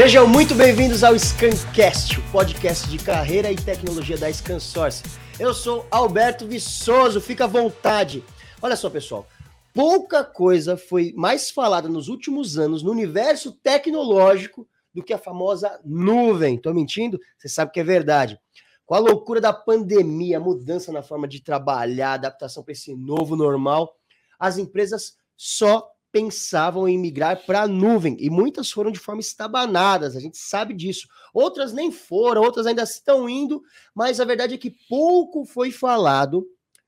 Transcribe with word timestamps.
Sejam 0.00 0.28
muito 0.28 0.54
bem-vindos 0.54 1.02
ao 1.02 1.18
Scancast, 1.18 2.20
o 2.20 2.30
podcast 2.30 2.88
de 2.88 2.98
carreira 2.98 3.50
e 3.50 3.56
tecnologia 3.56 4.16
da 4.16 4.32
ScanSource. 4.32 5.02
Eu 5.40 5.52
sou 5.52 5.88
Alberto 5.90 6.46
Viçoso, 6.46 7.20
fica 7.20 7.42
à 7.42 7.46
vontade. 7.48 8.22
Olha 8.62 8.76
só, 8.76 8.88
pessoal, 8.88 9.26
pouca 9.74 10.22
coisa 10.22 10.76
foi 10.76 11.12
mais 11.16 11.50
falada 11.50 11.88
nos 11.88 12.06
últimos 12.06 12.56
anos 12.56 12.80
no 12.80 12.92
universo 12.92 13.50
tecnológico 13.60 14.68
do 14.94 15.02
que 15.02 15.12
a 15.12 15.18
famosa 15.18 15.80
nuvem. 15.84 16.56
Tô 16.56 16.72
mentindo? 16.72 17.18
Você 17.36 17.48
sabe 17.48 17.72
que 17.72 17.80
é 17.80 17.84
verdade. 17.84 18.38
Com 18.86 18.94
a 18.94 19.00
loucura 19.00 19.40
da 19.40 19.52
pandemia, 19.52 20.36
a 20.36 20.40
mudança 20.40 20.92
na 20.92 21.02
forma 21.02 21.26
de 21.26 21.42
trabalhar, 21.42 22.12
adaptação 22.12 22.62
para 22.62 22.70
esse 22.70 22.94
novo 22.94 23.34
normal, 23.34 23.96
as 24.38 24.58
empresas 24.58 25.16
só 25.36 25.90
pensavam 26.10 26.88
em 26.88 26.98
migrar 26.98 27.44
para 27.44 27.62
a 27.62 27.68
nuvem 27.68 28.16
e 28.18 28.30
muitas 28.30 28.70
foram 28.70 28.90
de 28.90 28.98
forma 28.98 29.20
estabanadas, 29.20 30.16
a 30.16 30.20
gente 30.20 30.38
sabe 30.38 30.74
disso. 30.74 31.06
Outras 31.34 31.72
nem 31.72 31.92
foram, 31.92 32.42
outras 32.42 32.66
ainda 32.66 32.82
estão 32.82 33.28
indo, 33.28 33.62
mas 33.94 34.20
a 34.20 34.24
verdade 34.24 34.54
é 34.54 34.58
que 34.58 34.74
pouco 34.88 35.44
foi 35.44 35.70
falado 35.70 36.46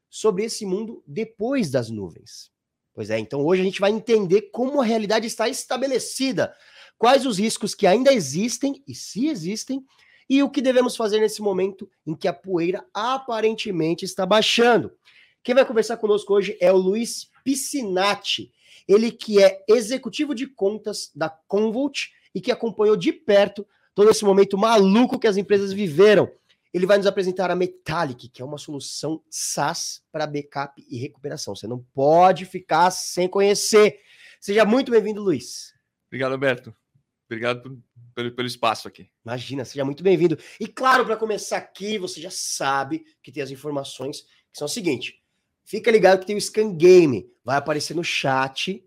sobre 0.08 0.44
esse 0.44 0.64
mundo 0.64 1.02
depois 1.06 1.70
das 1.70 1.90
nuvens. 1.90 2.50
Pois 2.92 3.10
é, 3.10 3.18
então 3.18 3.44
hoje 3.44 3.62
a 3.62 3.64
gente 3.64 3.80
vai 3.80 3.90
entender 3.90 4.50
como 4.50 4.80
a 4.80 4.84
realidade 4.84 5.26
está 5.26 5.48
estabelecida, 5.48 6.54
quais 6.98 7.24
os 7.24 7.38
riscos 7.38 7.74
que 7.74 7.86
ainda 7.86 8.12
existem 8.12 8.82
e 8.86 8.94
se 8.94 9.28
existem, 9.28 9.84
e 10.28 10.42
o 10.42 10.50
que 10.50 10.62
devemos 10.62 10.96
fazer 10.96 11.18
nesse 11.18 11.42
momento 11.42 11.90
em 12.06 12.14
que 12.14 12.28
a 12.28 12.32
poeira 12.32 12.86
aparentemente 12.94 14.04
está 14.04 14.24
baixando. 14.24 14.92
Quem 15.42 15.54
vai 15.54 15.64
conversar 15.64 15.96
conosco 15.96 16.32
hoje 16.32 16.56
é 16.60 16.72
o 16.72 16.76
Luiz 16.76 17.28
Piscinati. 17.42 18.52
Ele 18.88 19.10
que 19.10 19.42
é 19.42 19.64
executivo 19.68 20.34
de 20.34 20.46
contas 20.46 21.10
da 21.14 21.28
Convolt 21.28 22.08
e 22.34 22.40
que 22.40 22.52
acompanhou 22.52 22.96
de 22.96 23.12
perto 23.12 23.66
todo 23.94 24.10
esse 24.10 24.24
momento 24.24 24.56
maluco 24.56 25.18
que 25.18 25.26
as 25.26 25.36
empresas 25.36 25.72
viveram. 25.72 26.30
Ele 26.72 26.86
vai 26.86 26.96
nos 26.96 27.06
apresentar 27.06 27.50
a 27.50 27.56
Metallic, 27.56 28.28
que 28.28 28.40
é 28.40 28.44
uma 28.44 28.58
solução 28.58 29.22
SaaS 29.28 30.02
para 30.12 30.26
backup 30.26 30.84
e 30.88 30.98
recuperação. 30.98 31.54
Você 31.54 31.66
não 31.66 31.84
pode 31.92 32.44
ficar 32.44 32.90
sem 32.92 33.28
conhecer. 33.28 33.98
Seja 34.40 34.64
muito 34.64 34.92
bem-vindo, 34.92 35.20
Luiz. 35.20 35.74
Obrigado, 36.06 36.32
Alberto. 36.32 36.74
Obrigado 37.26 37.80
pelo, 38.14 38.32
pelo 38.32 38.48
espaço 38.48 38.88
aqui. 38.88 39.08
Imagina, 39.24 39.64
seja 39.64 39.84
muito 39.84 40.02
bem-vindo. 40.02 40.38
E 40.58 40.66
claro, 40.66 41.04
para 41.04 41.16
começar 41.16 41.58
aqui, 41.58 41.98
você 41.98 42.20
já 42.20 42.30
sabe 42.30 43.04
que 43.22 43.30
tem 43.30 43.42
as 43.42 43.50
informações 43.50 44.22
que 44.22 44.58
são 44.58 44.66
o 44.66 44.68
seguinte: 44.68 45.19
Fica 45.70 45.88
ligado 45.88 46.18
que 46.18 46.26
tem 46.26 46.36
o 46.36 46.40
Scan 46.40 46.74
Game. 46.74 47.30
Vai 47.44 47.56
aparecer 47.56 47.94
no 47.94 48.02
chat, 48.02 48.84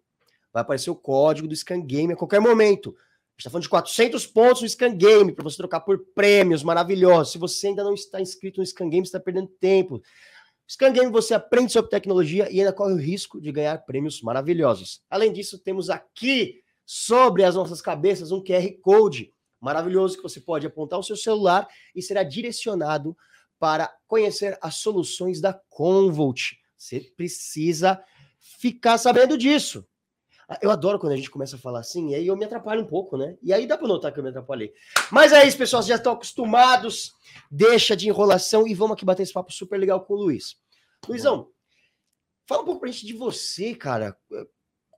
vai 0.52 0.64
aparecer 0.64 0.90
o 0.90 0.96
código 0.96 1.48
do 1.48 1.56
Scan 1.56 1.80
Game 1.80 2.12
a 2.12 2.16
qualquer 2.18 2.42
momento. 2.42 2.90
A 2.90 2.92
gente 2.92 3.40
está 3.40 3.50
falando 3.50 3.64
de 3.64 3.70
400 3.70 4.28
pontos 4.28 4.62
no 4.62 4.68
Scan 4.68 4.94
Game 4.94 5.32
para 5.32 5.46
você 5.46 5.56
trocar 5.56 5.80
por 5.80 5.98
prêmios 6.14 6.62
maravilhosos. 6.62 7.32
Se 7.32 7.38
você 7.38 7.68
ainda 7.68 7.86
não 7.86 7.94
está 7.94 8.20
inscrito 8.20 8.60
no 8.60 8.66
Scan 8.66 8.90
Game, 8.90 9.06
você 9.06 9.16
está 9.16 9.20
perdendo 9.22 9.48
tempo. 9.62 10.02
Scan 10.70 10.92
Game 10.92 11.10
você 11.10 11.34
aprende 11.34 11.72
sobre 11.72 11.90
tecnologia 11.90 12.52
e 12.52 12.60
ainda 12.60 12.74
corre 12.74 12.92
o 12.92 12.98
risco 12.98 13.40
de 13.40 13.50
ganhar 13.50 13.78
prêmios 13.86 14.22
maravilhosos. 14.22 15.02
Além 15.10 15.32
disso, 15.32 15.58
temos 15.60 15.90
aqui 15.90 16.60
sobre 16.86 17.46
as 17.46 17.56
nossas 17.56 17.82
cabeças 17.82 18.30
um 18.30 18.44
QR 18.44 18.70
Code 18.82 19.34
maravilhoso 19.58 20.18
que 20.18 20.24
você 20.24 20.42
pode 20.42 20.68
apontar 20.68 21.00
o 21.00 21.04
seu 21.04 21.16
celular 21.16 21.66
e 21.96 22.02
será 22.02 22.24
direcionado 22.24 23.16
para 23.58 23.90
conhecer 24.06 24.58
as 24.62 24.76
soluções 24.76 25.40
da 25.40 25.58
Convolt. 25.70 26.62
Você 26.84 27.00
precisa 27.16 28.04
ficar 28.60 28.98
sabendo 28.98 29.38
disso. 29.38 29.88
Eu 30.62 30.70
adoro 30.70 31.00
quando 31.00 31.14
a 31.14 31.16
gente 31.16 31.32
começa 31.32 31.56
a 31.56 31.60
falar 31.60 31.80
assim, 31.80 32.10
e 32.10 32.16
aí 32.16 32.28
eu 32.28 32.36
me 32.36 32.44
atrapalho 32.44 32.82
um 32.82 32.86
pouco, 32.86 33.18
né? 33.18 33.38
E 33.42 33.54
aí 33.54 33.66
dá 33.66 33.78
para 33.78 33.88
notar 33.88 34.12
que 34.12 34.20
eu 34.20 34.24
me 34.24 34.30
atrapalhei. 34.30 34.74
Mas 35.10 35.32
é 35.32 35.48
isso, 35.48 35.58
pessoal, 35.58 35.82
vocês 35.82 35.88
já 35.88 35.96
estão 35.96 36.12
acostumados. 36.12 37.14
Deixa 37.50 37.96
de 37.96 38.10
enrolação 38.10 38.68
e 38.68 38.74
vamos 38.74 38.96
aqui 38.96 39.06
bater 39.06 39.24
esse 39.24 39.32
papo 39.32 39.54
super 39.54 39.78
legal 39.78 40.02
com 40.02 40.14
o 40.14 40.18
Luiz. 40.18 40.58
Luizão, 41.08 41.50
fala 42.46 42.64
um 42.64 42.66
pouco 42.66 42.82
pra 42.82 42.92
gente 42.92 43.06
de 43.06 43.14
você, 43.14 43.74
cara. 43.74 44.18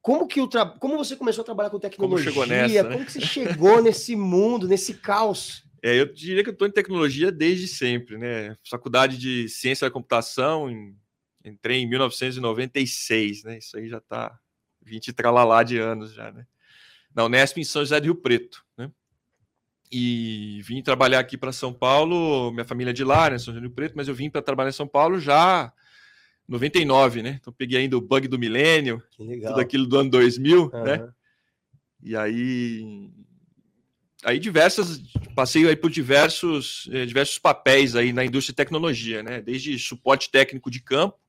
Como 0.01 0.27
que 0.27 0.41
o 0.41 0.47
tra... 0.47 0.65
como 0.65 0.97
você 0.97 1.15
começou 1.15 1.43
a 1.43 1.45
trabalhar 1.45 1.69
com 1.69 1.79
tecnologia? 1.79 2.31
Como, 2.31 2.45
chegou 2.45 2.47
nessa, 2.47 2.83
né? 2.83 2.95
como 2.95 3.05
que 3.05 3.11
você 3.11 3.21
chegou 3.21 3.79
nesse 3.79 4.15
mundo, 4.15 4.67
nesse 4.67 4.95
caos? 4.95 5.63
É, 5.83 5.99
eu 5.99 6.11
diria 6.11 6.43
que 6.43 6.49
eu 6.49 6.53
estou 6.53 6.67
em 6.67 6.71
tecnologia 6.71 7.31
desde 7.31 7.67
sempre, 7.67 8.17
né? 8.17 8.57
Faculdade 8.67 9.19
de 9.19 9.47
Ciência 9.47 9.85
da 9.87 9.93
Computação 9.93 10.67
em 10.67 10.95
Entrei 11.45 11.79
em 11.79 11.87
1996, 11.87 13.43
né? 13.43 13.57
Isso 13.59 13.77
aí 13.77 13.87
já 13.87 13.99
está 13.99 14.37
20 14.81 15.13
tralalá 15.13 15.61
de 15.63 15.77
anos 15.77 16.13
já, 16.13 16.31
né? 16.31 16.45
Na 17.13 17.25
Unesp 17.25 17.57
em 17.59 17.63
São 17.63 17.83
José 17.83 17.99
do 17.99 18.05
Rio 18.05 18.15
Preto, 18.15 18.65
né? 18.77 18.91
E 19.91 20.61
vim 20.63 20.81
trabalhar 20.81 21.19
aqui 21.19 21.37
para 21.37 21.51
São 21.51 21.71
Paulo, 21.71 22.51
minha 22.51 22.65
família 22.65 22.89
é 22.89 22.93
de 22.93 23.03
lá, 23.03 23.29
né? 23.29 23.37
São 23.37 23.53
José 23.53 23.59
do 23.59 23.67
Rio 23.67 23.75
Preto, 23.75 23.93
mas 23.95 24.07
eu 24.07 24.15
vim 24.15 24.29
para 24.29 24.41
trabalhar 24.41 24.69
em 24.69 24.73
São 24.73 24.87
Paulo 24.87 25.19
já 25.19 25.71
99, 26.47 27.21
né? 27.21 27.37
Então 27.39 27.53
peguei 27.53 27.79
ainda 27.79 27.95
o 27.97 28.01
bug 28.01 28.27
do 28.27 28.39
milênio, 28.39 29.01
tudo 29.15 29.59
aquilo 29.59 29.85
do 29.85 29.97
ano 29.97 30.09
2000, 30.09 30.63
uhum. 30.63 30.83
né? 30.83 31.09
E 32.01 32.15
aí 32.15 33.11
aí 34.23 34.39
diversas 34.39 35.01
passei 35.35 35.67
aí 35.67 35.75
por 35.75 35.91
diversos 35.91 36.89
eh, 36.91 37.05
diversos 37.05 37.37
papéis 37.37 37.95
aí 37.95 38.11
na 38.11 38.25
indústria 38.25 38.53
de 38.53 38.57
tecnologia, 38.57 39.21
né? 39.21 39.41
Desde 39.41 39.77
suporte 39.77 40.31
técnico 40.31 40.71
de 40.71 40.81
campo 40.81 41.24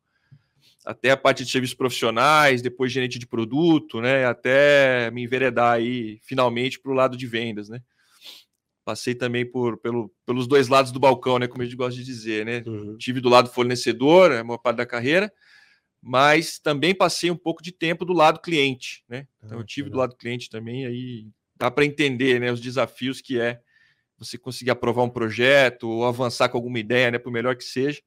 até 0.86 1.10
a 1.10 1.16
parte 1.16 1.44
de 1.44 1.50
serviços 1.50 1.74
profissionais, 1.74 2.62
depois 2.62 2.92
gerente 2.92 3.18
de 3.18 3.26
produto, 3.26 4.00
né? 4.00 4.24
Até 4.24 5.10
me 5.10 5.24
enveredar 5.24 5.72
aí 5.72 6.20
finalmente 6.22 6.78
para 6.78 6.92
o 6.92 6.94
lado 6.94 7.16
de 7.16 7.26
vendas, 7.26 7.68
né? 7.68 7.82
Passei 8.84 9.12
também 9.12 9.44
por, 9.44 9.78
pelo, 9.78 10.14
pelos 10.24 10.46
dois 10.46 10.68
lados 10.68 10.92
do 10.92 11.00
balcão, 11.00 11.40
né? 11.40 11.48
Como 11.48 11.60
a 11.60 11.64
gente 11.64 11.76
gosta 11.76 11.98
de 11.98 12.04
dizer, 12.04 12.46
né? 12.46 12.62
Uhum. 12.64 12.96
Tive 12.96 13.20
do 13.20 13.28
lado 13.28 13.50
fornecedor, 13.50 14.30
a 14.30 14.44
maior 14.44 14.58
parte 14.58 14.76
da 14.76 14.86
carreira, 14.86 15.32
mas 16.00 16.60
também 16.60 16.94
passei 16.94 17.32
um 17.32 17.36
pouco 17.36 17.64
de 17.64 17.72
tempo 17.72 18.04
do 18.04 18.12
lado 18.12 18.40
cliente, 18.40 19.02
né? 19.08 19.26
Então, 19.42 19.58
ah, 19.58 19.60
eu 19.62 19.66
tive 19.66 19.90
do 19.90 19.98
lado 19.98 20.14
cliente 20.14 20.48
também, 20.48 20.86
aí 20.86 21.26
dá 21.56 21.68
para 21.68 21.84
entender, 21.84 22.40
né? 22.40 22.52
Os 22.52 22.60
desafios 22.60 23.20
que 23.20 23.40
é 23.40 23.60
você 24.16 24.38
conseguir 24.38 24.70
aprovar 24.70 25.02
um 25.02 25.10
projeto 25.10 25.88
ou 25.88 26.04
avançar 26.04 26.48
com 26.48 26.56
alguma 26.56 26.78
ideia, 26.78 27.10
né? 27.10 27.18
Por 27.18 27.32
melhor 27.32 27.56
que 27.56 27.64
seja 27.64 28.00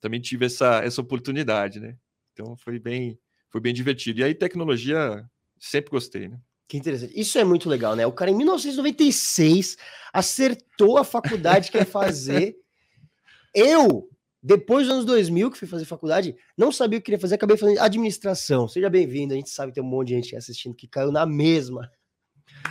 também 0.00 0.20
tive 0.20 0.46
essa, 0.46 0.82
essa 0.84 1.00
oportunidade, 1.00 1.80
né? 1.80 1.96
Então 2.32 2.56
foi 2.56 2.78
bem, 2.78 3.18
foi 3.50 3.60
bem 3.60 3.72
divertido. 3.72 4.20
E 4.20 4.24
aí, 4.24 4.34
tecnologia, 4.34 5.24
sempre 5.58 5.90
gostei, 5.90 6.28
né? 6.28 6.38
Que 6.68 6.76
interessante. 6.76 7.18
Isso 7.18 7.38
é 7.38 7.44
muito 7.44 7.68
legal, 7.68 7.94
né? 7.94 8.06
O 8.06 8.12
cara, 8.12 8.30
em 8.30 8.36
1996, 8.36 9.76
acertou 10.12 10.98
a 10.98 11.04
faculdade 11.04 11.70
que 11.70 11.78
ia 11.78 11.86
fazer. 11.86 12.56
Eu, 13.54 14.10
depois 14.42 14.86
dos 14.86 14.94
anos 14.94 15.06
2000, 15.06 15.50
que 15.50 15.58
fui 15.58 15.68
fazer 15.68 15.84
faculdade, 15.84 16.36
não 16.58 16.70
sabia 16.70 16.98
o 16.98 17.00
que 17.00 17.06
queria 17.06 17.20
fazer, 17.20 17.36
acabei 17.36 17.56
fazendo 17.56 17.80
administração. 17.80 18.68
Seja 18.68 18.90
bem-vindo. 18.90 19.32
A 19.32 19.36
gente 19.36 19.48
sabe 19.48 19.70
que 19.70 19.76
tem 19.76 19.84
um 19.84 19.86
monte 19.86 20.08
de 20.08 20.14
gente 20.14 20.36
assistindo 20.36 20.74
que 20.74 20.88
caiu 20.88 21.10
na 21.10 21.24
mesma. 21.24 21.90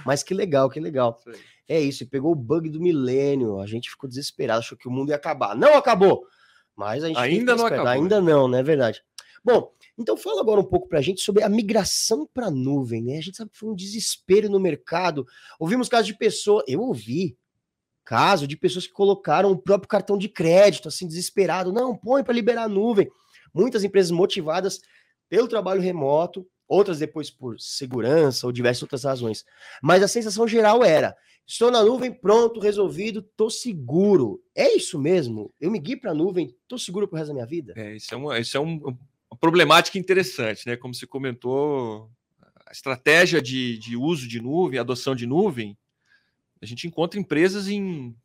Mas 0.06 0.22
que 0.22 0.34
legal, 0.34 0.70
que 0.70 0.80
legal. 0.80 1.20
É 1.68 1.80
isso, 1.80 2.08
pegou 2.08 2.34
o 2.34 2.36
bug 2.36 2.70
do 2.70 2.80
milênio. 2.80 3.60
A 3.60 3.66
gente 3.66 3.90
ficou 3.90 4.08
desesperado, 4.08 4.60
achou 4.60 4.78
que 4.78 4.88
o 4.88 4.92
mundo 4.92 5.10
ia 5.10 5.16
acabar. 5.16 5.56
Não 5.56 5.76
acabou! 5.76 6.28
Mas 6.76 7.04
a 7.04 7.08
gente 7.08 7.18
ainda 7.18 7.56
não 7.56 7.66
acabou. 7.66 7.88
Ainda 7.88 8.22
não, 8.22 8.48
não 8.48 8.58
é 8.58 8.64
verdade. 8.64 9.02
Bom, 9.44 9.72
então 9.98 10.18
fala 10.18 10.42
agora 10.42 10.60
um 10.60 10.66
pouco 10.66 10.88
para 10.90 11.00
a 11.00 11.02
gente 11.02 11.22
sobre 11.22 11.44
a 11.44 11.50
migração 11.50 12.28
para 12.34 12.48
a 12.48 12.52
nuvem, 12.52 13.02
né? 13.02 13.18
A 13.18 13.22
gente 13.22 13.38
sabe 13.38 13.52
que 13.52 13.58
foi 13.58 13.70
um 13.70 13.76
desespero 13.76 14.50
no 14.50 14.60
mercado. 14.60 15.26
Ouvimos 15.60 15.88
casos 15.88 16.08
de 16.08 16.18
pessoas, 16.18 16.64
eu 16.68 16.82
ouvi 16.82 17.38
caso 18.04 18.48
de 18.48 18.56
pessoas 18.56 18.86
que 18.86 18.94
colocaram 18.94 19.52
o 19.52 19.58
próprio 19.58 19.88
cartão 19.88 20.18
de 20.18 20.30
crédito, 20.30 20.88
assim, 20.88 21.08
desesperado. 21.08 21.74
Não, 21.74 21.96
põe 21.96 22.24
para 22.24 22.34
liberar 22.34 22.64
a 22.64 22.70
nuvem. 22.70 23.10
Muitas 23.54 23.84
empresas 23.84 24.12
motivadas 24.12 24.80
pelo 25.30 25.48
trabalho 25.48 25.82
remoto, 25.82 26.48
outras 26.68 27.00
depois 27.00 27.30
por 27.30 27.60
segurança 27.60 28.46
ou 28.46 28.52
diversas 28.52 28.84
outras 28.84 29.04
razões. 29.04 29.46
Mas 29.82 30.04
a 30.04 30.08
sensação 30.08 30.48
geral 30.48 30.84
era: 30.84 31.16
Estou 31.48 31.70
na 31.70 31.84
nuvem, 31.84 32.12
pronto, 32.12 32.60
resolvido, 32.60 33.22
tô 33.22 33.50
seguro. 33.50 34.44
É 34.56 34.76
isso 34.76 34.98
mesmo? 34.98 35.54
Eu 35.62 35.70
me 35.70 35.80
guio 35.80 36.00
para 36.00 36.12
a 36.12 36.16
nuvem, 36.16 36.56
tô 36.68 36.78
seguro 36.78 37.08
pro 37.08 37.18
resto 37.18 37.30
da 37.30 37.34
minha 37.36 37.46
vida? 37.46 37.74
É, 37.76 37.96
isso 37.96 38.14
é, 38.14 38.18
uma, 38.18 38.40
isso 38.40 38.58
é 38.58 38.60
um, 38.60 38.78
uma 39.30 39.38
problemática 39.40 40.00
interessante, 40.00 40.68
né? 40.68 40.76
Como 40.76 40.94
você 40.94 41.06
comentou, 41.06 42.10
a 42.66 42.72
estratégia 42.72 43.40
de, 43.42 43.78
de 43.78 43.96
uso 43.96 44.28
de 44.28 44.42
nuvem, 44.42 44.80
adoção 44.80 45.16
de 45.16 45.28
nuvem, 45.28 45.78
a 46.60 46.66
gente 46.66 46.88
encontra 46.88 47.20
empresas 47.20 47.68
em 47.68 48.16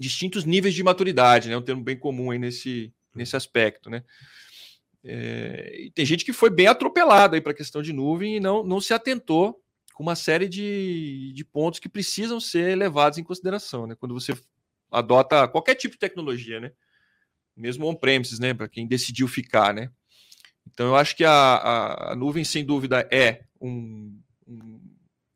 distintos 0.00 0.46
níveis 0.46 0.74
de 0.74 0.82
maturidade, 0.82 1.50
né? 1.50 1.56
Um 1.56 1.62
termo 1.62 1.82
bem 1.82 1.98
comum 1.98 2.30
aí 2.30 2.38
nesse, 2.38 2.90
nesse 3.14 3.36
aspecto, 3.36 3.90
né? 3.90 4.02
É, 5.04 5.88
tem 5.94 6.06
gente 6.06 6.24
que 6.24 6.32
foi 6.32 6.48
bem 6.48 6.66
atropelada 6.66 7.40
para 7.40 7.52
a 7.52 7.56
questão 7.56 7.82
de 7.82 7.92
nuvem 7.92 8.36
e 8.36 8.40
não, 8.40 8.62
não 8.62 8.80
se 8.80 8.94
atentou 8.94 9.60
com 9.94 10.02
uma 10.02 10.14
série 10.14 10.48
de, 10.48 11.32
de 11.34 11.44
pontos 11.44 11.80
que 11.80 11.88
precisam 11.88 12.40
ser 12.40 12.76
levados 12.76 13.18
em 13.18 13.24
consideração, 13.24 13.86
né? 13.86 13.94
Quando 13.94 14.14
você 14.14 14.34
adota 14.90 15.48
qualquer 15.48 15.74
tipo 15.74 15.94
de 15.94 16.00
tecnologia, 16.00 16.60
né? 16.60 16.72
Mesmo 17.56 17.86
on-premises, 17.86 18.38
né? 18.38 18.54
Para 18.54 18.68
quem 18.68 18.86
decidiu 18.86 19.26
ficar, 19.28 19.74
né? 19.74 19.90
Então, 20.66 20.86
eu 20.86 20.96
acho 20.96 21.16
que 21.16 21.24
a, 21.24 21.32
a, 21.32 22.12
a 22.12 22.16
nuvem, 22.16 22.44
sem 22.44 22.64
dúvida, 22.64 23.06
é 23.10 23.44
um, 23.60 24.18
um, 24.46 24.80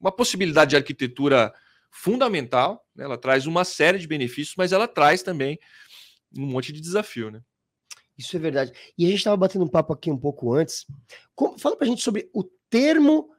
uma 0.01 0.13
possibilidade 0.13 0.71
de 0.71 0.77
arquitetura 0.77 1.53
fundamental, 1.91 2.87
né? 2.95 3.05
ela 3.05 3.19
traz 3.19 3.47
uma 3.47 3.65
série 3.65 3.99
de 3.99 4.07
benefícios, 4.07 4.55
mas 4.57 4.73
ela 4.73 4.87
traz 4.87 5.23
também 5.23 5.59
um 6.37 6.47
monte 6.47 6.73
de 6.73 6.81
desafio, 6.81 7.31
né? 7.31 7.41
Isso 8.19 8.37
é 8.37 8.41
verdade. 8.41 8.73
E 8.97 9.05
a 9.05 9.09
gente 9.09 9.19
estava 9.19 9.37
batendo 9.37 9.65
um 9.65 9.69
papo 9.69 9.93
aqui 9.93 10.11
um 10.11 10.19
pouco 10.19 10.55
antes. 10.55 10.87
Como, 11.35 11.59
fala 11.59 11.77
para 11.77 11.87
a 11.87 11.91
gente 11.91 12.03
sobre 12.03 12.31
o 12.33 12.43
termo 12.71 13.31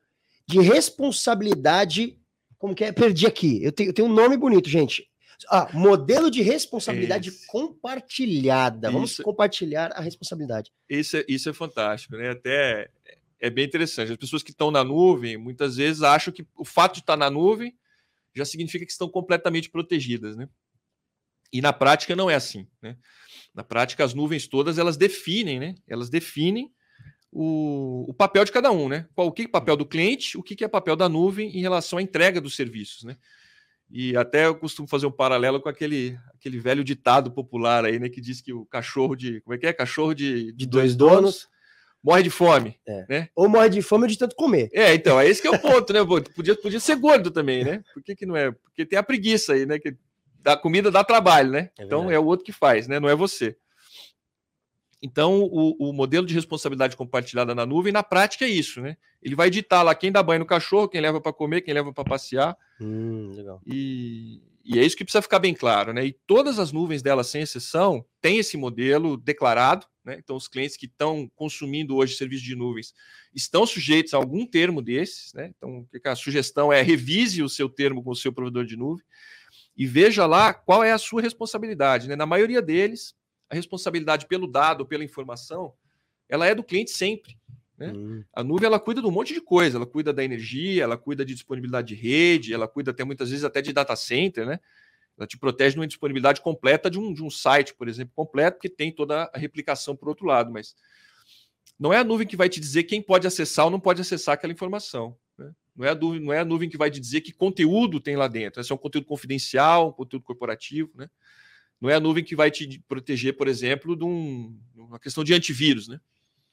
de 0.48 0.60
responsabilidade. 0.62 2.20
Como 2.58 2.76
que 2.76 2.84
é? 2.84 2.92
Perdi 2.92 3.26
aqui. 3.26 3.64
Eu 3.64 3.72
tenho, 3.72 3.90
eu 3.90 3.94
tenho 3.94 4.08
um 4.08 4.14
nome 4.14 4.38
bonito, 4.38 4.70
gente. 4.70 5.08
Ah, 5.50 5.70
modelo 5.74 6.32
de 6.32 6.42
responsabilidade 6.42 7.30
Esse. 7.30 7.46
compartilhada. 7.48 8.90
Vamos 8.90 9.12
isso, 9.12 9.24
compartilhar 9.24 9.92
a 9.94 10.02
responsabilidade. 10.02 10.72
Isso 10.90 11.18
é, 11.18 11.26
isso 11.28 11.50
é 11.50 11.54
fantástico, 11.54 12.16
né? 12.16 12.32
Até 12.32 12.90
é 13.40 13.50
bem 13.50 13.66
interessante. 13.66 14.12
As 14.12 14.18
pessoas 14.18 14.42
que 14.42 14.52
estão 14.52 14.72
na 14.72 14.84
nuvem, 14.84 15.38
muitas 15.38 15.78
vezes 15.78 16.02
acham 16.02 16.34
que 16.34 16.46
o 16.56 16.66
fato 16.66 16.96
de 16.96 17.00
estar 17.02 17.16
na 17.16 17.30
nuvem 17.30 17.78
já 18.36 18.46
significa 18.46 18.86
que 18.86 18.92
estão 18.92 19.10
completamente 19.10 19.70
protegidas, 19.70 20.36
né? 20.36 20.50
E 21.52 21.62
na 21.62 21.72
prática 21.72 22.16
não 22.16 22.30
é 22.30 22.36
assim, 22.36 22.68
né? 22.82 22.98
Na 23.58 23.64
prática, 23.64 24.04
as 24.04 24.14
nuvens 24.14 24.48
todas 24.48 24.78
elas 24.78 24.98
definem, 24.98 25.60
né? 25.60 25.74
Elas 25.88 26.12
definem 26.12 26.72
o, 27.32 28.06
o 28.08 28.14
papel 28.14 28.46
de 28.46 28.52
cada 28.52 28.72
um, 28.72 28.88
né? 28.88 29.08
Qual, 29.16 29.28
o 29.28 29.32
que 29.32 29.42
é 29.42 29.48
papel 29.48 29.76
do 29.76 29.84
cliente, 29.84 30.38
o 30.38 30.44
que 30.44 30.64
é 30.64 30.68
papel 30.68 30.96
da 30.96 31.10
nuvem 31.10 31.58
em 31.58 31.60
relação 31.60 31.98
à 31.98 32.02
entrega 32.04 32.40
dos 32.40 32.56
serviços, 32.56 33.04
né? 33.04 33.18
E 33.90 34.16
até 34.16 34.46
eu 34.46 34.54
costumo 34.54 34.88
fazer 34.88 35.08
um 35.08 35.12
paralelo 35.12 35.60
com 35.60 35.70
aquele, 35.70 36.20
aquele 36.36 36.60
velho 36.60 36.84
ditado 36.84 37.32
popular 37.32 37.84
aí, 37.84 37.98
né? 37.98 38.10
Que 38.10 38.22
diz 38.22 38.42
que 38.42 38.54
o 38.54 38.64
cachorro 38.64 39.16
de. 39.16 39.42
Como 39.42 39.56
é 39.56 39.58
que 39.58 39.66
é? 39.66 39.74
Cachorro 39.74 40.14
de, 40.14 40.54
de 40.54 40.68
dois 40.68 40.96
donos 40.96 41.48
morre 42.04 42.22
de 42.22 42.30
fome. 42.30 42.78
É. 42.88 43.06
Né? 43.10 43.30
Ou 43.36 43.50
morre 43.50 43.70
de 43.70 43.82
fome 43.82 44.04
ou 44.04 44.08
de 44.08 44.20
tanto 44.20 44.36
comer. 44.36 44.70
É, 44.72 44.94
então, 44.94 45.20
é 45.20 45.28
esse 45.28 45.42
que 45.42 45.48
é 45.48 45.52
o 45.52 45.60
ponto, 45.60 45.92
né? 45.92 46.00
Podia, 46.36 46.56
podia 46.56 46.80
ser 46.80 46.96
gordo 46.96 47.32
também, 47.32 47.64
né? 47.64 47.84
Por 47.92 48.04
que, 48.04 48.16
que 48.16 48.26
não 48.26 48.36
é? 48.36 48.52
Porque 48.52 48.86
tem 48.86 49.00
a 49.00 49.04
preguiça 49.04 49.54
aí, 49.54 49.66
né? 49.66 49.80
Que 49.80 49.96
a 50.48 50.58
comida 50.58 50.90
dá 50.90 51.04
trabalho, 51.04 51.52
né? 51.52 51.70
É 51.78 51.84
então 51.84 52.10
é 52.10 52.20
o 52.20 52.26
outro 52.26 52.46
que 52.46 52.52
faz, 52.52 52.88
né? 52.88 53.00
Não 53.00 53.10
é 53.10 53.16
você. 53.16 53.56
Então, 55.02 55.44
o, 55.44 55.90
o, 55.90 55.94
modelo 55.94 56.26
de 56.26 56.34
responsabilidade 56.34 56.98
compartilhada 56.98 57.54
na 57.54 57.66
nuvem, 57.66 57.94
na 57.94 58.02
prática, 58.02 58.46
é 58.46 58.50
isso, 58.50 58.82
né? 58.82 58.98
Ele 59.22 59.36
vai 59.36 59.50
ditar 59.50 59.84
lá 59.84 59.94
quem 59.94 60.12
dá 60.12 60.24
banho 60.24 60.40
no 60.40 60.46
cachorro, 60.46 60.88
quem 60.88 61.02
leva 61.02 61.22
para 61.22 61.34
comer, 61.34 61.62
quem 61.62 61.74
leva 61.74 61.94
para 61.94 62.04
passear. 62.04 62.58
Hum, 62.82 63.32
legal. 63.36 63.62
E, 63.66 64.42
e, 64.66 64.80
é 64.80 64.84
isso 64.84 64.98
que 64.98 65.04
precisa 65.04 65.22
ficar 65.22 65.38
bem 65.38 65.54
claro, 65.54 65.94
né? 65.94 66.04
E 66.04 66.14
todas 66.26 66.58
as 66.58 66.72
nuvens 66.72 67.04
dela, 67.04 67.24
sem 67.24 67.44
exceção, 67.44 68.04
têm 68.20 68.40
esse 68.40 68.58
modelo 68.58 69.18
declarado, 69.18 69.86
né? 70.04 70.18
Então, 70.18 70.36
os 70.36 70.48
clientes 70.48 70.76
que 70.76 70.88
estão 70.88 71.30
consumindo 71.36 71.96
hoje 71.96 72.16
serviço 72.16 72.44
de 72.44 72.56
nuvens 72.56 72.92
estão 73.36 73.68
sujeitos 73.68 74.16
a 74.16 74.18
algum 74.18 74.48
termo 74.48 74.82
desses, 74.82 75.32
né? 75.32 75.54
Então, 75.56 75.86
a 76.06 76.16
sugestão 76.16 76.74
é 76.74 76.82
revise 76.82 77.44
o 77.44 77.50
seu 77.50 77.70
termo 77.70 78.04
com 78.04 78.10
o 78.10 78.16
seu 78.16 78.34
provedor 78.34 78.66
de 78.66 78.76
nuvem 78.76 79.06
e 79.78 79.86
veja 79.86 80.26
lá 80.26 80.54
qual 80.54 80.84
é 80.84 80.92
a 80.92 80.98
sua 80.98 81.22
responsabilidade, 81.22 82.08
né? 82.10 82.16
Na 82.16 82.26
maioria 82.26 82.62
deles, 82.62 83.16
a 83.50 83.56
responsabilidade 83.56 84.26
pelo 84.26 84.48
dado, 84.48 84.86
pela 84.86 85.04
informação, 85.04 85.74
ela 86.28 86.48
é 86.48 86.56
do 86.56 86.64
cliente 86.64 86.92
sempre. 86.92 87.38
Né? 87.78 87.94
Hum. 87.96 88.24
A 88.34 88.44
nuvem 88.44 88.66
ela 88.66 88.80
cuida 88.80 89.02
de 89.02 89.08
um 89.08 89.12
monte 89.12 89.36
de 89.36 89.42
coisa, 89.42 89.78
ela 89.78 89.86
cuida 89.86 90.12
da 90.12 90.24
energia, 90.24 90.84
ela 90.84 90.98
cuida 90.98 91.24
de 91.24 91.34
disponibilidade 91.36 91.90
de 91.90 91.96
rede, 91.96 92.54
ela 92.54 92.68
cuida 92.68 92.90
até 92.90 93.04
muitas 93.04 93.30
vezes 93.30 93.46
até 93.46 93.62
de 93.62 93.72
data 93.72 93.96
center, 93.96 94.48
né? 94.48 94.60
Ela 95.16 95.28
te 95.28 95.38
protege 95.38 95.74
de 95.74 95.80
uma 95.80 95.88
disponibilidade 95.88 96.42
completa 96.42 96.90
de 96.90 97.00
um, 97.00 97.14
de 97.14 97.24
um 97.24 97.30
site, 97.30 97.74
por 97.76 97.88
exemplo, 97.88 98.14
completo, 98.16 98.60
que 98.60 98.70
tem 98.70 98.92
toda 98.92 99.30
a 99.34 99.38
replicação 99.38 99.96
por 99.96 100.10
outro 100.10 100.26
lado, 100.26 100.52
mas 100.52 100.76
não 101.80 101.94
é 101.94 101.98
a 101.98 102.04
nuvem 102.04 102.26
que 102.26 102.36
vai 102.36 102.50
te 102.50 102.60
dizer 102.60 102.84
quem 102.84 103.02
pode 103.02 103.28
acessar 103.28 103.66
ou 103.66 103.72
não 103.72 103.80
pode 103.80 104.02
acessar 104.02 104.34
aquela 104.34 104.54
informação. 104.54 105.16
Não, 105.78 105.86
é 105.86 105.92
a 105.92 105.96
nuvem, 105.96 106.20
não 106.20 106.34
é 106.34 106.40
a 106.40 106.46
nuvem 106.46 106.68
que 106.68 106.78
vai 106.78 106.90
te 106.90 107.00
dizer 107.00 107.22
que 107.22 107.32
conteúdo 107.32 108.00
tem 108.00 108.16
lá 108.16 108.28
dentro. 108.28 108.60
Esse 108.60 108.72
é 108.72 108.76
um 108.76 108.80
conteúdo 108.80 109.06
confidencial, 109.06 109.90
um 109.90 109.94
conteúdo 109.94 110.24
corporativo, 110.24 110.92
né? 110.96 111.08
Não 111.80 111.90
é 111.90 111.94
a 111.94 112.00
nuvem 112.00 112.24
que 112.24 112.36
vai 112.36 112.50
te 112.50 112.84
proteger, 112.88 113.38
por 113.38 113.48
exemplo, 113.48 113.96
de 113.96 114.04
um, 114.04 114.60
uma 114.76 115.00
questão 115.00 115.24
de 115.24 115.36
antivírus, 115.36 115.88
né? 115.88 116.02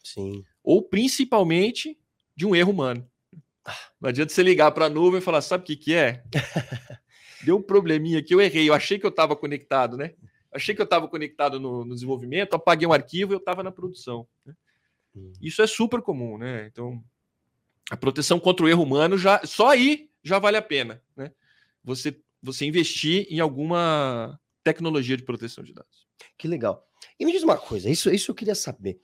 Sim. 0.02 0.44
Ou 0.62 0.82
principalmente 0.82 1.98
de 2.36 2.44
um 2.44 2.54
erro 2.54 2.72
humano. 2.72 3.08
Não 3.98 4.10
adianta 4.10 4.30
você 4.30 4.42
ligar 4.42 4.70
para 4.72 4.86
a 4.86 4.90
nuvem 4.90 5.20
e 5.20 5.22
falar, 5.22 5.40
sabe 5.40 5.62
o 5.62 5.66
que, 5.66 5.76
que 5.76 5.94
é? 5.94 6.22
Deu 7.42 7.56
um 7.56 7.62
probleminha 7.62 8.18
aqui, 8.18 8.34
eu 8.34 8.40
errei, 8.40 8.68
eu 8.68 8.74
achei 8.74 8.98
que 8.98 9.06
eu 9.06 9.10
estava 9.10 9.34
conectado, 9.34 9.96
né? 9.96 10.14
Achei 10.52 10.74
que 10.74 10.80
eu 10.80 10.84
estava 10.84 11.08
conectado 11.08 11.58
no, 11.58 11.84
no, 11.84 11.94
desenvolvimento, 11.94 12.54
apaguei 12.54 12.86
um 12.86 12.92
arquivo 12.92 13.32
e 13.32 13.34
eu 13.34 13.38
estava 13.38 13.62
na 13.62 13.72
produção. 13.72 14.26
Né? 14.44 14.54
Hum. 15.16 15.32
Isso 15.40 15.62
é 15.62 15.66
super 15.66 16.00
comum, 16.02 16.38
né? 16.38 16.66
Então, 16.66 17.02
a 17.90 17.96
proteção 17.96 18.40
contra 18.40 18.64
o 18.64 18.68
erro 18.68 18.82
humano 18.82 19.18
já 19.18 19.40
só 19.44 19.68
aí 19.68 20.08
já 20.22 20.38
vale 20.38 20.56
a 20.56 20.62
pena, 20.62 21.02
né? 21.16 21.32
Você 21.82 22.18
você 22.42 22.66
investir 22.66 23.26
em 23.30 23.40
alguma 23.40 24.38
tecnologia 24.62 25.16
de 25.16 25.22
proteção 25.22 25.64
de 25.64 25.72
dados. 25.72 26.06
Que 26.36 26.46
legal. 26.46 26.86
E 27.18 27.24
me 27.24 27.32
diz 27.32 27.42
uma 27.42 27.56
coisa, 27.56 27.88
isso, 27.88 28.10
isso 28.10 28.30
eu 28.30 28.34
queria 28.34 28.54
saber. 28.54 29.00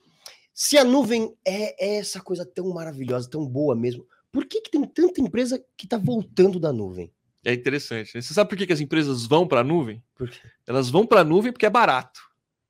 Se 0.53 0.77
a 0.77 0.83
nuvem 0.83 1.35
é, 1.45 1.95
é 1.95 1.97
essa 1.97 2.21
coisa 2.21 2.45
tão 2.45 2.69
maravilhosa, 2.69 3.29
tão 3.29 3.47
boa 3.47 3.75
mesmo, 3.75 4.07
por 4.31 4.45
que, 4.45 4.61
que 4.61 4.69
tem 4.69 4.83
tanta 4.83 5.21
empresa 5.21 5.63
que 5.75 5.85
está 5.85 5.97
voltando 5.97 6.59
da 6.59 6.71
nuvem? 6.71 7.11
É 7.43 7.53
interessante. 7.53 8.15
Né? 8.15 8.21
Você 8.21 8.33
sabe 8.33 8.49
por 8.49 8.57
que, 8.57 8.67
que 8.67 8.73
as 8.73 8.79
empresas 8.79 9.25
vão 9.25 9.47
para 9.47 9.61
a 9.61 9.63
nuvem? 9.63 10.03
Elas 10.67 10.89
vão 10.89 11.05
para 11.05 11.21
a 11.21 11.23
nuvem 11.23 11.51
porque 11.51 11.65
é 11.65 11.69
barato. 11.69 12.21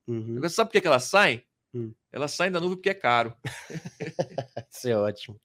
Uhum. 0.07 0.39
Você 0.39 0.55
sabe 0.55 0.69
por 0.69 0.73
que, 0.73 0.81
que 0.81 0.87
elas 0.87 1.03
saem? 1.03 1.43
Uhum. 1.73 1.93
Elas 2.11 2.31
saem 2.31 2.51
da 2.51 2.59
nuvem 2.59 2.77
porque 2.77 2.89
é 2.89 2.93
caro. 2.93 3.35
Isso 4.71 4.87
é 4.87 4.95
ótimo. 4.95 5.39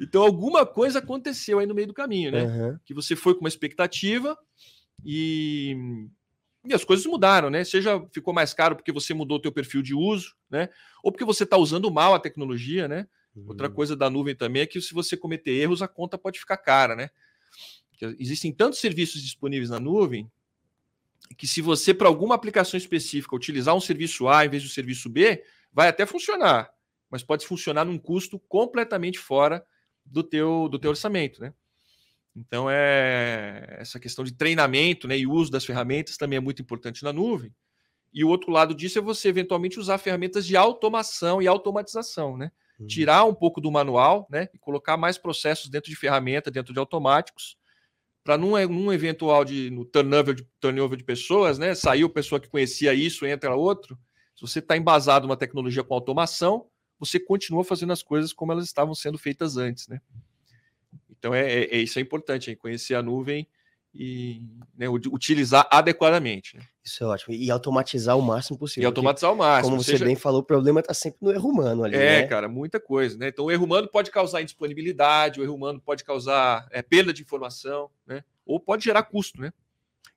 Então, 0.00 0.22
alguma 0.22 0.64
coisa 0.66 0.98
aconteceu 0.98 1.58
aí 1.58 1.66
no 1.66 1.74
meio 1.74 1.88
do 1.88 1.94
caminho, 1.94 2.30
né? 2.30 2.44
Uhum. 2.44 2.78
Que 2.84 2.94
você 2.94 3.14
foi 3.16 3.34
com 3.34 3.40
uma 3.40 3.48
expectativa 3.48 4.36
e 5.04 5.76
e 6.62 6.74
as 6.74 6.84
coisas 6.84 7.06
mudaram, 7.06 7.48
né? 7.48 7.64
Seja 7.64 8.04
ficou 8.12 8.34
mais 8.34 8.52
caro 8.52 8.76
porque 8.76 8.92
você 8.92 9.14
mudou 9.14 9.38
o 9.38 9.40
teu 9.40 9.50
perfil 9.50 9.80
de 9.80 9.94
uso, 9.94 10.34
né? 10.50 10.68
Ou 11.02 11.10
porque 11.10 11.24
você 11.24 11.44
está 11.44 11.56
usando 11.56 11.90
mal 11.90 12.14
a 12.14 12.20
tecnologia, 12.20 12.86
né? 12.86 13.06
Uhum. 13.34 13.46
Outra 13.48 13.70
coisa 13.70 13.96
da 13.96 14.10
nuvem 14.10 14.34
também 14.34 14.62
é 14.62 14.66
que 14.66 14.80
se 14.80 14.92
você 14.92 15.16
cometer 15.16 15.52
erros, 15.52 15.80
a 15.80 15.88
conta 15.88 16.18
pode 16.18 16.38
ficar 16.38 16.58
cara, 16.58 16.94
né? 16.94 17.10
Existem 18.18 18.52
tantos 18.52 18.78
serviços 18.78 19.22
disponíveis 19.22 19.70
na 19.70 19.80
nuvem 19.80 20.30
que 21.36 21.46
se 21.46 21.60
você, 21.60 21.94
para 21.94 22.08
alguma 22.08 22.34
aplicação 22.34 22.76
específica, 22.76 23.36
utilizar 23.36 23.74
um 23.74 23.80
serviço 23.80 24.28
A 24.28 24.44
em 24.44 24.48
vez 24.48 24.62
do 24.62 24.68
serviço 24.68 25.08
B, 25.08 25.42
vai 25.72 25.88
até 25.88 26.04
funcionar, 26.04 26.70
mas 27.10 27.22
pode 27.22 27.46
funcionar 27.46 27.84
num 27.84 27.98
custo 27.98 28.38
completamente 28.38 29.18
fora 29.18 29.64
do 30.04 30.22
teu, 30.22 30.68
do 30.68 30.78
teu 30.78 30.90
orçamento, 30.90 31.40
né? 31.40 31.52
Então, 32.34 32.70
é 32.70 33.76
essa 33.80 33.98
questão 33.98 34.24
de 34.24 34.32
treinamento 34.32 35.08
né, 35.08 35.18
e 35.18 35.26
uso 35.26 35.50
das 35.50 35.64
ferramentas 35.64 36.16
também 36.16 36.36
é 36.36 36.40
muito 36.40 36.62
importante 36.62 37.02
na 37.02 37.12
nuvem. 37.12 37.52
E 38.12 38.24
o 38.24 38.28
outro 38.28 38.50
lado 38.50 38.74
disso 38.74 38.98
é 38.98 39.02
você 39.02 39.28
eventualmente 39.28 39.78
usar 39.78 39.98
ferramentas 39.98 40.46
de 40.46 40.56
automação 40.56 41.40
e 41.40 41.46
automatização, 41.46 42.36
né? 42.36 42.50
Uhum. 42.78 42.86
Tirar 42.86 43.24
um 43.24 43.34
pouco 43.34 43.60
do 43.60 43.70
manual, 43.70 44.26
né? 44.30 44.48
E 44.52 44.58
colocar 44.58 44.96
mais 44.96 45.16
processos 45.16 45.68
dentro 45.68 45.90
de 45.90 45.96
ferramenta, 45.96 46.50
dentro 46.50 46.72
de 46.72 46.78
automáticos, 46.78 47.56
para 48.24 48.36
num, 48.36 48.56
num 48.68 48.92
eventual 48.92 49.44
de 49.44 49.70
no 49.70 49.84
turnover 49.84 50.34
de 50.34 50.46
turnover 50.60 50.98
de 50.98 51.04
pessoas, 51.04 51.58
né? 51.58 51.74
Saiu 51.74 52.10
pessoa 52.10 52.40
que 52.40 52.48
conhecia 52.48 52.92
isso, 52.92 53.26
entra 53.26 53.54
outro. 53.54 53.96
Se 54.34 54.42
você 54.42 54.58
está 54.58 54.76
embasado 54.76 55.26
numa 55.26 55.36
tecnologia 55.36 55.84
com 55.84 55.94
automação, 55.94 56.66
você 57.00 57.18
continua 57.18 57.64
fazendo 57.64 57.92
as 57.92 58.02
coisas 58.02 58.32
como 58.32 58.52
elas 58.52 58.66
estavam 58.66 58.94
sendo 58.94 59.18
feitas 59.18 59.56
antes, 59.56 59.88
né? 59.88 60.00
Então, 61.08 61.34
é, 61.34 61.50
é, 61.50 61.76
é 61.76 61.78
isso 61.78 61.98
é 61.98 62.02
importante, 62.02 62.50
é 62.50 62.54
conhecer 62.54 62.94
a 62.94 63.02
nuvem 63.02 63.48
e 63.92 64.42
né, 64.76 64.88
utilizar 64.88 65.66
adequadamente. 65.70 66.56
Né? 66.56 66.62
Isso 66.84 67.02
é 67.02 67.06
ótimo. 67.06 67.34
E 67.34 67.50
automatizar 67.50 68.16
o 68.16 68.22
máximo 68.22 68.56
possível. 68.56 68.84
E 68.84 68.86
automatizar 68.86 69.32
o 69.32 69.36
máximo. 69.36 69.70
Como 69.70 69.82
você 69.82 69.92
seja... 69.92 70.04
bem 70.04 70.14
falou, 70.14 70.40
o 70.40 70.44
problema 70.44 70.80
está 70.80 70.94
sempre 70.94 71.18
no 71.20 71.32
erro 71.32 71.48
humano 71.48 71.84
ali. 71.84 71.96
É, 71.96 72.22
né? 72.22 72.26
cara, 72.26 72.48
muita 72.48 72.78
coisa. 72.78 73.18
Né? 73.18 73.28
Então, 73.28 73.46
o 73.46 73.50
erro 73.50 73.64
humano 73.64 73.88
pode 73.88 74.10
causar 74.10 74.42
indisponibilidade, 74.42 75.40
o 75.40 75.42
erro 75.42 75.54
humano 75.54 75.80
pode 75.80 76.04
causar 76.04 76.68
é, 76.70 76.82
perda 76.82 77.12
de 77.12 77.22
informação, 77.22 77.90
né? 78.06 78.22
ou 78.46 78.60
pode 78.60 78.84
gerar 78.84 79.02
custo, 79.02 79.40
né? 79.40 79.52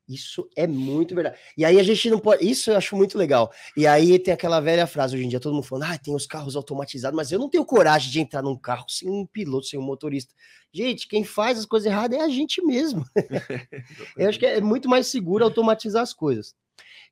Isso 0.08 0.50
é 0.56 0.68
muito 0.68 1.16
verdade. 1.16 1.38
E 1.58 1.64
aí 1.64 1.80
a 1.80 1.84
gente 1.84 2.10
não 2.10 2.20
pode. 2.20 2.46
Isso 2.46 2.70
eu 2.70 2.78
acho 2.78 2.96
muito 2.96 3.18
legal. 3.18 3.52
E 3.76 3.88
aí 3.88 4.20
tem 4.20 4.34
aquela 4.34 4.60
velha 4.60 4.86
frase 4.86 5.16
hoje 5.16 5.26
em 5.26 5.30
dia, 5.30 5.40
todo 5.40 5.54
mundo 5.54 5.64
falando, 5.64 5.92
ah, 5.92 5.98
tem 5.98 6.14
os 6.14 6.28
carros 6.28 6.56
automatizados, 6.56 7.16
mas 7.16 7.32
eu 7.32 7.40
não 7.40 7.50
tenho 7.50 7.66
coragem 7.66 8.12
de 8.12 8.20
entrar 8.20 8.42
num 8.42 8.58
carro 8.58 8.86
sem 8.90 9.10
um 9.10 9.26
piloto, 9.26 9.68
sem 9.68 9.80
um 9.80 9.84
motorista. 9.84 10.34
Gente, 10.74 11.08
quem 11.08 11.24
faz 11.24 11.58
as 11.58 11.66
coisas 11.66 11.86
erradas 11.86 12.20
é 12.20 12.22
a 12.22 12.30
gente 12.30 12.62
mesmo. 12.66 13.06
eu 14.18 14.28
acho 14.28 14.40
que 14.40 14.46
é 14.46 14.60
muito 14.60 14.90
mais 14.90 15.08
seguro 15.08 15.46
automatizar 15.46 16.04
as 16.04 16.14
coisas. 16.14 16.54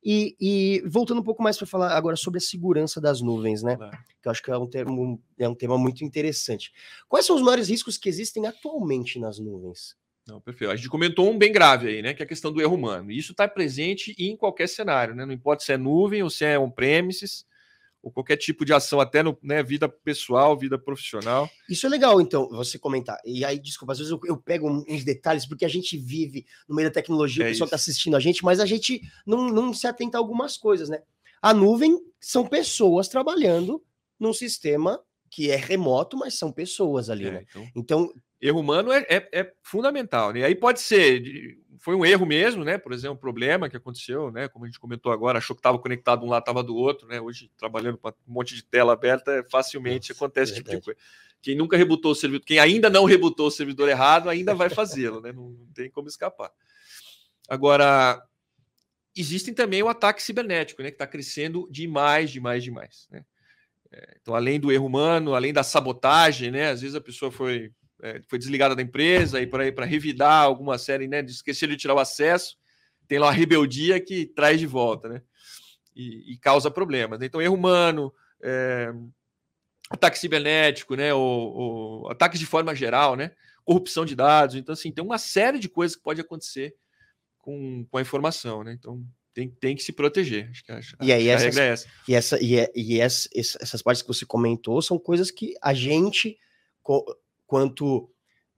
E, 0.04 0.36
e 0.40 0.84
voltando 0.88 1.22
um 1.22 1.24
pouco 1.24 1.44
mais 1.44 1.58
para 1.58 1.68
falar 1.68 1.96
agora 1.96 2.16
sobre 2.16 2.40
a 2.40 2.42
segurança 2.42 3.00
das 3.00 3.22
nuvens, 3.22 3.62
né? 3.62 3.78
Que 4.22 4.28
eu 4.28 4.32
acho 4.32 4.42
que 4.42 4.50
é 4.50 4.58
um, 4.58 4.68
termo, 4.68 5.22
é 5.38 5.48
um 5.48 5.54
tema 5.54 5.78
muito 5.78 6.04
interessante. 6.04 6.72
Quais 7.08 7.26
são 7.26 7.36
os 7.36 7.42
maiores 7.42 7.70
riscos 7.70 7.98
que 7.98 8.10
existem 8.10 8.48
atualmente 8.48 9.20
nas 9.20 9.38
nuvens? 9.38 9.96
Não, 10.28 10.40
perfeito. 10.40 10.72
A 10.72 10.76
gente 10.76 10.90
comentou 10.90 11.30
um 11.32 11.38
bem 11.38 11.52
grave 11.52 11.88
aí, 11.88 12.02
né? 12.02 12.14
Que 12.14 12.22
é 12.22 12.26
a 12.26 12.28
questão 12.28 12.52
do 12.52 12.62
erro 12.62 12.76
humano. 12.76 13.12
E 13.12 13.18
isso 13.18 13.32
está 13.32 13.48
presente 13.48 14.16
em 14.18 14.36
qualquer 14.36 14.68
cenário, 14.68 15.16
né? 15.16 15.26
Não 15.26 15.34
importa 15.34 15.64
se 15.64 15.74
é 15.74 15.78
nuvem 15.78 16.22
ou 16.22 16.30
se 16.30 16.46
é 16.46 16.60
on-premises, 16.60 17.46
ou 18.02 18.12
qualquer 18.12 18.38
tipo 18.38 18.66
de 18.66 18.74
ação, 18.74 19.00
até 19.00 19.22
no 19.22 19.38
né, 19.44 19.62
vida 19.62 19.88
pessoal, 19.88 20.58
vida 20.58 20.78
profissional. 20.78 21.50
Isso 21.70 21.86
é 21.86 21.90
legal, 21.90 22.20
então, 22.20 22.50
você 22.50 22.80
comentar. 22.80 23.20
E 23.24 23.46
aí, 23.46 23.60
desculpa, 23.60 23.94
às 23.94 24.00
vezes 24.00 24.12
eu, 24.12 24.20
eu 24.26 24.38
pego 24.38 24.68
uns 24.88 25.04
detalhes, 25.04 25.46
porque 25.46 25.66
a 25.66 25.70
gente 25.70 25.98
vive 25.98 26.46
no 26.68 26.76
meio 26.76 26.90
da 26.90 26.94
tecnologia, 26.94 27.44
é 27.44 27.48
o 27.48 27.50
pessoal 27.52 27.66
está 27.66 27.76
assistindo 27.76 28.16
a 28.16 28.20
gente, 28.20 28.44
mas 28.44 28.60
a 28.60 28.66
gente 28.66 29.02
não, 29.26 29.50
não 29.50 29.74
se 29.74 29.86
atenta 29.86 30.18
a 30.18 30.20
algumas 30.20 30.58
coisas, 30.58 30.90
né? 30.90 31.02
A 31.42 31.54
nuvem 31.54 32.00
são 32.20 32.46
pessoas 32.46 33.08
trabalhando 33.08 33.84
num 34.20 34.34
sistema 34.34 35.00
que 35.30 35.50
é 35.50 35.56
remoto, 35.56 36.18
mas 36.18 36.38
são 36.38 36.52
pessoas 36.52 37.10
ali, 37.10 37.28
é, 37.28 37.32
né? 37.32 37.46
Então, 37.50 37.70
então, 37.76 38.14
erro 38.42 38.60
humano 38.60 38.92
é, 38.92 39.06
é, 39.08 39.30
é 39.32 39.54
fundamental. 39.62 40.34
Né? 40.34 40.44
Aí 40.44 40.56
pode 40.56 40.80
ser, 40.82 41.22
foi 41.80 41.96
um 41.96 42.06
erro 42.06 42.26
mesmo, 42.26 42.64
né? 42.64 42.78
Por 42.78 42.92
exemplo, 42.92 43.16
um 43.16 43.20
problema 43.20 43.70
que 43.70 43.78
aconteceu, 43.78 44.32
né? 44.32 44.48
Como 44.48 44.66
a 44.66 44.68
gente 44.68 44.80
comentou 44.80 45.12
agora, 45.12 45.38
achou 45.38 45.56
que 45.56 45.60
estava 45.60 45.78
conectado 45.80 46.26
um 46.26 46.30
lado, 46.30 46.42
estava 46.42 46.64
do 46.64 46.76
outro, 46.76 47.08
né? 47.08 47.22
Hoje, 47.22 47.52
trabalhando 47.58 47.98
com 47.98 48.10
um 48.10 48.14
monte 48.28 48.56
de 48.56 48.64
tela 48.64 48.94
aberta, 48.94 49.46
facilmente 49.50 50.10
Nossa, 50.10 50.24
acontece 50.24 50.52
esse 50.54 50.64
tipo 50.64 50.76
de 50.76 50.82
coisa. 50.82 51.00
Quem 51.42 51.56
nunca 51.56 51.76
rebutou 51.76 52.12
o 52.12 52.16
servidor, 52.16 52.46
quem 52.46 52.60
ainda 52.60 52.90
não 52.90 53.06
rebutou 53.06 53.48
o 53.48 53.52
servidor 53.52 53.90
errado, 53.90 54.30
ainda 54.30 54.54
vai 54.54 54.70
fazê-lo, 54.70 55.22
né? 55.22 55.32
Não, 55.32 55.50
não 55.50 55.74
tem 55.74 55.90
como 55.90 56.08
escapar. 56.08 56.52
Agora, 57.50 58.24
existem 59.16 59.54
também 59.54 59.82
o 59.82 59.90
ataque 59.90 60.22
cibernético, 60.22 60.82
né? 60.82 60.90
Que 60.90 60.96
está 60.96 61.08
crescendo 61.08 61.68
demais, 61.72 62.30
demais, 62.30 62.64
demais. 62.64 63.08
Né? 63.12 63.26
É, 63.92 64.18
então, 64.22 64.36
além 64.36 64.60
do 64.60 64.72
erro 64.72 64.86
humano, 64.86 65.34
além 65.34 65.52
da 65.52 65.64
sabotagem, 65.64 66.52
né? 66.52 66.70
Às 66.70 66.82
vezes 66.82 66.96
a 66.96 67.02
pessoa 67.02 67.32
foi, 67.32 67.72
é, 68.02 68.22
foi 68.28 68.40
desligada 68.40 68.76
da 68.76 68.82
empresa 68.82 69.42
e 69.42 69.48
para 69.48 69.72
para 69.72 69.86
revidar 69.86 70.44
alguma 70.44 70.78
série, 70.78 71.08
né? 71.08 71.22
De 71.22 71.32
esquecer 71.32 71.70
de 71.70 71.78
tirar 71.78 71.94
o 71.94 72.00
acesso, 72.00 72.58
tem 73.08 73.20
lá 73.20 73.30
a 73.30 73.32
rebeldia 73.32 74.00
que 74.00 74.26
traz 74.26 74.60
de 74.60 74.68
volta, 74.68 75.10
né? 75.10 75.22
E, 75.96 76.34
e 76.34 76.38
causa 76.38 76.72
problemas. 76.72 77.20
Né? 77.20 77.26
Então, 77.26 77.42
erro 77.42 77.56
humano, 77.56 78.14
é, 78.42 78.94
ataque 79.90 80.18
cibernético, 80.18 80.96
né? 80.96 81.14
Ou, 81.14 81.22
ou 81.22 82.12
ataques 82.12 82.40
de 82.40 82.46
forma 82.46 82.74
geral, 82.74 83.16
né? 83.16 83.32
Corrupção 83.64 84.06
de 84.06 84.16
dados. 84.16 84.56
Então, 84.56 84.74
assim, 84.74 84.92
tem 84.92 85.04
uma 85.04 85.18
série 85.18 85.60
de 85.60 85.70
coisas 85.70 85.96
que 85.96 86.04
pode 86.04 86.22
acontecer 86.22 86.76
com, 87.38 87.86
com 87.90 87.98
a 87.98 88.02
informação, 88.02 88.64
né? 88.64 88.74
Então, 88.74 89.06
tem, 89.34 89.50
tem 89.50 89.76
que 89.76 89.84
se 89.84 89.92
proteger. 89.92 90.50
Acho 90.50 90.64
que 90.64 90.72
a, 90.72 91.06
e 91.06 91.12
aí, 91.12 91.28
essas, 91.28 91.58
é 91.58 91.68
essa. 91.70 91.88
E, 92.08 92.16
essa, 92.16 92.44
e, 92.44 92.58
é, 92.58 92.72
e 92.76 93.00
essa, 93.00 93.30
essas 93.36 93.82
partes 93.82 94.02
que 94.02 94.08
você 94.08 94.26
comentou 94.26 94.82
são 94.82 94.98
coisas 94.98 95.30
que 95.32 95.54
a 95.62 95.74
gente, 95.74 96.38
quanto 97.52 98.10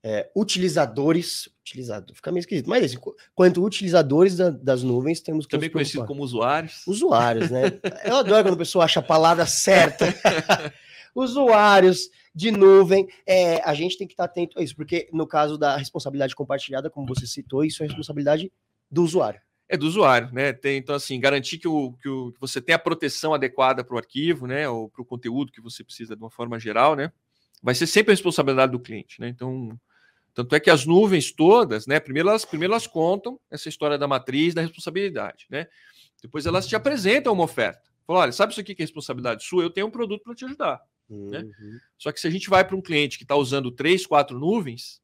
é, 0.04 0.30
utilizadores, 0.36 1.50
utilizador, 1.62 2.16
fica 2.16 2.32
meio 2.32 2.42
esquisito, 2.42 2.70
mas 2.70 2.84
assim, 2.84 2.98
quanto 3.34 3.66
utilizadores 3.66 4.38
da, 4.38 4.52
das 4.52 4.84
nuvens, 4.84 5.20
temos 5.20 5.48
que. 5.48 5.52
Também 5.52 5.72
conhecido 5.72 6.06
como 6.06 6.22
usuários. 6.22 6.86
Usuários, 6.86 7.50
né? 7.50 7.80
Eu 8.06 8.18
adoro 8.18 8.44
quando 8.44 8.54
a 8.54 8.58
pessoa 8.58 8.86
acha 8.86 9.00
a 9.00 9.04
palavra 9.04 9.48
certa. 9.48 10.06
usuários 11.16 12.12
de 12.36 12.52
nuvem, 12.52 13.08
é, 13.26 13.64
a 13.64 13.74
gente 13.74 13.98
tem 13.98 14.06
que 14.06 14.14
estar 14.14 14.26
atento 14.26 14.60
a 14.60 14.64
isso, 14.64 14.76
porque 14.76 15.10
no 15.12 15.26
caso 15.26 15.58
da 15.58 15.76
responsabilidade 15.76 16.36
compartilhada, 16.36 16.88
como 16.88 17.08
você 17.08 17.26
citou, 17.26 17.66
isso 17.66 17.82
é 17.82 17.88
responsabilidade 17.88 18.52
do 18.92 19.04
usuário 19.04 19.42
é 19.70 19.78
do 19.78 19.88
usuário, 19.88 20.30
né? 20.32 20.54
Tem, 20.54 20.78
então, 20.78 20.94
assim, 20.94 21.20
garantir 21.20 21.58
que, 21.58 21.68
o, 21.68 21.94
que, 21.94 22.08
o, 22.08 22.32
que 22.32 22.40
você 22.40 22.62
tenha 22.62 22.76
a 22.76 22.80
proteção 22.80 23.34
adequada 23.34 23.84
para 23.84 23.96
o 23.96 23.98
arquivo, 23.98 24.46
né? 24.46 24.70
Ou 24.70 24.88
para 24.88 25.02
o 25.02 25.06
conteúdo 25.06 25.52
que 25.52 25.60
você 25.60 25.84
precisa 25.84 26.16
de 26.16 26.22
uma 26.22 26.30
forma 26.30 26.60
geral, 26.60 26.96
né? 26.96 27.12
Vai 27.64 27.74
ser 27.74 27.88
sempre 27.88 28.12
a 28.12 28.16
responsabilidade 28.16 28.74
do 28.74 28.80
cliente, 28.80 29.22
né? 29.22 29.30
Então, 29.30 29.80
tanto 30.34 30.54
é 30.54 30.60
que 30.60 30.70
as 30.70 30.86
nuvens 30.86 31.32
todas, 31.32 31.88
né? 31.88 31.98
Primeiro 31.98 32.28
elas, 32.28 32.44
primeiro 32.44 32.74
elas 32.74 32.86
contam 32.86 33.40
essa 33.50 33.70
história 33.70 33.98
da 33.98 34.08
matriz 34.08 34.54
da 34.54 34.62
responsabilidade, 34.62 35.46
né? 35.50 35.68
Depois 36.22 36.46
elas 36.46 36.68
te 36.68 36.76
apresentam 36.76 37.32
uma 37.32 37.46
oferta. 37.46 37.82
Falam, 38.06 38.22
olha, 38.22 38.32
sabe 38.34 38.52
isso 38.52 38.60
aqui 38.60 38.76
que 38.76 38.82
é 38.82 38.86
responsabilidade 38.86 39.46
sua? 39.46 39.64
Eu 39.64 39.70
tenho 39.70 39.88
um 39.88 39.92
produto 39.92 40.24
para 40.24 40.36
te 40.36 40.44
ajudar. 40.44 40.82
Né? 41.10 41.16
Uhum. 41.18 41.30
Né? 41.30 41.80
Só 41.98 42.12
que 42.12 42.20
se 42.20 42.28
a 42.28 42.30
gente 42.30 42.50
vai 42.50 42.66
para 42.66 42.76
um 42.76 42.82
cliente 42.82 43.18
que 43.18 43.24
está 43.24 43.36
usando 43.36 43.72
três, 43.72 44.06
quatro 44.06 44.38
nuvens, 44.38 45.02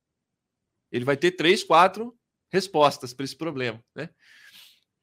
ele 0.91 1.05
vai 1.05 1.15
ter 1.15 1.31
três, 1.31 1.63
quatro 1.63 2.13
respostas 2.51 3.13
para 3.13 3.23
esse 3.23 3.35
problema, 3.35 3.81
né? 3.95 4.09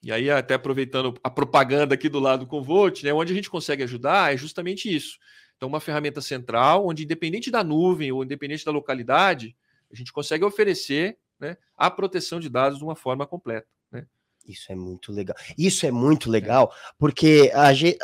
E 0.03 0.13
aí, 0.13 0.31
até 0.31 0.55
aproveitando 0.55 1.19
a 1.23 1.31
propaganda 1.31 1.95
aqui 1.95 2.09
do 2.09 2.21
lado 2.21 2.41
do 2.41 2.47
Convolt, 2.47 3.03
né, 3.03 3.13
onde 3.13 3.33
a 3.33 3.35
gente 3.35 3.51
consegue 3.51 3.83
ajudar 3.83 4.33
é 4.33 4.37
justamente 4.37 4.95
isso. 4.95 5.19
Então, 5.57 5.69
uma 5.69 5.81
ferramenta 5.81 6.21
central, 6.21 6.87
onde, 6.87 7.05
independente 7.05 7.51
da 7.51 7.65
nuvem 7.65 8.13
ou 8.13 8.23
independente 8.23 8.65
da 8.65 8.71
localidade, 8.71 9.57
a 9.91 9.97
gente 9.97 10.13
consegue 10.13 10.45
oferecer 10.45 11.19
né, 11.41 11.57
a 11.77 11.91
proteção 11.91 12.39
de 12.39 12.49
dados 12.49 12.79
de 12.79 12.85
uma 12.85 12.95
forma 12.95 13.27
completa. 13.27 13.67
Né? 13.91 14.07
Isso 14.47 14.71
é 14.71 14.75
muito 14.75 15.13
legal. 15.13 15.37
Isso 15.57 15.87
é 15.87 15.91
muito 15.91 16.31
legal, 16.31 16.75
porque 16.99 17.51
a 17.55 17.73
gente. 17.73 17.99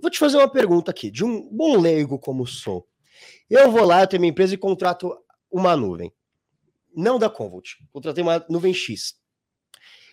Vou 0.00 0.10
te 0.10 0.18
fazer 0.18 0.36
uma 0.36 0.48
pergunta 0.48 0.92
aqui, 0.92 1.10
de 1.10 1.24
um 1.24 1.48
bom 1.50 1.76
leigo 1.76 2.18
como 2.18 2.46
sou. 2.46 2.86
Eu 3.50 3.72
vou 3.72 3.84
lá, 3.84 4.02
eu 4.02 4.06
tenho 4.06 4.20
minha 4.20 4.30
empresa 4.30 4.54
e 4.54 4.58
contrato 4.58 5.12
uma 5.50 5.76
nuvem. 5.76 6.12
Não 6.94 7.18
da 7.18 7.28
Convolt, 7.28 7.74
contratei 7.92 8.22
uma 8.22 8.44
nuvem 8.48 8.72
X. 8.72 9.18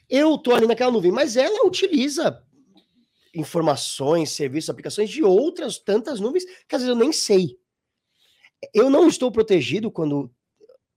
Eu 0.10 0.38
tô 0.38 0.54
ali 0.54 0.66
naquela 0.66 0.92
nuvem, 0.92 1.12
mas 1.12 1.36
ela 1.36 1.66
utiliza 1.66 2.44
informações, 3.36 4.32
serviços, 4.32 4.70
aplicações 4.70 5.10
de 5.10 5.24
outras 5.24 5.78
tantas 5.78 6.20
nuvens 6.20 6.46
que 6.68 6.76
às 6.76 6.82
vezes 6.82 6.90
eu 6.90 6.96
nem 6.96 7.12
sei. 7.12 7.58
Eu 8.74 8.90
não 8.90 9.08
estou 9.08 9.32
protegido 9.32 9.92
quando 9.92 10.32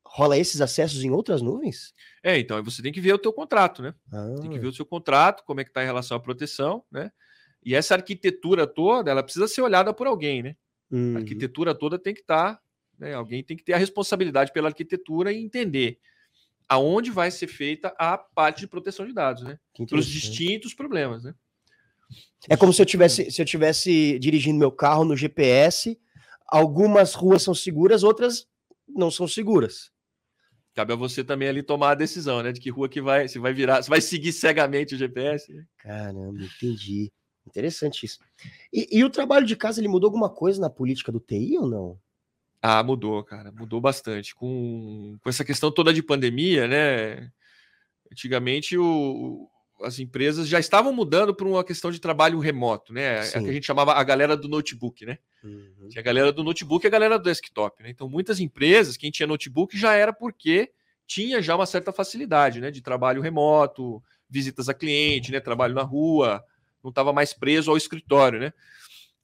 rola 0.09 0.39
esses 0.39 0.61
acessos 0.61 1.05
em 1.05 1.11
outras 1.11 1.43
nuvens? 1.43 1.95
É, 2.23 2.39
então 2.39 2.63
você 2.65 2.83
tem 2.83 2.93
que 2.93 3.01
ver 3.01 3.13
o 3.13 3.19
teu 3.19 3.33
contrato, 3.33 3.83
né? 3.83 3.95
Ah. 4.13 4.35
Tem 4.41 4.51
que 4.51 4.59
ver 4.59 4.67
o 4.67 4.73
seu 4.73 4.85
contrato, 4.85 5.45
como 5.45 5.61
é 5.61 5.65
que 5.65 5.71
está 5.71 5.83
em 5.83 5.87
relação 5.87 6.17
à 6.17 6.21
proteção, 6.21 6.83
né? 6.91 7.11
E 7.65 7.75
essa 7.75 7.95
arquitetura 7.95 8.67
toda, 8.67 9.11
ela 9.11 9.23
precisa 9.23 9.47
ser 9.47 9.63
olhada 9.63 9.93
por 9.93 10.07
alguém, 10.07 10.43
né? 10.43 10.57
Uhum. 10.91 11.17
A 11.17 11.19
arquitetura 11.19 11.75
toda 11.75 11.99
tem 11.99 12.15
que 12.15 12.21
estar, 12.21 12.55
tá, 12.55 12.63
né? 12.99 13.15
Alguém 13.15 13.45
tem 13.45 13.57
que 13.57 13.65
ter 13.65 13.75
a 13.75 13.79
responsabilidade 13.79 14.53
pela 14.53 14.69
arquitetura 14.69 15.33
e 15.33 15.39
entender 15.39 16.01
aonde 16.69 17.11
vai 17.11 17.31
ser 17.31 17.47
feita 17.47 17.95
a 17.99 18.19
parte 18.19 18.61
de 18.61 18.67
proteção 18.67 19.07
de 19.07 19.13
dados, 19.13 19.43
né? 19.43 19.59
Para 19.89 19.99
os 19.99 20.07
distintos 20.07 20.75
problemas, 20.75 21.25
né? 21.25 21.35
É 22.49 22.57
como 22.57 22.73
se 22.73 22.81
eu 22.81 22.87
tivesse, 22.87 23.31
se 23.31 23.43
eu 23.43 23.47
tivesse 23.47 24.19
dirigindo 24.19 24.59
meu 24.59 24.71
carro 24.71 25.05
no 25.05 25.17
GPS, 25.17 25.99
algumas 26.47 27.15
ruas 27.15 27.43
são 27.43 27.55
seguras, 27.55 28.03
outras 28.03 28.47
não 28.89 29.11
são 29.11 29.29
seguras. 29.29 29.91
Cabe 30.75 30.93
a 30.93 30.97
você 30.97 31.25
também 31.25 31.49
ali 31.49 31.63
tomar 31.63 31.91
a 31.91 31.95
decisão, 31.95 32.43
né? 32.43 32.53
De 32.53 32.61
que 32.61 32.71
rua 32.71 32.89
que 32.89 33.01
vai, 33.01 33.27
se 33.29 33.39
vai 33.39 33.53
virar, 33.53 33.83
se 33.83 33.91
vai 33.91 34.01
seguir 34.01 34.33
cegamente 34.33 34.95
o 34.95 34.99
GPS. 34.99 35.53
Né? 35.53 35.65
Caramba, 35.79 36.41
entendi. 36.41 37.11
Interessante 37.47 38.07
isso. 38.07 38.19
E, 38.73 38.99
e, 38.99 39.05
o 39.05 39.11
trabalho 39.11 39.47
de 39.47 39.57
casa, 39.57 39.81
ele 39.81 39.89
mudou 39.89 40.09
alguma 40.09 40.29
coisa 40.29 40.61
na 40.61 40.71
política 40.71 41.11
do 41.11 41.19
TI 41.19 41.59
ou 41.59 41.67
não? 41.67 41.99
Ah, 42.61 42.83
mudou, 42.83 43.25
cara, 43.25 43.51
mudou 43.51 43.81
bastante. 43.81 44.35
Com, 44.35 45.19
com 45.21 45.29
essa 45.29 45.45
questão 45.45 45.71
toda 45.73 45.93
de 45.93 46.03
pandemia, 46.03 46.69
né? 46.69 47.31
Antigamente 48.13 48.77
o, 48.77 49.49
as 49.83 49.99
empresas 49.99 50.49
já 50.49 50.59
estavam 50.59 50.93
mudando 50.93 51.35
para 51.35 51.47
uma 51.47 51.63
questão 51.63 51.91
de 51.91 52.01
trabalho 52.01 52.39
remoto, 52.39 52.93
né? 52.93 53.23
Sim. 53.23 53.39
É 53.39 53.43
que 53.43 53.51
a 53.51 53.53
gente 53.53 53.67
chamava 53.67 53.93
a 53.95 54.03
galera 54.03 54.37
do 54.37 54.49
notebook, 54.49 55.07
né? 55.07 55.19
Uhum. 55.43 55.89
A 55.97 56.03
galera 56.03 56.33
do 56.33 56.43
notebook 56.43 56.85
e 56.85 56.89
a 56.89 56.91
galera 56.91 57.19
do 57.19 57.25
desktop, 57.25 57.83
né? 57.83 57.91
Então, 57.91 58.09
muitas 58.09 58.41
empresas, 58.41 58.97
quem 58.97 59.11
tinha 59.11 59.27
notebook 59.27 59.79
já 59.79 59.95
era 59.95 60.13
porque 60.13 60.71
tinha 61.07 61.41
já 61.41 61.55
uma 61.55 61.67
certa 61.67 61.93
facilidade, 61.93 62.61
né? 62.61 62.71
De 62.71 62.81
trabalho 62.81 63.23
remoto, 63.23 64.03
visitas 64.29 64.69
a 64.69 64.75
cliente, 64.75 65.33
né? 65.33 65.41
Trabalho 65.41 65.75
na 65.75 65.83
rua, 65.83 66.45
não 66.83 66.91
estava 66.91 67.13
mais 67.13 67.33
preso 67.33 67.71
ao 67.71 67.77
escritório, 67.77 68.41
né? 68.41 68.53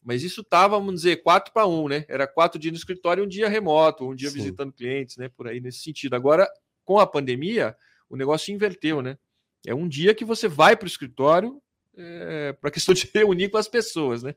Mas 0.03 0.23
isso 0.23 0.43
estava, 0.43 0.79
vamos 0.79 0.97
dizer, 0.97 1.23
quatro 1.23 1.53
para 1.53 1.67
um, 1.67 1.89
né? 1.89 2.05
Era 2.09 2.27
quatro 2.27 2.59
dias 2.59 2.73
no 2.73 2.79
escritório 2.79 3.23
e 3.23 3.25
um 3.25 3.29
dia 3.29 3.49
remoto, 3.49 4.09
um 4.09 4.15
dia 4.15 4.29
Sim. 4.29 4.37
visitando 4.37 4.73
clientes, 4.73 5.17
né? 5.17 5.29
Por 5.29 5.49
aí 5.49 5.61
nesse 5.61 5.79
sentido. 5.79 6.15
Agora, 6.15 6.47
com 6.85 6.99
a 6.99 7.07
pandemia, 7.07 7.75
o 8.09 8.17
negócio 8.17 8.53
inverteu, 8.55 9.01
né? 9.01 9.19
É 9.67 9.75
um 9.75 9.89
dia 9.89 10.15
que 10.15 10.25
você 10.25 10.49
vai 10.49 10.77
para 10.77 10.87
o 10.87 10.89
escritório 10.89 11.61
é, 11.97 12.53
para 12.53 12.69
a 12.69 12.73
questão 12.73 12.95
de 12.95 13.09
reunir 13.15 13.49
com 13.49 13.59
as 13.59 13.69
pessoas, 13.69 14.23
né? 14.23 14.35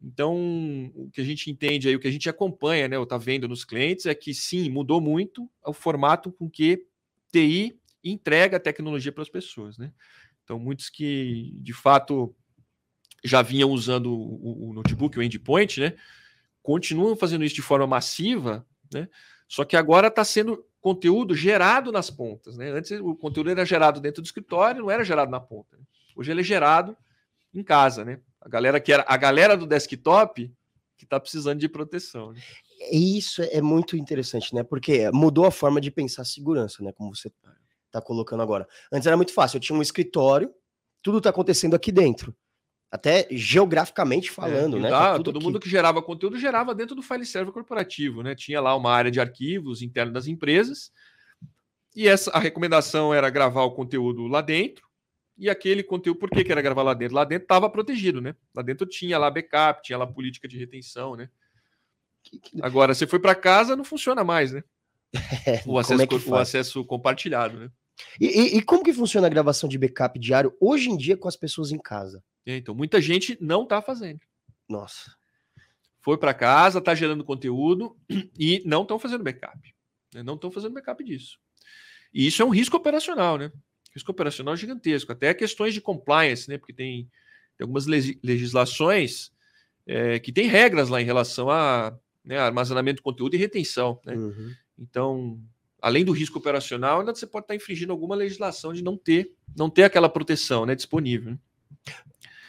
Então, 0.00 0.92
o 0.94 1.10
que 1.10 1.20
a 1.20 1.24
gente 1.24 1.50
entende 1.50 1.88
aí, 1.88 1.96
o 1.96 2.00
que 2.00 2.06
a 2.06 2.10
gente 2.10 2.28
acompanha, 2.28 2.86
né, 2.86 2.96
ou 2.96 3.02
está 3.02 3.18
vendo 3.18 3.48
nos 3.48 3.64
clientes, 3.64 4.06
é 4.06 4.14
que 4.14 4.32
sim, 4.32 4.70
mudou 4.70 5.00
muito 5.00 5.50
o 5.64 5.72
formato 5.72 6.30
com 6.30 6.48
que 6.48 6.86
TI 7.32 7.76
entrega 8.04 8.60
tecnologia 8.60 9.10
para 9.10 9.22
as 9.22 9.28
pessoas, 9.28 9.76
né? 9.76 9.92
Então, 10.44 10.58
muitos 10.58 10.88
que 10.88 11.52
de 11.56 11.72
fato 11.72 12.34
já 13.24 13.42
vinham 13.42 13.70
usando 13.70 14.12
o, 14.12 14.70
o 14.70 14.72
notebook, 14.72 15.18
o 15.18 15.22
endpoint, 15.22 15.80
né? 15.80 15.94
Continuam 16.62 17.16
fazendo 17.16 17.44
isso 17.44 17.56
de 17.56 17.62
forma 17.62 17.86
massiva, 17.86 18.64
né? 18.92 19.08
Só 19.48 19.64
que 19.64 19.76
agora 19.76 20.08
está 20.08 20.24
sendo 20.24 20.64
conteúdo 20.88 21.34
gerado 21.34 21.92
nas 21.92 22.08
pontas, 22.08 22.56
né? 22.56 22.70
Antes 22.70 22.92
o 22.92 23.14
conteúdo 23.14 23.50
era 23.50 23.62
gerado 23.62 24.00
dentro 24.00 24.22
do 24.22 24.24
escritório, 24.24 24.80
não 24.80 24.90
era 24.90 25.04
gerado 25.04 25.30
na 25.30 25.38
ponta. 25.38 25.76
Né? 25.76 25.82
Hoje 26.16 26.30
ele 26.30 26.40
é 26.40 26.44
gerado 26.44 26.96
em 27.52 27.62
casa, 27.62 28.06
né? 28.06 28.20
A 28.40 28.48
galera 28.48 28.80
que 28.80 28.90
era 28.90 29.04
a 29.06 29.16
galera 29.18 29.54
do 29.54 29.66
desktop 29.66 30.50
que 30.96 31.04
está 31.04 31.20
precisando 31.20 31.60
de 31.60 31.68
proteção. 31.68 32.32
Né? 32.32 32.40
Isso 32.90 33.42
é 33.42 33.60
muito 33.60 33.98
interessante, 33.98 34.54
né? 34.54 34.62
Porque 34.62 35.10
mudou 35.10 35.44
a 35.44 35.50
forma 35.50 35.78
de 35.78 35.90
pensar 35.90 36.24
segurança, 36.24 36.82
né? 36.82 36.90
Como 36.92 37.14
você 37.14 37.30
está 37.86 38.00
colocando 38.00 38.42
agora. 38.42 38.66
Antes 38.90 39.06
era 39.06 39.16
muito 39.16 39.34
fácil, 39.34 39.58
eu 39.58 39.60
tinha 39.60 39.78
um 39.78 39.82
escritório, 39.82 40.50
tudo 41.02 41.18
está 41.18 41.28
acontecendo 41.28 41.76
aqui 41.76 41.92
dentro. 41.92 42.34
Até 42.90 43.28
geograficamente 43.30 44.30
falando, 44.30 44.78
é, 44.78 44.80
né? 44.80 44.88
Tá, 44.90 45.12
tá 45.12 45.22
todo 45.22 45.36
aqui. 45.36 45.44
mundo 45.44 45.60
que 45.60 45.68
gerava 45.68 46.02
conteúdo 46.02 46.38
gerava 46.38 46.74
dentro 46.74 46.94
do 46.94 47.02
file 47.02 47.26
server 47.26 47.52
corporativo, 47.52 48.22
né? 48.22 48.34
Tinha 48.34 48.60
lá 48.60 48.74
uma 48.74 48.90
área 48.90 49.10
de 49.10 49.20
arquivos 49.20 49.82
interna 49.82 50.12
das 50.12 50.26
empresas. 50.26 50.90
E 51.94 52.08
essa 52.08 52.30
a 52.30 52.38
recomendação 52.38 53.12
era 53.12 53.28
gravar 53.28 53.64
o 53.64 53.72
conteúdo 53.72 54.26
lá 54.26 54.40
dentro. 54.40 54.88
E 55.36 55.48
aquele 55.48 55.82
conteúdo, 55.82 56.18
por 56.18 56.30
que, 56.30 56.42
que 56.42 56.50
era 56.50 56.62
gravar 56.62 56.82
lá 56.82 56.94
dentro? 56.94 57.14
Lá 57.14 57.24
dentro 57.24 57.44
estava 57.44 57.70
protegido, 57.70 58.20
né? 58.20 58.34
Lá 58.54 58.62
dentro 58.62 58.86
tinha 58.86 59.18
lá 59.18 59.30
backup, 59.30 59.82
tinha 59.82 59.98
lá 59.98 60.06
política 60.06 60.48
de 60.48 60.58
retenção, 60.58 61.14
né? 61.14 61.28
Agora, 62.60 62.94
você 62.94 63.06
foi 63.06 63.18
para 63.18 63.34
casa, 63.34 63.76
não 63.76 63.84
funciona 63.84 64.24
mais, 64.24 64.52
né? 64.52 64.64
É, 65.46 65.62
o, 65.66 65.78
acesso, 65.78 66.02
é 66.02 66.30
o 66.30 66.34
acesso 66.36 66.84
compartilhado, 66.84 67.58
né? 67.58 67.70
E, 68.20 68.26
e, 68.26 68.58
e, 68.58 68.62
como 68.62 68.82
que 68.82 68.92
funciona 68.92 69.26
a 69.26 69.30
gravação 69.30 69.68
de 69.68 69.78
backup 69.78 70.18
diário 70.18 70.54
hoje 70.60 70.90
em 70.90 70.96
dia 70.96 71.16
com 71.16 71.28
as 71.28 71.36
pessoas 71.36 71.72
em 71.72 71.78
casa? 71.78 72.22
Então, 72.56 72.74
muita 72.74 73.00
gente 73.00 73.36
não 73.40 73.64
está 73.64 73.82
fazendo. 73.82 74.20
Nossa. 74.68 75.14
Foi 76.00 76.16
para 76.16 76.32
casa, 76.32 76.78
está 76.78 76.94
gerando 76.94 77.24
conteúdo 77.24 77.96
e 78.38 78.62
não 78.64 78.82
estão 78.82 78.98
fazendo 78.98 79.24
backup. 79.24 79.58
Né? 80.14 80.22
Não 80.22 80.34
estão 80.34 80.50
fazendo 80.50 80.74
backup 80.74 81.02
disso. 81.04 81.38
E 82.12 82.26
isso 82.26 82.40
é 82.40 82.44
um 82.44 82.50
risco 82.50 82.76
operacional, 82.76 83.36
né? 83.36 83.52
Risco 83.94 84.10
operacional 84.10 84.56
gigantesco. 84.56 85.12
Até 85.12 85.34
questões 85.34 85.74
de 85.74 85.80
compliance, 85.80 86.48
né? 86.48 86.56
Porque 86.56 86.72
tem, 86.72 87.10
tem 87.56 87.64
algumas 87.64 87.86
legislações 87.86 89.30
é, 89.86 90.18
que 90.18 90.32
têm 90.32 90.48
regras 90.48 90.88
lá 90.88 91.00
em 91.00 91.04
relação 91.04 91.50
a 91.50 91.96
né, 92.24 92.38
armazenamento 92.38 92.96
de 92.96 93.02
conteúdo 93.02 93.34
e 93.34 93.38
retenção. 93.38 94.00
Né? 94.04 94.14
Uhum. 94.14 94.54
Então, 94.78 95.40
além 95.80 96.04
do 96.04 96.12
risco 96.12 96.38
operacional, 96.38 97.00
ainda 97.00 97.14
você 97.14 97.26
pode 97.26 97.44
estar 97.44 97.54
infringindo 97.54 97.92
alguma 97.92 98.14
legislação 98.14 98.72
de 98.72 98.82
não 98.82 98.96
ter, 98.96 99.32
não 99.56 99.70
ter 99.70 99.84
aquela 99.84 100.08
proteção 100.08 100.66
né, 100.66 100.74
disponível. 100.74 101.38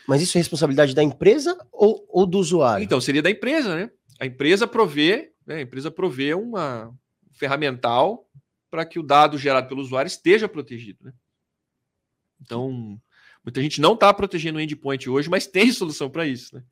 Mas 0.09 0.23
isso 0.23 0.35
é 0.35 0.39
responsabilidade 0.39 0.95
da 0.95 1.03
empresa 1.03 1.55
ou, 1.71 2.03
ou 2.09 2.25
do 2.25 2.39
usuário? 2.39 2.83
Então, 2.83 2.99
seria 2.99 3.21
da 3.21 3.29
empresa, 3.29 3.75
né? 3.75 3.91
A 4.19 4.25
empresa 4.25 4.65
provê, 4.65 5.31
né, 5.45 5.57
a 5.57 5.61
empresa 5.61 5.91
provê 5.91 6.33
uma 6.33 6.91
ferramental 7.33 8.27
para 8.71 8.83
que 8.85 8.97
o 8.97 9.03
dado 9.03 9.37
gerado 9.37 9.67
pelo 9.67 9.81
usuário 9.81 10.07
esteja 10.07 10.49
protegido. 10.49 11.05
Né? 11.05 11.13
Então, 12.41 12.99
muita 13.45 13.61
gente 13.61 13.79
não 13.79 13.93
está 13.93 14.11
protegendo 14.11 14.57
o 14.57 14.61
endpoint 14.61 15.07
hoje, 15.07 15.29
mas 15.29 15.45
tem 15.45 15.69
solução 15.71 16.09
para 16.09 16.25
isso. 16.25 16.55
Né? 16.55 16.63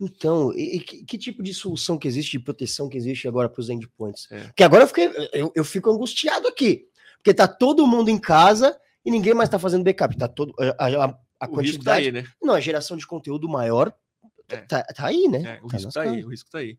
Então, 0.00 0.52
e, 0.52 0.78
e 0.78 0.80
que, 0.80 1.04
que, 1.04 1.18
tipo 1.18 1.40
de 1.40 1.54
solução 1.54 1.96
que 1.96 2.08
existe, 2.08 2.32
de 2.32 2.40
proteção 2.40 2.88
que 2.88 2.96
existe 2.96 3.28
agora 3.28 3.48
para 3.48 3.60
os 3.60 3.70
endpoints? 3.70 4.26
É. 4.28 4.40
Porque 4.48 4.64
agora 4.64 4.82
eu, 4.82 4.88
fiquei, 4.88 5.08
eu, 5.32 5.52
eu, 5.54 5.64
fico 5.64 5.88
angustiado 5.88 6.48
aqui, 6.48 6.84
porque 7.18 7.32
tá 7.32 7.46
todo 7.46 7.86
mundo 7.86 8.08
em 8.08 8.18
casa 8.18 8.76
e 9.04 9.10
ninguém 9.12 9.34
mais 9.34 9.46
está 9.46 9.58
fazendo 9.58 9.84
backup. 9.84 10.16
Tá 10.16 10.26
todo, 10.26 10.52
a, 10.58 11.04
a, 11.04 11.18
a 11.42 11.48
tá 11.48 11.52
quantidade. 11.52 11.84
Tá 11.84 11.94
aí, 11.94 12.12
né? 12.12 12.24
Não, 12.40 12.54
a 12.54 12.60
geração 12.60 12.96
de 12.96 13.06
conteúdo 13.06 13.48
maior 13.48 13.92
é. 14.48 14.56
tá, 14.58 14.82
tá, 14.84 15.06
aí, 15.06 15.28
né? 15.28 15.58
É, 15.58 15.60
o, 15.62 15.68
tá 15.68 15.76
risco 15.76 15.92
tá 15.92 16.02
aí, 16.02 16.24
o 16.24 16.28
risco 16.28 16.50
tá 16.50 16.58
aí. 16.58 16.78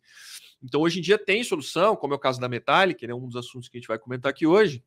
Então, 0.64 0.82
hoje 0.82 1.00
em 1.00 1.02
dia 1.02 1.18
tem 1.18 1.44
solução, 1.44 1.96
como 1.96 2.14
é 2.14 2.16
o 2.16 2.20
caso 2.20 2.40
da 2.40 2.48
Metallic, 2.48 3.06
né, 3.06 3.14
um 3.14 3.28
dos 3.28 3.36
assuntos 3.36 3.68
que 3.68 3.78
a 3.78 3.80
gente 3.80 3.88
vai 3.88 4.00
comentar 4.00 4.30
aqui 4.30 4.48
hoje, 4.48 4.82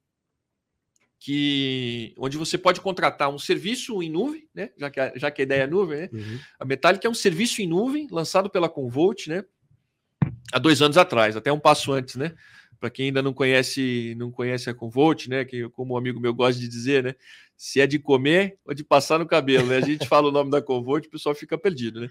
que 1.18 2.14
onde 2.18 2.38
você 2.38 2.56
pode 2.56 2.80
contratar 2.80 3.28
um 3.28 3.38
serviço 3.38 4.02
em 4.02 4.08
nuvem, 4.08 4.48
né? 4.54 4.70
Já 4.76 4.90
que 4.90 5.00
a, 5.00 5.12
já 5.16 5.30
que 5.30 5.42
a 5.42 5.44
ideia 5.44 5.62
é 5.62 5.66
nuvem, 5.66 6.00
né? 6.00 6.08
Uhum. 6.12 6.38
A 6.58 6.64
Metallic 6.64 7.06
é 7.06 7.10
um 7.10 7.14
serviço 7.14 7.60
em 7.60 7.66
nuvem 7.66 8.06
lançado 8.10 8.48
pela 8.48 8.68
Convolt, 8.68 9.26
né? 9.26 9.44
Há 10.52 10.58
dois 10.58 10.80
anos 10.80 10.96
atrás, 10.96 11.36
até 11.36 11.52
um 11.52 11.60
passo 11.60 11.92
antes, 11.92 12.16
né? 12.16 12.34
Para 12.78 12.90
quem 12.90 13.06
ainda 13.06 13.22
não 13.22 13.32
conhece, 13.32 14.14
não 14.16 14.30
conhece 14.30 14.68
a 14.70 14.74
Convolt, 14.74 15.26
né? 15.26 15.44
Que 15.44 15.68
como 15.70 15.94
um 15.94 15.96
amigo 15.96 16.20
meu 16.20 16.34
gosta 16.34 16.60
de 16.60 16.68
dizer, 16.68 17.02
né? 17.02 17.14
Se 17.56 17.80
é 17.80 17.86
de 17.86 17.98
comer 17.98 18.58
ou 18.64 18.74
de 18.74 18.84
passar 18.84 19.18
no 19.18 19.26
cabelo, 19.26 19.66
né? 19.66 19.78
A 19.78 19.80
gente 19.80 20.06
fala 20.06 20.28
o 20.28 20.32
nome 20.32 20.50
da 20.50 20.60
Convolt, 20.60 21.06
o 21.06 21.10
pessoal 21.10 21.34
fica 21.34 21.56
perdido, 21.56 22.00
né? 22.00 22.10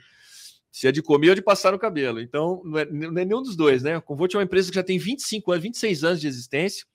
Se 0.71 0.87
é 0.87 0.91
de 0.91 1.01
comer 1.01 1.29
ou 1.29 1.35
de 1.35 1.41
passar 1.41 1.71
no 1.71 1.79
cabelo. 1.79 2.19
Então, 2.19 2.61
não 2.65 2.79
é, 2.79 2.85
não 2.85 3.21
é 3.21 3.25
nenhum 3.25 3.41
dos 3.41 3.55
dois, 3.55 3.83
né? 3.83 3.95
A 3.95 4.01
Convolt 4.01 4.33
é 4.33 4.37
uma 4.37 4.43
empresa 4.43 4.69
que 4.69 4.75
já 4.75 4.83
tem 4.83 4.97
25 4.97 5.51
anos, 5.51 5.63
26 5.63 6.03
anos 6.03 6.21
de 6.21 6.27
existência 6.27 6.85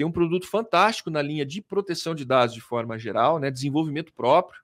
tem 0.00 0.06
um 0.06 0.12
produto 0.12 0.46
fantástico 0.46 1.10
na 1.10 1.20
linha 1.20 1.44
de 1.44 1.60
proteção 1.60 2.14
de 2.14 2.24
dados 2.24 2.54
de 2.54 2.60
forma 2.62 2.98
geral, 2.98 3.38
né? 3.38 3.50
Desenvolvimento 3.50 4.14
próprio. 4.14 4.58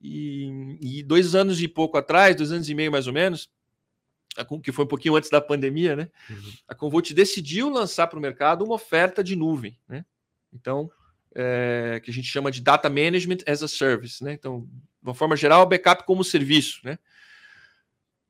E, 0.00 0.78
e 0.80 1.02
dois 1.02 1.34
anos 1.34 1.60
e 1.60 1.68
pouco 1.68 1.98
atrás, 1.98 2.34
dois 2.34 2.50
anos 2.50 2.66
e 2.70 2.74
meio 2.74 2.90
mais 2.90 3.06
ou 3.06 3.12
menos, 3.12 3.50
que 4.62 4.72
foi 4.72 4.86
um 4.86 4.88
pouquinho 4.88 5.14
antes 5.14 5.28
da 5.28 5.42
pandemia, 5.42 5.94
né? 5.94 6.08
Uhum. 6.30 6.52
A 6.66 6.74
Convolt 6.74 7.12
decidiu 7.12 7.68
lançar 7.68 8.06
para 8.06 8.18
o 8.18 8.22
mercado 8.22 8.64
uma 8.64 8.76
oferta 8.76 9.22
de 9.22 9.36
nuvem, 9.36 9.78
né? 9.86 10.06
Então, 10.50 10.90
é, 11.38 12.00
que 12.02 12.10
a 12.10 12.14
gente 12.14 12.26
chama 12.26 12.50
de 12.50 12.62
Data 12.62 12.88
Management 12.88 13.38
as 13.46 13.62
a 13.62 13.68
Service, 13.68 14.24
né? 14.24 14.32
Então, 14.32 14.62
de 14.62 15.08
uma 15.08 15.14
forma 15.14 15.36
geral, 15.36 15.66
backup 15.66 16.04
como 16.04 16.24
serviço, 16.24 16.80
né? 16.82 16.98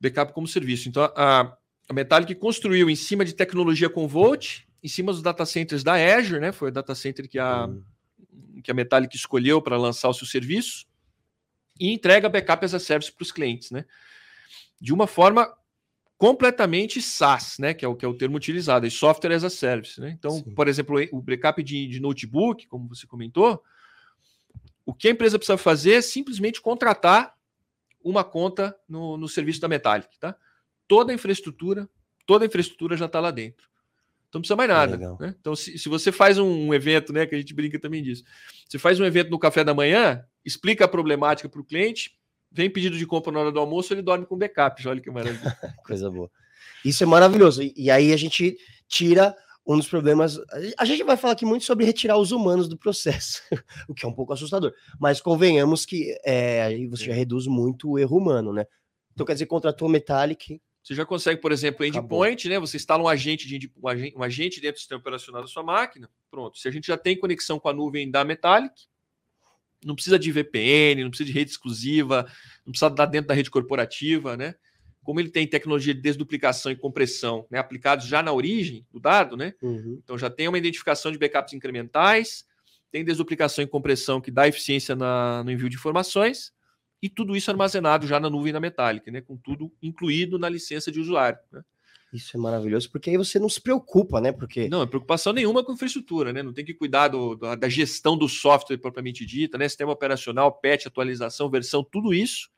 Backup 0.01 0.33
como 0.33 0.49
serviço. 0.49 0.89
Então, 0.89 1.05
a, 1.15 1.57
a 1.89 1.93
Metallic 1.93 2.35
construiu 2.35 2.91
em 2.91 2.97
cima 2.97 3.25
de 3.25 3.33
tecnologia 3.33 3.89
Convolt 3.89 4.63
em 4.83 4.89
cima 4.89 5.13
dos 5.13 5.23
data 5.23 5.47
centers 5.47 5.85
da 5.85 5.95
Azure, 5.95 6.41
né? 6.41 6.51
Foi 6.51 6.69
o 6.69 6.73
data 6.73 6.95
center 6.97 7.29
que 7.29 7.39
a, 7.39 7.67
uhum. 7.67 7.83
que 8.63 8.71
a 8.73 8.75
Metallic 8.75 9.15
escolheu 9.15 9.63
para 9.63 9.77
lançar 9.77 10.09
o 10.09 10.15
seu 10.15 10.27
serviço 10.27 10.85
e 11.79 11.93
entrega 11.93 12.29
backup 12.29 12.65
as 12.65 12.75
a 12.75 12.81
service 12.81 13.13
para 13.13 13.23
os 13.23 13.31
clientes, 13.31 13.71
né? 13.71 13.85
De 14.81 14.93
uma 14.93 15.07
forma 15.07 15.49
completamente 16.19 17.01
SaaS, 17.03 17.59
né? 17.59 17.75
Que 17.75 17.85
é 17.85 17.89
o 17.89 17.95
que 17.95 18.05
é 18.05 18.09
o 18.09 18.15
termo 18.15 18.37
utilizado, 18.37 18.87
é 18.87 18.91
software 18.91 19.35
as 19.35 19.45
a 19.45 19.51
service, 19.51 20.01
né? 20.01 20.11
Então, 20.11 20.33
Sim. 20.33 20.55
por 20.55 20.69
exemplo, 20.69 20.97
o 21.13 21.21
backup 21.21 21.63
de, 21.63 21.87
de 21.87 22.01
notebook, 22.01 22.67
como 22.67 22.89
você 22.89 23.07
comentou, 23.07 23.63
o 24.85 24.95
que 24.95 25.09
a 25.09 25.11
empresa 25.11 25.39
precisa 25.39 25.59
fazer 25.59 25.95
é 25.95 26.01
simplesmente 26.01 26.61
contratar 26.61 27.35
uma 28.03 28.23
conta 28.23 28.77
no, 28.89 29.17
no 29.17 29.29
serviço 29.29 29.61
da 29.61 29.69
Metallic, 29.69 30.19
tá? 30.19 30.35
Toda 30.87 31.13
a 31.13 31.15
infraestrutura, 31.15 31.89
toda 32.25 32.45
a 32.45 32.47
infraestrutura 32.47 32.97
já 32.97 33.07
está 33.07 33.19
lá 33.21 33.31
dentro. 33.31 33.67
Então 34.29 34.39
não 34.39 34.43
precisa 34.43 34.57
mais 34.57 34.69
nada. 34.69 34.97
Né? 35.19 35.35
Então, 35.41 35.55
se, 35.57 35.79
se 35.79 35.89
você 35.89 36.13
faz 36.13 36.39
um, 36.39 36.69
um, 36.69 36.75
evento, 36.75 37.13
né? 37.13 37.27
Que 37.27 37.35
a 37.35 37.39
gente 37.39 37.53
brinca 37.53 37.79
também 37.79 38.03
disso. 38.03 38.25
Você 38.69 38.79
faz 38.79 39.01
um 39.01 39.05
evento 39.05 39.31
no 39.31 39.39
café 39.39 39.65
da 39.65 39.75
manhã, 39.75 40.25
explica 40.45 40.85
a 40.85 40.89
problemática 40.89 41.49
para 41.49 41.61
o 41.61 41.65
cliente, 41.65 42.17
vem 42.57 42.71
pedido 42.71 42.97
de 42.97 43.07
compra 43.07 43.31
na 43.31 43.41
hora 43.41 43.53
do 43.53 43.61
almoço, 43.61 43.93
ele 43.93 44.01
dorme 44.01 44.25
com 44.25 44.37
backup. 44.37 44.89
Olha 44.89 45.01
que 45.01 45.11
maravilha. 45.11 45.41
Coisa 45.87 46.11
boa. 46.11 46.31
Isso 46.83 47.03
é 47.03 47.07
maravilhoso. 47.07 47.63
E, 47.63 47.75
e, 47.77 47.91
aí 47.91 48.13
a 48.13 48.17
gente 48.17 48.57
tira 48.89 49.37
um 49.67 49.77
dos 49.77 49.87
problemas. 49.87 50.41
A 50.79 50.85
gente 50.87 51.03
vai 51.05 51.17
falar 51.17 51.35
aqui 51.35 51.45
muito 51.45 51.65
sobre 51.65 51.85
retirar 51.85 52.17
os 52.17 52.33
humanos 52.33 52.69
do 52.69 52.79
processo, 52.79 53.43
o 53.89 53.95
que 53.95 54.07
é 54.07 54.09
um 54.09 54.13
pouco 54.13 54.33
assustador. 54.33 54.73
Mas 54.99 55.21
convenhamos 55.21 55.85
que 55.85 56.17
é, 56.25 56.63
aí 56.63 56.87
você 56.87 57.05
já 57.05 57.13
reduz 57.13 57.47
muito 57.47 57.91
o 57.91 57.99
erro 57.99 58.17
humano, 58.17 58.53
né? 58.53 58.65
Então, 59.13 59.27
quer 59.27 59.35
dizer, 59.35 59.47
contratou 59.47 59.89
Metallic, 59.89 60.61
você 60.83 60.95
já 60.95 61.05
consegue, 61.05 61.41
por 61.41 61.51
exemplo, 61.51 61.85
endpoint, 61.85 62.49
né? 62.49 62.61
Você 62.61 62.77
instala 62.77 63.03
um 63.03 63.09
agente, 63.09 63.49
de, 63.49 63.73
um 63.83 63.89
agente, 63.89 64.17
um 64.17 64.23
agente 64.23 64.61
dentro 64.61 64.77
do 64.77 64.79
sistema 64.79 65.01
operacional 65.01 65.43
da 65.43 65.49
sua 65.49 65.65
máquina. 65.65 66.09
Pronto. 66.31 66.57
Se 66.59 66.69
a 66.69 66.71
gente 66.71 66.87
já 66.87 66.97
tem 66.97 67.19
conexão 67.19 67.59
com 67.59 67.69
a 67.69 67.73
nuvem 67.73 68.09
da 68.09 68.25
Metallic, 68.25 68.73
não 69.87 69.95
precisa 69.95 70.19
de 70.19 70.33
VPN, 70.33 71.05
não 71.05 71.11
precisa 71.11 71.31
de 71.31 71.33
rede 71.33 71.53
exclusiva, 71.53 72.27
não 72.65 72.73
precisa 72.73 72.91
dar 72.91 73.07
dentro 73.07 73.29
da 73.29 73.35
rede 73.35 73.51
corporativa, 73.51 74.37
né? 74.37 74.55
Como 75.03 75.21
ele 75.21 75.31
tem 75.31 75.47
tecnologia 75.47 75.95
de 75.95 76.01
desduplicação 76.01 76.73
e 76.73 76.77
compressão, 76.77 77.47
né, 77.49 77.61
aplicados 77.61 78.07
já 78.07 78.21
na 78.23 78.33
origem 78.33 78.85
do 78.91 78.99
dado, 78.99 79.37
né? 79.37 79.55
Uhum. 79.63 80.01
Então 80.03 80.19
já 80.19 80.29
tem 80.29 80.49
uma 80.49 80.59
identificação 80.59 81.13
de 81.13 81.19
backups 81.19 81.53
incrementais, 81.53 82.45
tem 82.91 83.05
desduplicação 83.05 83.63
e 83.63 83.69
compressão 83.69 84.21
que 84.21 84.31
dá 84.33 84.49
eficiência 84.49 84.97
na, 84.97 85.45
no 85.45 85.53
envio 85.53 85.69
de 85.69 85.77
informações 85.77 86.53
e 87.01 87.09
tudo 87.09 87.37
isso 87.37 87.51
armazenado 87.51 88.07
já 88.07 88.19
na 88.19 88.29
nuvem 88.29 88.53
da 88.53 88.59
Metallic, 88.59 89.09
né? 89.11 89.21
Com 89.21 89.37
tudo 89.37 89.73
incluído 89.81 90.39
na 90.39 90.49
licença 90.49 90.91
de 90.91 90.99
usuário. 90.99 91.39
Né? 91.53 91.63
Isso 92.17 92.37
é 92.37 92.41
maravilhoso, 92.41 92.91
porque 92.91 93.11
aí 93.11 93.17
você 93.17 93.39
não 93.39 93.49
se 93.49 93.61
preocupa, 93.61 94.21
né? 94.21 94.33
Porque. 94.33 94.69
Não, 94.69 94.83
é 94.83 94.87
preocupação 94.87 95.33
nenhuma 95.33 95.63
com 95.63 95.73
infraestrutura, 95.73 96.33
né? 96.33 96.43
Não 96.43 96.53
tem 96.53 96.65
que 96.65 96.75
cuidar 96.75 97.09
do, 97.09 97.37
da 97.37 97.69
gestão 97.69 98.17
do 98.17 98.29
software 98.29 98.79
propriamente 98.79 99.27
dita, 99.27 99.59
né? 99.59 99.69
Sistema 99.69 99.93
operacional, 99.93 100.53
patch, 100.53 100.87
atualização, 100.87 101.51
versão, 101.51 101.85
tudo 101.85 102.15
isso 102.15 102.49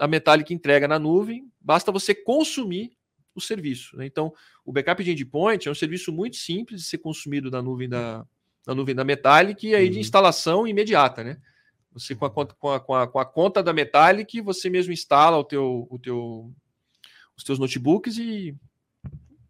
a 0.00 0.08
Metallic 0.08 0.52
entrega 0.52 0.88
na 0.88 0.98
nuvem, 0.98 1.46
basta 1.60 1.92
você 1.92 2.14
consumir 2.14 2.96
o 3.34 3.40
serviço. 3.40 3.96
Né? 3.96 4.06
Então, 4.06 4.32
o 4.64 4.72
backup 4.72 5.04
de 5.04 5.12
endpoint 5.12 5.68
é 5.68 5.70
um 5.70 5.74
serviço 5.74 6.10
muito 6.10 6.36
simples 6.36 6.80
de 6.80 6.86
ser 6.86 6.98
consumido 6.98 7.50
na 7.50 7.60
nuvem 7.60 7.88
da, 7.88 8.24
na 8.66 8.74
nuvem 8.74 8.94
da 8.94 9.04
Metallic 9.04 9.68
e 9.68 9.74
aí 9.74 9.86
uhum. 9.86 9.90
de 9.92 10.00
instalação 10.00 10.66
imediata, 10.66 11.22
né? 11.22 11.36
Você 11.92 12.14
com 12.14 12.24
a 12.24 12.30
conta, 12.30 12.54
com 12.54 12.70
a, 12.70 12.80
com 12.80 12.94
a, 12.94 13.06
com 13.06 13.18
a 13.18 13.26
conta 13.26 13.62
da 13.62 13.72
Metallic, 13.72 14.40
você 14.40 14.70
mesmo 14.70 14.92
instala 14.92 15.36
o 15.36 15.44
teu, 15.44 15.86
o 15.90 15.98
teu, 15.98 16.52
os 17.40 17.44
teus 17.44 17.58
notebooks 17.58 18.18
e, 18.18 18.54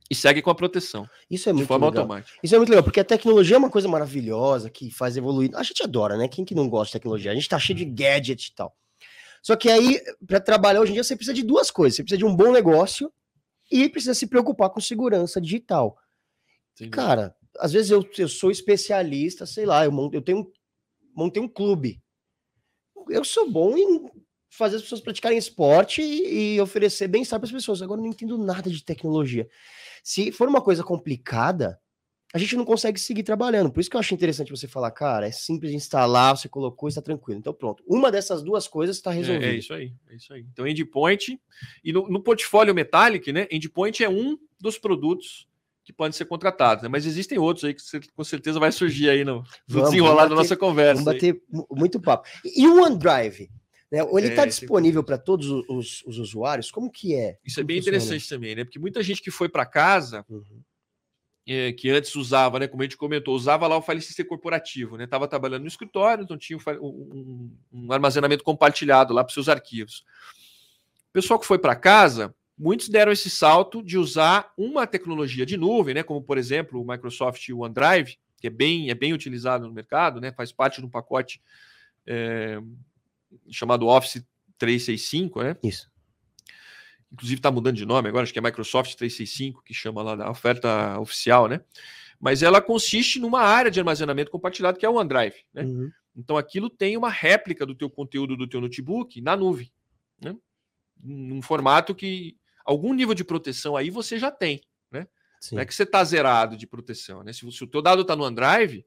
e 0.08 0.14
segue 0.14 0.40
com 0.40 0.50
a 0.50 0.54
proteção. 0.54 1.08
Isso 1.30 1.48
é 1.48 1.52
muito 1.52 1.64
de 1.64 1.68
forma 1.68 1.86
legal. 1.86 2.02
automática. 2.02 2.38
Isso 2.42 2.54
é 2.54 2.58
muito 2.58 2.70
legal, 2.70 2.84
porque 2.84 3.00
a 3.00 3.04
tecnologia 3.04 3.56
é 3.56 3.58
uma 3.58 3.70
coisa 3.70 3.88
maravilhosa 3.88 4.70
que 4.70 4.90
faz 4.90 5.16
evoluir. 5.16 5.50
A 5.54 5.62
gente 5.62 5.82
adora, 5.82 6.16
né? 6.16 6.28
Quem 6.28 6.44
que 6.44 6.54
não 6.54 6.68
gosta 6.68 6.86
de 6.86 6.92
tecnologia? 6.92 7.30
A 7.30 7.34
gente 7.34 7.48
tá 7.48 7.58
cheio 7.58 7.76
de 7.76 7.84
gadget 7.84 8.48
e 8.48 8.54
tal. 8.54 8.74
Só 9.42 9.56
que 9.56 9.68
aí, 9.70 10.00
para 10.26 10.40
trabalhar 10.40 10.80
hoje 10.80 10.92
em 10.92 10.94
dia, 10.94 11.04
você 11.04 11.16
precisa 11.16 11.34
de 11.34 11.42
duas 11.42 11.70
coisas. 11.70 11.96
Você 11.96 12.02
precisa 12.02 12.18
de 12.18 12.24
um 12.24 12.34
bom 12.34 12.52
negócio 12.52 13.12
e 13.70 13.88
precisa 13.88 14.14
se 14.14 14.26
preocupar 14.26 14.70
com 14.70 14.80
segurança 14.80 15.40
digital. 15.40 15.96
Entendi. 16.74 16.90
Cara, 16.90 17.34
às 17.58 17.72
vezes 17.72 17.90
eu, 17.90 18.08
eu 18.18 18.28
sou 18.28 18.50
especialista, 18.50 19.46
sei 19.46 19.66
lá, 19.66 19.84
eu, 19.84 19.92
monto, 19.92 20.14
eu 20.14 20.22
tenho 20.22 20.50
montei 21.14 21.42
um 21.42 21.48
clube 21.48 22.00
eu 23.10 23.24
sou 23.24 23.50
bom 23.50 23.76
em 23.76 24.10
fazer 24.60 24.76
as 24.76 24.82
pessoas 24.82 25.00
praticarem 25.00 25.38
esporte 25.38 26.02
e, 26.02 26.56
e 26.56 26.60
oferecer 26.60 27.08
bem-estar 27.08 27.40
para 27.40 27.46
as 27.46 27.52
pessoas. 27.52 27.80
Agora 27.80 27.98
eu 27.98 28.04
não 28.04 28.10
entendo 28.10 28.36
nada 28.36 28.68
de 28.68 28.84
tecnologia. 28.84 29.48
Se 30.04 30.30
for 30.30 30.48
uma 30.48 30.60
coisa 30.60 30.84
complicada, 30.84 31.80
a 32.34 32.38
gente 32.38 32.54
não 32.56 32.64
consegue 32.64 33.00
seguir 33.00 33.22
trabalhando. 33.22 33.72
Por 33.72 33.80
isso 33.80 33.88
que 33.88 33.96
eu 33.96 34.00
acho 34.00 34.12
interessante 34.12 34.50
você 34.50 34.68
falar, 34.68 34.90
cara, 34.90 35.26
é 35.26 35.32
simples 35.32 35.70
de 35.70 35.78
instalar, 35.78 36.36
você 36.36 36.46
colocou, 36.46 36.90
está 36.90 37.00
tranquilo. 37.00 37.40
Então 37.40 37.54
pronto. 37.54 37.82
Uma 37.86 38.12
dessas 38.12 38.42
duas 38.42 38.68
coisas 38.68 38.96
está 38.96 39.10
resolvida. 39.10 39.46
É, 39.46 39.54
é, 39.54 39.54
isso 39.54 39.72
aí, 39.72 39.94
é 40.10 40.16
isso 40.16 40.32
aí. 40.34 40.46
Então 40.52 40.66
endpoint 40.66 41.40
e 41.82 41.92
no, 41.92 42.06
no 42.06 42.22
portfólio 42.22 42.74
Metallic, 42.74 43.32
né? 43.32 43.48
Endpoint 43.50 44.04
é 44.04 44.10
um 44.10 44.36
dos 44.60 44.78
produtos 44.78 45.48
que 45.82 45.92
podem 45.94 46.12
ser 46.12 46.26
contratados, 46.26 46.82
né? 46.82 46.88
Mas 46.90 47.06
existem 47.06 47.38
outros 47.38 47.64
aí 47.64 47.72
que 47.72 47.80
você, 47.80 47.98
com 48.14 48.22
certeza 48.22 48.60
vai 48.60 48.70
surgir 48.70 49.08
aí 49.08 49.24
no, 49.24 49.42
no 49.66 49.82
desenrolar 49.84 50.26
da 50.26 50.34
nossa 50.34 50.54
conversa. 50.54 51.02
Vamos 51.02 51.14
bater 51.14 51.34
aí. 51.34 51.64
muito 51.70 51.98
papo. 51.98 52.28
E 52.44 52.68
o 52.68 52.82
OneDrive? 52.82 53.50
Né? 53.90 54.00
Ele 54.16 54.28
está 54.28 54.42
é, 54.42 54.46
disponível 54.46 55.02
para 55.02 55.18
todos 55.18 55.48
os, 55.68 56.02
os, 56.06 56.18
usuários? 56.18 56.70
Como 56.70 56.90
que 56.90 57.14
é? 57.14 57.38
Isso 57.44 57.58
é 57.58 57.64
bem 57.64 57.78
interessante 57.78 58.28
também, 58.28 58.54
né? 58.54 58.64
Porque 58.64 58.78
muita 58.78 59.02
gente 59.02 59.20
que 59.20 59.30
foi 59.30 59.48
para 59.48 59.66
casa, 59.66 60.24
uhum. 60.28 60.62
é, 61.46 61.72
que 61.72 61.90
antes 61.90 62.14
usava, 62.14 62.60
né? 62.60 62.68
Como 62.68 62.82
a 62.82 62.84
gente 62.84 62.96
comentou, 62.96 63.34
usava 63.34 63.66
lá 63.66 63.76
o 63.76 63.82
file 63.82 64.00
system 64.00 64.26
corporativo, 64.26 64.96
né? 64.96 65.04
Estava 65.04 65.26
trabalhando 65.26 65.62
no 65.62 65.68
escritório, 65.68 66.22
então 66.22 66.38
tinha 66.38 66.56
um, 66.56 66.86
um, 66.86 67.56
um 67.72 67.92
armazenamento 67.92 68.44
compartilhado 68.44 69.12
lá 69.12 69.24
para 69.24 69.34
seus 69.34 69.48
arquivos. 69.48 70.04
O 71.08 71.12
pessoal 71.12 71.40
que 71.40 71.46
foi 71.46 71.58
para 71.58 71.74
casa, 71.74 72.32
muitos 72.56 72.88
deram 72.88 73.10
esse 73.10 73.28
salto 73.28 73.82
de 73.82 73.98
usar 73.98 74.52
uma 74.56 74.86
tecnologia 74.86 75.44
de 75.44 75.56
nuvem, 75.56 75.94
né? 75.94 76.04
Como 76.04 76.22
por 76.22 76.38
exemplo 76.38 76.80
o 76.80 76.86
Microsoft 76.86 77.48
OneDrive, 77.50 78.16
que 78.40 78.46
é 78.46 78.50
bem, 78.50 78.88
é 78.88 78.94
bem 78.94 79.12
utilizado 79.12 79.66
no 79.66 79.74
mercado, 79.74 80.20
né? 80.20 80.30
Faz 80.30 80.52
parte 80.52 80.80
de 80.80 80.86
um 80.86 80.90
pacote. 80.90 81.42
É, 82.06 82.60
chamado 83.50 83.86
Office 83.86 84.24
365, 84.58 85.42
né? 85.42 85.56
Isso. 85.62 85.90
Inclusive 87.12 87.38
está 87.38 87.50
mudando 87.50 87.76
de 87.76 87.84
nome 87.84 88.08
agora, 88.08 88.22
acho 88.22 88.32
que 88.32 88.38
é 88.38 88.42
Microsoft 88.42 88.94
365, 88.94 89.62
que 89.64 89.74
chama 89.74 90.02
lá 90.02 90.14
da 90.14 90.30
oferta 90.30 90.98
oficial, 91.00 91.48
né? 91.48 91.60
Mas 92.20 92.42
ela 92.42 92.60
consiste 92.60 93.18
numa 93.18 93.40
área 93.40 93.70
de 93.70 93.80
armazenamento 93.80 94.30
compartilhado 94.30 94.78
que 94.78 94.86
é 94.86 94.88
o 94.88 94.94
OneDrive, 94.94 95.36
né? 95.52 95.62
Uhum. 95.62 95.90
Então 96.14 96.36
aquilo 96.36 96.68
tem 96.68 96.96
uma 96.96 97.10
réplica 97.10 97.66
do 97.66 97.74
teu 97.74 97.88
conteúdo 97.90 98.36
do 98.36 98.46
teu 98.46 98.60
notebook 98.60 99.20
na 99.20 99.36
nuvem, 99.36 99.72
né? 100.22 100.36
Num 101.02 101.42
formato 101.42 101.94
que 101.94 102.36
algum 102.64 102.92
nível 102.92 103.14
de 103.14 103.24
proteção 103.24 103.76
aí 103.76 103.90
você 103.90 104.18
já 104.18 104.30
tem, 104.30 104.60
né? 104.92 105.08
Sim. 105.40 105.56
Não 105.56 105.62
é 105.62 105.66
que 105.66 105.74
você 105.74 105.82
está 105.82 106.04
zerado 106.04 106.56
de 106.56 106.66
proteção, 106.66 107.24
né? 107.24 107.32
Se, 107.32 107.50
se 107.50 107.64
o 107.64 107.66
teu 107.66 107.82
dado 107.82 108.02
está 108.02 108.14
no 108.14 108.24
OneDrive, 108.24 108.84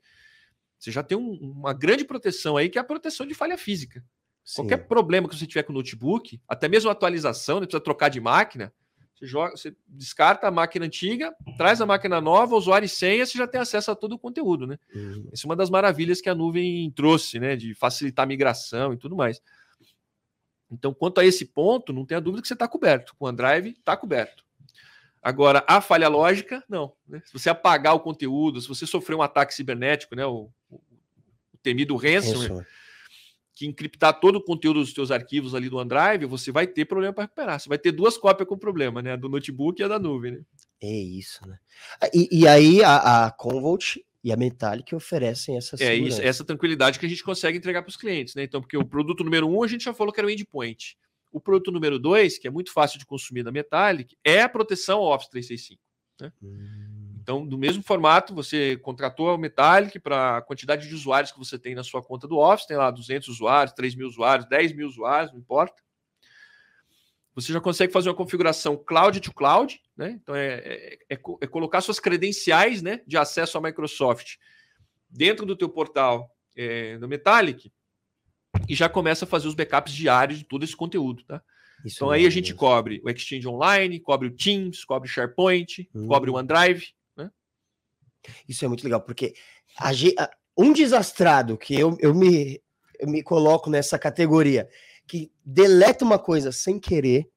você 0.78 0.92
já 0.92 1.02
tem 1.02 1.18
um, 1.18 1.32
uma 1.32 1.74
grande 1.74 2.06
proteção 2.06 2.56
aí, 2.56 2.70
que 2.70 2.78
é 2.78 2.82
a 2.82 2.86
proteção 2.86 3.26
de 3.26 3.34
falha 3.34 3.58
física. 3.58 4.06
Sim. 4.44 4.62
Qualquer 4.64 4.88
problema 4.88 5.30
que 5.30 5.38
você 5.38 5.48
tiver 5.48 5.64
com 5.64 5.72
o 5.72 5.76
notebook, 5.76 6.40
até 6.48 6.68
mesmo 6.68 6.90
atualização, 6.90 7.60
né, 7.60 7.66
precisa 7.66 7.84
trocar 7.84 8.10
de 8.10 8.20
máquina, 8.20 8.74
você, 9.16 9.26
joga, 9.26 9.52
você 9.52 9.76
descarta 9.88 10.48
a 10.48 10.52
máquina 10.52 10.86
antiga, 10.86 11.34
traz 11.58 11.80
a 11.80 11.86
máquina 11.86 12.20
nova, 12.20 12.56
usuário 12.56 12.86
e 12.86 12.90
senha, 12.90 13.26
você 13.26 13.38
já 13.38 13.48
tem 13.48 13.62
acesso 13.62 13.92
a 13.92 13.96
todo 13.96 14.14
o 14.14 14.20
conteúdo, 14.20 14.68
né? 14.68 14.78
Uhum. 14.94 15.30
Essa 15.32 15.46
é 15.46 15.48
uma 15.48 15.56
das 15.56 15.70
maravilhas 15.70 16.20
que 16.20 16.30
a 16.30 16.36
nuvem 16.36 16.92
trouxe, 16.92 17.40
né? 17.40 17.56
De 17.56 17.74
facilitar 17.74 18.24
a 18.24 18.28
migração 18.28 18.94
e 18.94 18.98
tudo 18.98 19.16
mais. 19.16 19.42
Então, 20.70 20.94
quanto 20.94 21.22
a 21.22 21.26
esse 21.26 21.46
ponto, 21.46 21.94
não 21.94 22.06
tenha 22.06 22.20
dúvida 22.20 22.42
que 22.42 22.48
você 22.48 22.56
está 22.56 22.68
coberto. 22.68 23.16
Com 23.16 23.26
o 23.26 23.28
OneDrive, 23.28 23.70
está 23.78 23.96
coberto. 23.96 24.44
Agora, 25.22 25.64
a 25.68 25.80
falha 25.80 26.10
lógica, 26.10 26.64
não. 26.68 26.94
Né? 27.08 27.22
Se 27.26 27.32
você 27.32 27.50
apagar 27.50 27.96
o 27.96 28.00
conteúdo, 28.00 28.60
se 28.60 28.68
você 28.68 28.86
sofrer 28.86 29.16
um 29.16 29.22
ataque 29.22 29.54
cibernético, 29.54 30.16
né? 30.16 30.26
O, 30.26 30.50
o, 30.70 30.76
o 31.54 31.58
temido 31.62 31.96
ransomware, 31.96 32.68
que 33.56 33.68
encriptar 33.68 34.20
todo 34.20 34.38
o 34.38 34.44
conteúdo 34.44 34.80
dos 34.80 34.94
seus 34.94 35.12
arquivos 35.12 35.54
ali 35.54 35.70
do 35.70 35.78
OneDrive, 35.78 36.26
você 36.26 36.52
vai 36.52 36.66
ter 36.66 36.86
problema 36.86 37.14
para 37.14 37.24
recuperar. 37.24 37.60
Você 37.60 37.70
vai 37.70 37.78
ter 37.78 37.92
duas 37.92 38.18
cópias 38.18 38.48
com 38.48 38.58
problema, 38.58 39.02
né? 39.02 39.14
A 39.14 39.16
do 39.16 39.30
notebook 39.30 39.80
e 39.80 39.84
a 39.84 39.88
da 39.88 40.00
nuvem, 40.00 40.32
né? 40.34 40.42
É 40.82 40.92
isso, 40.92 41.48
né? 41.48 41.58
Ah, 42.02 42.10
e, 42.14 42.28
e 42.32 42.48
aí 42.48 42.84
a, 42.84 43.26
a 43.26 43.32
Convolt 43.32 43.98
e 44.24 44.32
a 44.32 44.38
Metallic 44.38 44.96
oferecem 44.96 45.58
essa 45.58 45.82
É 45.84 45.94
isso, 45.96 46.22
essa 46.22 46.44
tranquilidade 46.44 46.98
que 46.98 47.06
a 47.06 47.10
gente 47.10 47.24
consegue 47.24 47.58
entregar 47.58 47.82
para 47.84 47.90
os 47.90 47.98
clientes, 47.98 48.36
né? 48.36 48.44
Então, 48.44 48.62
porque 48.62 48.78
o 48.78 48.86
produto 48.86 49.24
número 49.24 49.48
um 49.48 49.62
a 49.64 49.68
gente 49.68 49.84
já 49.84 49.94
falou 49.94 50.12
que 50.12 50.20
era 50.20 50.28
o 50.28 50.32
endpoint. 50.32 50.98
O 51.32 51.40
produto 51.40 51.72
número 51.72 52.00
dois, 52.00 52.38
que 52.38 52.48
é 52.48 52.52
muito 52.52 52.72
fácil 52.72 53.00
de 53.00 53.06
consumir 53.06 53.44
da 53.44 53.52
Metallic, 53.52 54.16
é 54.24 54.42
a 54.42 54.50
proteção 54.50 55.00
Office 55.00 55.30
365. 55.30 55.82
Né? 56.22 56.32
Hum. 56.42 56.93
Então, 57.24 57.48
do 57.48 57.58
mesmo 57.58 57.82
formato, 57.82 58.36
você 58.36 58.76
contratou 58.76 59.34
o 59.34 59.38
Metallic 59.38 59.98
para 59.98 60.38
a 60.38 60.42
quantidade 60.42 60.90
de 60.90 60.94
usuários 60.94 61.32
que 61.32 61.40
você 61.40 61.58
tem 61.58 61.74
na 61.74 61.82
sua 61.82 62.04
conta 62.04 62.28
do 62.28 62.38
Office, 62.38 62.68
tem 62.68 62.76
lá 62.76 62.92
200 62.92 63.30
usuários, 63.30 63.74
3 63.74 63.96
mil 63.96 64.08
usuários, 64.08 64.46
10 64.50 64.74
mil 64.74 64.86
usuários, 64.86 65.32
não 65.32 65.40
importa. 65.40 65.82
Você 67.34 67.54
já 67.54 67.62
consegue 67.62 67.94
fazer 67.94 68.10
uma 68.10 68.16
configuração 68.16 68.76
cloud 68.76 69.22
to 69.22 69.34
cloud, 69.34 69.82
né? 69.96 70.20
Então, 70.22 70.36
é, 70.36 70.56
é, 70.56 70.94
é, 71.10 71.14
é 71.14 71.48
colocar 71.48 71.80
suas 71.80 71.98
credenciais 71.98 72.82
né, 72.82 73.00
de 73.08 73.18
acesso 73.18 73.58
à 73.58 73.62
Microsoft 73.62 74.36
dentro 75.10 75.46
do 75.46 75.56
teu 75.56 75.70
portal 75.70 76.30
é, 76.54 76.98
no 76.98 77.08
Metallic 77.08 77.72
e 78.68 78.76
já 78.76 78.90
começa 78.90 79.24
a 79.24 79.28
fazer 79.28 79.48
os 79.48 79.56
backups 79.56 79.94
diários 79.94 80.40
de 80.40 80.46
todo 80.46 80.64
esse 80.64 80.76
conteúdo, 80.76 81.24
tá? 81.24 81.42
Isso 81.86 81.98
então 81.98 82.10
aí 82.12 82.26
a 82.26 82.30
gente 82.30 82.54
cobre 82.54 83.02
o 83.04 83.10
Exchange 83.10 83.48
Online, 83.48 84.00
cobre 84.00 84.28
o 84.28 84.32
Teams, 84.32 84.84
cobre 84.84 85.10
o 85.10 85.12
SharePoint, 85.12 85.90
hum. 85.96 86.08
cobre 86.08 86.30
o 86.30 86.36
OneDrive, 86.36 86.94
isso 88.48 88.64
é 88.64 88.68
muito 88.68 88.84
legal, 88.84 89.02
porque 89.02 89.34
a, 89.78 89.92
um 90.58 90.72
desastrado 90.72 91.58
que 91.58 91.76
eu, 91.76 91.98
eu, 92.00 92.14
me, 92.14 92.62
eu 93.00 93.08
me 93.08 93.24
coloco 93.24 93.70
nessa 93.70 93.98
categoria, 93.98 94.70
que 95.08 95.32
deleta 95.44 96.06
uma 96.06 96.20
coisa 96.20 96.52
sem 96.52 96.80
querer, 96.80 97.30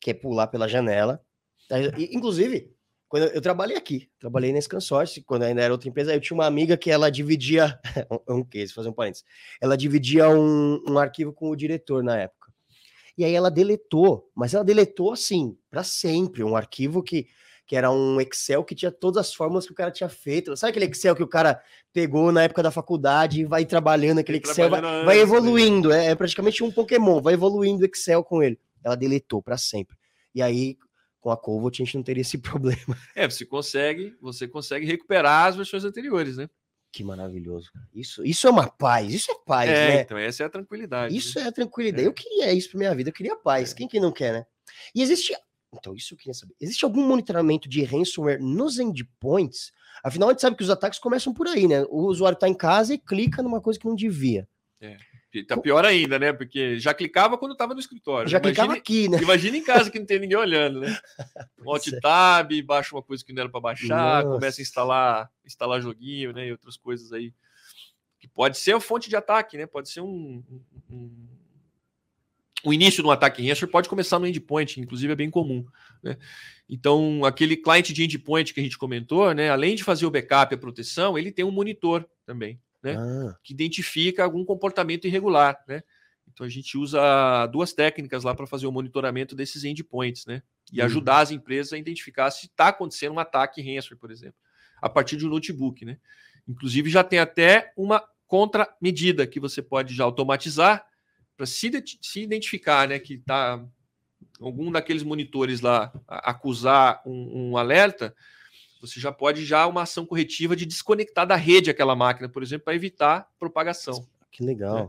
que 0.00 0.10
é 0.10 0.14
pular 0.14 0.46
pela 0.48 0.68
janela. 0.68 1.22
Tá? 1.68 1.76
Inclusive, 1.96 2.74
quando 3.08 3.24
eu, 3.24 3.40
trabalhei 3.40 3.76
aqui, 3.76 4.08
trabalhei 4.18 4.52
nesse 4.52 4.68
consórcio, 4.68 5.22
quando 5.24 5.42
ainda 5.42 5.62
era 5.62 5.72
outra 5.72 5.88
empresa, 5.88 6.14
eu 6.14 6.20
tinha 6.20 6.36
uma 6.36 6.46
amiga 6.46 6.76
que 6.76 6.90
ela 6.90 7.10
dividia, 7.10 7.78
um, 8.28 8.36
um 8.36 8.44
case, 8.44 8.72
fazer 8.72 8.88
um 8.88 8.92
parênteses, 8.92 9.24
ela 9.60 9.76
dividia 9.76 10.28
um, 10.28 10.82
um 10.88 10.98
arquivo 10.98 11.32
com 11.32 11.50
o 11.50 11.56
diretor 11.56 12.02
na 12.02 12.16
época. 12.18 12.52
E 13.18 13.24
aí 13.24 13.34
ela 13.34 13.50
deletou, 13.50 14.30
mas 14.34 14.54
ela 14.54 14.64
deletou 14.64 15.12
assim, 15.12 15.56
para 15.70 15.82
sempre, 15.82 16.42
um 16.42 16.56
arquivo 16.56 17.02
que 17.02 17.26
que 17.70 17.76
era 17.76 17.88
um 17.88 18.20
Excel 18.20 18.64
que 18.64 18.74
tinha 18.74 18.90
todas 18.90 19.28
as 19.28 19.32
fórmulas 19.32 19.64
que 19.64 19.70
o 19.70 19.76
cara 19.76 19.92
tinha 19.92 20.08
feito. 20.08 20.56
Sabe 20.56 20.72
aquele 20.72 20.86
Excel 20.86 21.14
que 21.14 21.22
o 21.22 21.28
cara 21.28 21.62
pegou 21.92 22.32
na 22.32 22.42
época 22.42 22.64
da 22.64 22.72
faculdade 22.72 23.42
e 23.42 23.44
vai 23.44 23.64
trabalhando 23.64 24.18
aquele 24.18 24.38
Excel, 24.38 24.68
vai, 24.68 24.80
vai, 24.80 25.04
né? 25.04 25.18
evoluindo, 25.18 25.92
é, 25.92 26.06
é, 26.06 26.14
praticamente 26.16 26.64
um 26.64 26.72
Pokémon, 26.72 27.22
vai 27.22 27.34
evoluindo 27.34 27.84
o 27.84 27.86
Excel 27.86 28.24
com 28.24 28.42
ele. 28.42 28.58
Ela 28.82 28.96
deletou 28.96 29.40
para 29.40 29.56
sempre. 29.56 29.96
E 30.34 30.42
aí, 30.42 30.76
com 31.20 31.30
a 31.30 31.36
Covot, 31.36 31.80
a 31.80 31.84
gente 31.84 31.94
não 31.94 32.02
teria 32.02 32.22
esse 32.22 32.38
problema. 32.42 32.98
É, 33.14 33.30
você 33.30 33.46
consegue, 33.46 34.16
você 34.20 34.48
consegue 34.48 34.84
recuperar 34.84 35.46
as 35.46 35.54
versões 35.54 35.84
anteriores, 35.84 36.38
né? 36.38 36.50
Que 36.90 37.04
maravilhoso. 37.04 37.70
Isso, 37.94 38.24
isso 38.24 38.48
é 38.48 38.50
uma 38.50 38.66
paz, 38.68 39.14
isso 39.14 39.30
é 39.30 39.34
paz, 39.46 39.70
é, 39.70 39.72
né? 39.72 40.00
Então, 40.00 40.18
essa 40.18 40.42
é 40.42 40.46
a 40.46 40.50
tranquilidade. 40.50 41.16
Isso 41.16 41.38
né? 41.38 41.44
é 41.44 41.48
a 41.48 41.52
tranquilidade. 41.52 42.02
É. 42.02 42.08
Eu 42.08 42.12
queria 42.12 42.52
isso 42.52 42.68
para 42.70 42.78
minha 42.78 42.94
vida, 42.96 43.10
eu 43.10 43.14
queria 43.14 43.36
paz. 43.36 43.70
É. 43.70 43.74
Quem 43.76 43.86
que 43.86 44.00
não 44.00 44.10
quer, 44.10 44.32
né? 44.32 44.46
E 44.92 45.02
existe 45.02 45.36
então, 45.72 45.94
isso 45.94 46.14
eu 46.14 46.18
queria 46.18 46.34
saber. 46.34 46.54
Existe 46.60 46.84
algum 46.84 47.06
monitoramento 47.06 47.68
de 47.68 47.84
ransomware 47.84 48.42
nos 48.42 48.78
endpoints? 48.78 49.72
Afinal, 50.02 50.28
a 50.28 50.32
gente 50.32 50.40
sabe 50.40 50.56
que 50.56 50.62
os 50.62 50.70
ataques 50.70 50.98
começam 50.98 51.32
por 51.32 51.46
aí, 51.46 51.68
né? 51.68 51.84
O 51.88 52.06
usuário 52.06 52.34
está 52.34 52.48
em 52.48 52.54
casa 52.54 52.94
e 52.94 52.98
clica 52.98 53.42
numa 53.42 53.60
coisa 53.60 53.78
que 53.78 53.86
não 53.86 53.94
devia. 53.94 54.48
É. 54.80 54.96
Tá 55.46 55.56
pior 55.56 55.84
ainda, 55.84 56.18
né? 56.18 56.32
Porque 56.32 56.78
já 56.80 56.92
clicava 56.92 57.38
quando 57.38 57.52
estava 57.52 57.72
no 57.72 57.78
escritório. 57.78 58.28
Já 58.28 58.38
imagine, 58.38 58.54
clicava 58.54 58.76
aqui, 58.76 59.08
né? 59.08 59.18
Imagina 59.22 59.56
em 59.56 59.62
casa 59.62 59.88
que 59.88 59.98
não 59.98 60.06
tem 60.06 60.18
ninguém 60.18 60.36
olhando, 60.36 60.80
né? 60.80 60.98
Alt 61.64 61.86
é. 61.86 62.00
tab, 62.00 62.50
baixa 62.62 62.96
uma 62.96 63.02
coisa 63.02 63.24
que 63.24 63.32
não 63.32 63.42
era 63.42 63.48
para 63.48 63.60
baixar, 63.60 64.24
Nossa. 64.24 64.34
começa 64.34 64.60
a 64.60 64.62
instalar, 64.62 65.30
instalar 65.44 65.80
joguinho, 65.80 66.32
né? 66.32 66.48
E 66.48 66.52
outras 66.52 66.76
coisas 66.76 67.12
aí. 67.12 67.32
Que 68.18 68.26
pode 68.26 68.58
ser 68.58 68.74
a 68.74 68.80
fonte 68.80 69.08
de 69.08 69.14
ataque, 69.14 69.56
né? 69.56 69.66
Pode 69.66 69.88
ser 69.88 70.00
um, 70.00 70.42
um 70.90 71.28
o 72.64 72.72
início 72.72 73.02
de 73.02 73.08
um 73.08 73.10
ataque 73.10 73.46
ransomware 73.46 73.70
pode 73.70 73.88
começar 73.88 74.18
no 74.18 74.26
endpoint, 74.26 74.80
inclusive 74.80 75.12
é 75.12 75.16
bem 75.16 75.30
comum. 75.30 75.64
Né? 76.02 76.16
Então, 76.68 77.24
aquele 77.24 77.56
cliente 77.56 77.92
de 77.92 78.04
endpoint 78.04 78.52
que 78.52 78.60
a 78.60 78.62
gente 78.62 78.78
comentou, 78.78 79.34
né, 79.34 79.50
além 79.50 79.74
de 79.74 79.82
fazer 79.82 80.06
o 80.06 80.10
backup 80.10 80.52
e 80.52 80.56
a 80.56 80.58
proteção, 80.58 81.18
ele 81.18 81.32
tem 81.32 81.44
um 81.44 81.50
monitor 81.50 82.08
também, 82.24 82.60
né, 82.82 82.96
ah. 82.96 83.36
que 83.42 83.52
identifica 83.52 84.22
algum 84.22 84.44
comportamento 84.44 85.06
irregular. 85.06 85.58
Né? 85.66 85.82
Então, 86.32 86.46
a 86.46 86.50
gente 86.50 86.78
usa 86.78 87.46
duas 87.46 87.72
técnicas 87.72 88.24
lá 88.24 88.34
para 88.34 88.46
fazer 88.46 88.66
o 88.66 88.72
monitoramento 88.72 89.34
desses 89.34 89.64
endpoints 89.64 90.26
né, 90.26 90.42
e 90.72 90.80
hum. 90.80 90.84
ajudar 90.84 91.20
as 91.20 91.30
empresas 91.30 91.72
a 91.72 91.78
identificar 91.78 92.30
se 92.30 92.46
está 92.46 92.68
acontecendo 92.68 93.14
um 93.14 93.18
ataque 93.18 93.60
ransomware, 93.60 93.98
por 93.98 94.10
exemplo, 94.10 94.36
a 94.80 94.88
partir 94.88 95.16
de 95.16 95.26
um 95.26 95.30
notebook. 95.30 95.84
Né? 95.84 95.98
Inclusive, 96.46 96.88
já 96.88 97.02
tem 97.02 97.18
até 97.18 97.72
uma 97.76 98.02
contramedida 98.26 99.26
que 99.26 99.40
você 99.40 99.60
pode 99.60 99.92
já 99.92 100.04
automatizar 100.04 100.86
para 101.40 101.46
se, 101.46 101.70
se, 102.02 102.20
identificar 102.20 102.86
né, 102.86 102.98
que 102.98 103.14
está 103.14 103.64
algum 104.38 104.70
daqueles 104.70 105.02
monitores 105.02 105.62
lá 105.62 105.90
acusar 106.06 107.00
um, 107.06 107.52
um, 107.52 107.56
alerta, 107.56 108.14
você 108.78 109.00
já 109.00 109.10
pode 109.10 109.42
já 109.46 109.66
uma 109.66 109.84
ação 109.84 110.04
corretiva 110.04 110.54
de 110.54 110.66
desconectar 110.66 111.26
da 111.26 111.36
rede 111.36 111.70
aquela 111.70 111.96
máquina, 111.96 112.28
por 112.28 112.42
exemplo, 112.42 112.66
para 112.66 112.74
evitar 112.74 113.26
propagação. 113.38 114.06
Que 114.30 114.44
legal. 114.44 114.74
Né? 114.74 114.88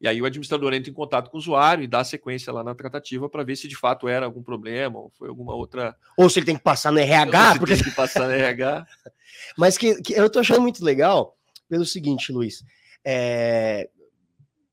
E 0.00 0.08
aí 0.08 0.20
o 0.20 0.24
administrador 0.24 0.74
entra 0.74 0.90
em 0.90 0.94
contato 0.94 1.30
com 1.30 1.36
o 1.36 1.40
usuário 1.40 1.84
e 1.84 1.86
dá 1.86 2.02
sequência 2.02 2.52
lá 2.52 2.64
na 2.64 2.74
tratativa 2.74 3.28
para 3.28 3.44
ver 3.44 3.54
se 3.54 3.68
de 3.68 3.76
fato 3.76 4.08
era 4.08 4.26
algum 4.26 4.42
problema 4.42 4.98
ou 4.98 5.12
foi 5.16 5.28
alguma 5.28 5.54
outra. 5.54 5.94
Ou 6.16 6.28
se 6.28 6.40
ele 6.40 6.46
tem 6.46 6.56
que 6.56 6.64
passar 6.64 6.90
no 6.90 6.98
RH. 6.98 7.60
Porque... 7.60 7.76
Tem 7.76 7.84
que 7.84 7.90
passar 7.92 8.26
no 8.26 8.32
RH. 8.32 8.84
Mas 9.56 9.78
que, 9.78 10.02
que, 10.02 10.14
eu 10.14 10.28
tô 10.28 10.40
achando 10.40 10.62
muito 10.62 10.84
legal 10.84 11.36
pelo 11.68 11.86
seguinte, 11.86 12.32
Luiz. 12.32 12.64
É... 13.04 13.88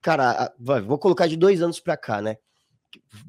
Cara, 0.01 0.53
vou 0.57 0.97
colocar 0.97 1.27
de 1.27 1.35
dois 1.35 1.61
anos 1.61 1.79
para 1.79 1.97
cá, 1.97 2.21
né? 2.21 2.37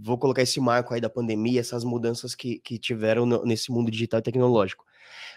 Vou 0.01 0.17
colocar 0.17 0.43
esse 0.43 0.61
marco 0.61 0.95
aí 0.95 1.01
da 1.01 1.11
pandemia, 1.11 1.61
essas 1.61 1.85
mudanças 1.85 2.35
que, 2.35 2.61
que 2.61 2.79
tiveram 2.79 3.27
no, 3.27 3.45
nesse 3.45 3.71
mundo 3.71 3.91
digital 3.91 4.21
e 4.21 4.23
tecnológico. 4.23 4.85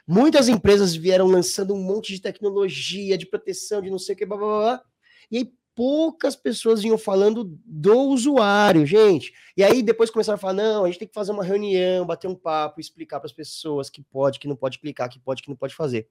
Muitas 0.08 0.48
empresas 0.48 0.96
vieram 0.96 1.28
lançando 1.28 1.74
um 1.74 1.82
monte 1.82 2.13
de 2.13 2.22
tecnologia, 2.22 3.17
de 3.17 3.26
proteção, 3.26 3.82
de 3.82 3.89
não 3.89 4.00
sei 4.00 4.15
o 4.15 4.17
que, 4.17 4.26
blá, 4.26 4.38
blá, 4.38 4.48
blá. 4.48 4.84
E 5.32 5.38
aí, 5.38 5.54
poucas 5.76 6.36
pessoas 6.36 6.82
vinham 6.82 6.98
falando 6.98 7.43
do 7.65 8.00
usuário, 8.10 8.86
gente. 8.86 9.34
E 9.58 9.63
aí 9.63 9.82
depois 9.82 10.10
começaram 10.10 10.36
a 10.36 10.39
falar: 10.39 10.54
não, 10.54 10.84
a 10.84 10.88
gente 10.88 11.00
tem 11.00 11.08
que 11.08 11.13
fazer 11.13 11.32
uma 11.32 11.43
reunião, 11.43 12.06
bater 12.06 12.28
um 12.28 12.36
papo, 12.36 12.80
explicar 12.80 13.19
para 13.19 13.28
as 13.28 13.34
pessoas 13.34 13.89
que 13.89 14.02
pode, 14.02 14.39
que 14.39 14.48
não 14.48 14.56
pode 14.56 14.80
clicar, 14.80 15.10
que 15.10 15.19
pode, 15.19 15.41
que 15.41 15.50
não 15.50 15.56
pode 15.56 15.76
fazer. 15.76 16.08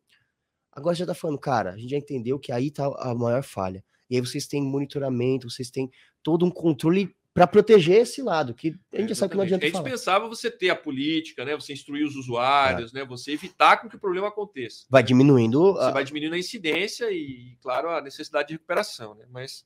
Agora 0.70 0.96
já 0.96 1.06
tá 1.06 1.14
falando, 1.14 1.38
cara, 1.38 1.72
a 1.72 1.76
gente 1.76 1.90
já 1.90 1.98
entendeu 1.98 2.38
que 2.38 2.50
aí 2.50 2.70
tá 2.70 2.86
a 2.98 3.14
maior 3.14 3.42
falha. 3.42 3.84
E 4.12 4.16
aí 4.16 4.20
vocês 4.20 4.46
têm 4.46 4.62
monitoramento, 4.62 5.48
vocês 5.48 5.70
têm 5.70 5.90
todo 6.22 6.44
um 6.44 6.50
controle 6.50 7.16
para 7.32 7.46
proteger 7.46 8.02
esse 8.02 8.20
lado, 8.20 8.52
que 8.52 8.78
a 8.92 9.00
gente 9.00 9.12
é, 9.12 9.14
sabe 9.14 9.30
que 9.30 9.36
não 9.38 9.44
adianta 9.44 9.66
falar. 9.70 9.84
A 9.84 9.88
gente 9.88 9.90
pensava 9.90 10.28
você 10.28 10.50
ter 10.50 10.68
a 10.68 10.76
política, 10.76 11.46
né? 11.46 11.54
Você 11.54 11.72
instruir 11.72 12.06
os 12.06 12.14
usuários, 12.14 12.94
é. 12.94 12.98
né? 12.98 13.04
Você 13.06 13.32
evitar 13.32 13.78
com 13.78 13.88
que 13.88 13.96
o 13.96 13.98
problema 13.98 14.28
aconteça. 14.28 14.84
Vai 14.90 15.02
diminuindo. 15.02 15.72
Você 15.72 15.84
a... 15.84 15.90
vai 15.92 16.04
diminuindo 16.04 16.34
a 16.34 16.38
incidência 16.38 17.10
e, 17.10 17.56
claro, 17.62 17.88
a 17.88 18.02
necessidade 18.02 18.48
de 18.48 18.54
recuperação, 18.54 19.14
né? 19.14 19.24
Mas 19.30 19.64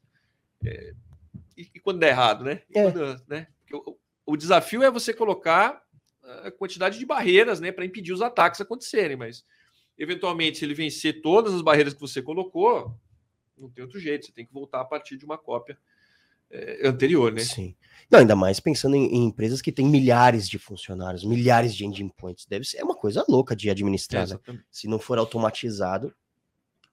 é... 0.64 0.94
e, 1.56 1.68
e, 1.74 1.80
quando 1.80 1.98
der 1.98 2.10
errado, 2.10 2.44
né? 2.44 2.62
É. 2.72 2.82
Quando, 2.84 3.20
né? 3.26 3.48
O, 3.72 3.96
o, 4.26 4.36
desafio 4.36 4.84
é 4.84 4.90
você 4.92 5.12
colocar 5.12 5.82
a 6.44 6.52
quantidade 6.52 7.00
de 7.00 7.04
barreiras, 7.04 7.58
né, 7.58 7.72
para 7.72 7.84
impedir 7.84 8.12
os 8.12 8.22
ataques 8.22 8.60
acontecerem, 8.60 9.16
mas 9.16 9.44
eventualmente 9.98 10.58
se 10.58 10.64
ele 10.64 10.74
vencer 10.74 11.20
todas 11.20 11.52
as 11.52 11.62
barreiras 11.62 11.94
que 11.94 12.00
você 12.00 12.22
colocou, 12.22 12.96
não 13.56 13.68
tem 13.68 13.84
outro 13.84 13.98
jeito, 13.98 14.26
você 14.26 14.32
tem 14.32 14.46
que 14.46 14.52
voltar 14.52 14.80
a 14.80 14.84
partir 14.84 15.16
de 15.16 15.24
uma 15.24 15.38
cópia 15.38 15.78
é, 16.50 16.86
anterior, 16.86 17.32
né? 17.32 17.40
Sim. 17.40 17.74
Não, 18.10 18.20
ainda 18.20 18.36
mais 18.36 18.60
pensando 18.60 18.94
em, 18.94 19.06
em, 19.06 19.24
empresas 19.24 19.60
que 19.60 19.72
têm 19.72 19.86
milhares 19.86 20.48
de 20.48 20.58
funcionários, 20.58 21.24
milhares 21.24 21.74
de 21.74 21.84
engine 21.84 22.12
points. 22.16 22.46
Deve 22.46 22.64
ser 22.64 22.82
uma 22.82 22.94
coisa 22.94 23.24
louca 23.28 23.56
de 23.56 23.68
administrar. 23.68 24.28
É, 24.28 24.52
né? 24.52 24.60
Se 24.70 24.86
não 24.86 24.98
for 24.98 25.18
automatizado, 25.18 26.14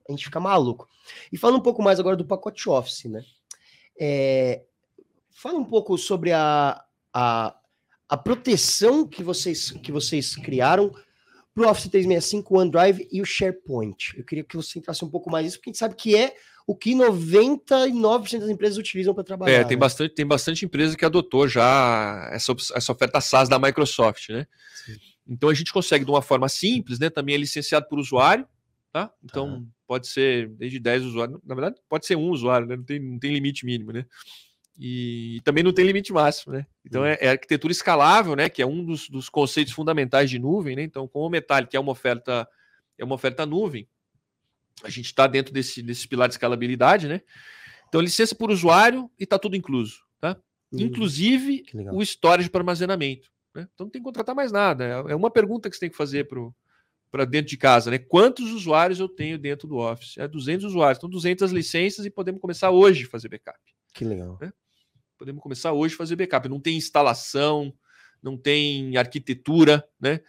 a 0.08 0.12
gente 0.12 0.26
fica 0.26 0.40
maluco. 0.40 0.88
E 1.32 1.38
falando 1.38 1.58
um 1.58 1.64
pouco 1.64 1.84
mais 1.84 2.00
agora 2.00 2.16
do 2.16 2.26
pacote 2.26 2.68
Office, 2.68 3.06
né? 3.06 3.24
É, 4.00 4.64
fala 5.32 5.60
um 5.60 5.66
pouco 5.66 5.98
sobre 5.98 6.32
a, 6.32 6.84
a, 7.14 7.56
a 8.10 8.18
proteção 8.18 9.08
que 9.08 9.24
vocês, 9.24 9.72
que 9.72 9.92
vocês 9.92 10.36
criaram 10.36 10.92
para 11.54 11.68
o 11.68 11.70
Office 11.70 11.90
365, 11.90 12.54
o 12.54 12.60
OneDrive 12.60 13.08
e 13.12 13.22
o 13.22 13.26
SharePoint. 13.26 14.18
Eu 14.18 14.24
queria 14.24 14.44
que 14.44 14.56
você 14.56 14.80
entrasse 14.80 15.06
um 15.06 15.10
pouco 15.10 15.30
mais 15.30 15.46
nisso, 15.46 15.58
porque 15.58 15.70
a 15.70 15.72
gente 15.72 15.80
sabe 15.80 15.96
que 15.96 16.16
é 16.16 16.34
o 16.66 16.76
que 16.76 16.94
99% 16.94 18.40
das 18.40 18.50
empresas 18.50 18.78
utilizam 18.78 19.14
para 19.14 19.24
trabalhar. 19.24 19.54
É, 19.54 19.64
tem, 19.64 19.78
né? 19.78 19.82
bastante, 19.82 20.16
tem 20.16 20.26
bastante 20.26 20.66
empresa 20.66 20.98
que 20.98 21.06
adotou 21.06 21.48
já 21.48 22.30
essa, 22.32 22.56
essa 22.74 22.92
oferta 22.92 23.22
SaaS 23.22 23.50
da 23.50 23.60
Microsoft, 23.60 24.30
né? 24.30 24.48
Sim. 24.86 24.98
Então 25.28 25.50
a 25.50 25.54
gente 25.54 25.72
consegue 25.72 26.06
de 26.06 26.12
uma 26.12 26.22
forma 26.22 26.50
simples, 26.50 27.00
né? 27.00 27.10
Também 27.10 27.36
é 27.36 27.38
licenciado 27.38 27.88
por 27.88 28.00
usuário, 28.00 28.48
tá? 28.92 29.12
Então 29.24 29.62
tá. 29.62 29.68
pode 29.88 30.08
ser 30.08 30.50
desde 30.50 30.80
10 30.80 31.04
usuários, 31.04 31.40
na 31.44 31.56
verdade 31.56 31.76
pode 31.90 32.06
ser 32.06 32.16
um 32.16 32.30
usuário, 32.30 32.66
né? 32.66 32.76
Não 32.76 32.84
tem, 32.84 33.00
não 33.00 33.20
tem 33.20 33.34
limite 33.34 33.66
mínimo, 33.66 33.92
né? 33.92 34.06
E 34.78 35.40
também 35.44 35.64
não 35.64 35.72
tem 35.72 35.86
limite 35.86 36.12
máximo, 36.12 36.54
né? 36.54 36.66
Então 36.84 37.06
é, 37.06 37.18
é, 37.22 37.30
arquitetura 37.30 37.72
escalável, 37.72 38.36
né? 38.36 38.50
Que 38.50 38.62
é 38.62 38.66
um 38.66 38.84
dos, 38.84 39.08
dos 39.08 39.30
conceitos 39.30 39.74
fundamentais 39.74 40.30
de 40.30 40.40
nuvem, 40.40 40.76
né? 40.76 40.84
Então, 40.84 41.08
com 41.08 41.20
o 41.20 41.30
Metallic 41.30 41.76
é 41.76 41.80
uma 41.80 41.92
oferta 41.92 42.48
é 42.98 43.04
uma 43.04 43.16
oferta 43.16 43.46
nuvem, 43.46 43.88
a 44.84 44.90
gente 44.90 45.06
está 45.06 45.28
dentro 45.28 45.54
desse, 45.54 45.82
desse 45.82 46.08
pilar 46.08 46.28
de 46.28 46.36
escalabilidade, 46.36 47.08
né? 47.08 47.22
Então, 47.88 48.02
licença 48.02 48.36
por 48.36 48.50
usuário 48.50 49.10
e 49.20 49.24
está 49.24 49.38
tudo 49.38 49.56
incluso, 49.56 50.00
tá? 50.20 50.38
Uhum. 50.72 50.82
Inclusive 50.82 51.64
o 51.92 52.02
storage 52.02 52.50
para 52.50 52.62
armazenamento. 52.62 53.32
Né? 53.54 53.68
Então 53.74 53.86
não 53.86 53.92
tem 53.92 54.02
que 54.02 54.06
contratar 54.06 54.34
mais 54.34 54.52
nada. 54.52 54.84
É, 54.84 55.12
é 55.12 55.16
uma 55.16 55.30
pergunta 55.30 55.70
que 55.70 55.76
você 55.76 55.82
tem 55.82 55.90
que 55.90 55.96
fazer 55.96 56.28
para 57.12 57.26
dentro 57.26 57.50
de 57.50 57.58
casa, 57.58 57.92
né? 57.92 58.00
Quantos 58.00 58.52
usuários 58.52 59.00
eu 59.00 59.08
tenho 59.08 59.38
dentro 59.38 59.68
do 59.68 59.78
Office? 59.78 60.18
É 60.18 60.28
200 60.28 60.66
usuários, 60.66 60.98
então 60.98 61.10
200 61.10 61.52
licenças 61.52 62.06
e 62.06 62.10
podemos 62.10 62.42
começar 62.42 62.72
hoje 62.72 63.06
a 63.06 63.10
fazer 63.10 63.30
backup. 63.30 63.60
Que 63.94 64.04
legal. 64.04 64.38
Né? 64.42 64.52
Podemos 65.18 65.42
começar 65.42 65.74
hoje 65.74 65.94
a 65.94 65.98
fazer 65.98 66.16
backup. 66.16 66.48
Não 66.50 66.60
tem 66.60 66.78
instalação, 66.78 67.74
não 68.22 68.38
tem 68.38 68.98
arquitetura, 68.98 69.88
né? 70.00 70.22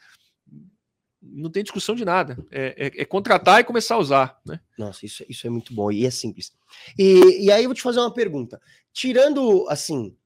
não 1.24 1.50
tem 1.50 1.62
discussão 1.62 1.94
de 1.94 2.04
nada. 2.04 2.36
É, 2.50 2.74
é, 2.86 3.02
é, 3.02 3.04
contratar 3.04 3.60
e 3.60 3.64
começar 3.64 3.94
a 3.94 3.98
usar. 3.98 4.38
Né? 4.44 4.60
Nossa, 4.78 5.06
isso, 5.06 5.24
isso 5.28 5.46
é 5.46 5.50
muito 5.50 5.72
bom 5.72 5.90
e 5.90 6.04
é 6.04 6.10
simples. 6.10 6.52
E, 6.98 7.44
e 7.44 7.50
aí 7.50 7.64
eu 7.64 7.68
vou 7.68 7.74
te 7.74 7.82
fazer 7.82 8.00
uma 8.00 8.12
pergunta. 8.12 8.60
Tirando, 8.92 9.66
assim, 9.68 10.16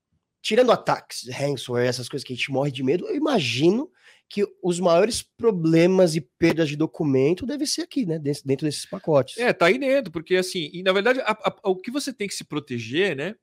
tirando 0.42 0.72
ataques, 0.72 1.28
ransomware, 1.28 1.86
essas 1.86 2.08
coisas 2.08 2.26
que 2.26 2.32
a 2.32 2.36
gente 2.36 2.50
morre 2.50 2.70
de 2.70 2.82
medo, 2.82 3.06
eu 3.06 3.14
imagino 3.14 3.90
que 4.28 4.46
os 4.62 4.78
maiores 4.78 5.22
problemas 5.22 6.14
e 6.14 6.20
perdas 6.20 6.68
de 6.68 6.76
documento 6.76 7.46
devem 7.46 7.66
ser 7.66 7.82
aqui, 7.82 8.04
né? 8.04 8.18
Dentro, 8.18 8.42
dentro 8.44 8.66
desses 8.66 8.84
pacotes. 8.84 9.38
É, 9.38 9.54
tá 9.54 9.66
aí 9.66 9.78
dentro, 9.78 10.12
porque 10.12 10.36
assim, 10.36 10.68
e 10.70 10.82
na 10.82 10.92
verdade, 10.92 11.20
a, 11.20 11.32
a, 11.32 11.70
o 11.70 11.76
que 11.76 11.90
você 11.90 12.12
tem 12.12 12.28
que 12.28 12.34
se 12.34 12.44
proteger, 12.44 13.16
né? 13.16 13.34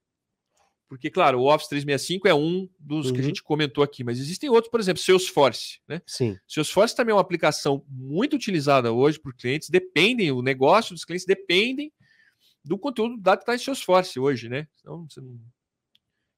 Porque, 0.87 1.09
claro, 1.09 1.39
o 1.39 1.51
Office 1.51 1.67
365 1.67 2.27
é 2.27 2.33
um 2.33 2.69
dos 2.79 3.07
uhum. 3.07 3.13
que 3.13 3.19
a 3.19 3.21
uhum. 3.21 3.27
gente 3.27 3.43
comentou 3.43 3.83
aqui, 3.83 4.03
mas 4.03 4.19
existem 4.19 4.49
outros, 4.49 4.69
por 4.69 4.79
exemplo, 4.79 5.01
Salesforce, 5.01 5.79
né? 5.87 6.01
Sim. 6.05 6.37
Salesforce 6.47 6.95
também 6.95 7.11
é 7.11 7.15
uma 7.15 7.21
aplicação 7.21 7.83
muito 7.87 8.35
utilizada 8.35 8.91
hoje 8.91 9.19
por 9.19 9.33
clientes, 9.33 9.69
dependem, 9.69 10.31
o 10.31 10.41
negócio 10.41 10.93
dos 10.93 11.03
clientes 11.03 11.25
dependem 11.25 11.91
do 12.63 12.77
conteúdo 12.77 13.17
dado 13.17 13.39
que 13.39 13.43
está 13.43 13.55
em 13.55 13.59
Salesforce 13.59 14.19
hoje, 14.19 14.49
né? 14.49 14.67
Então, 14.79 15.07
não... 15.17 15.39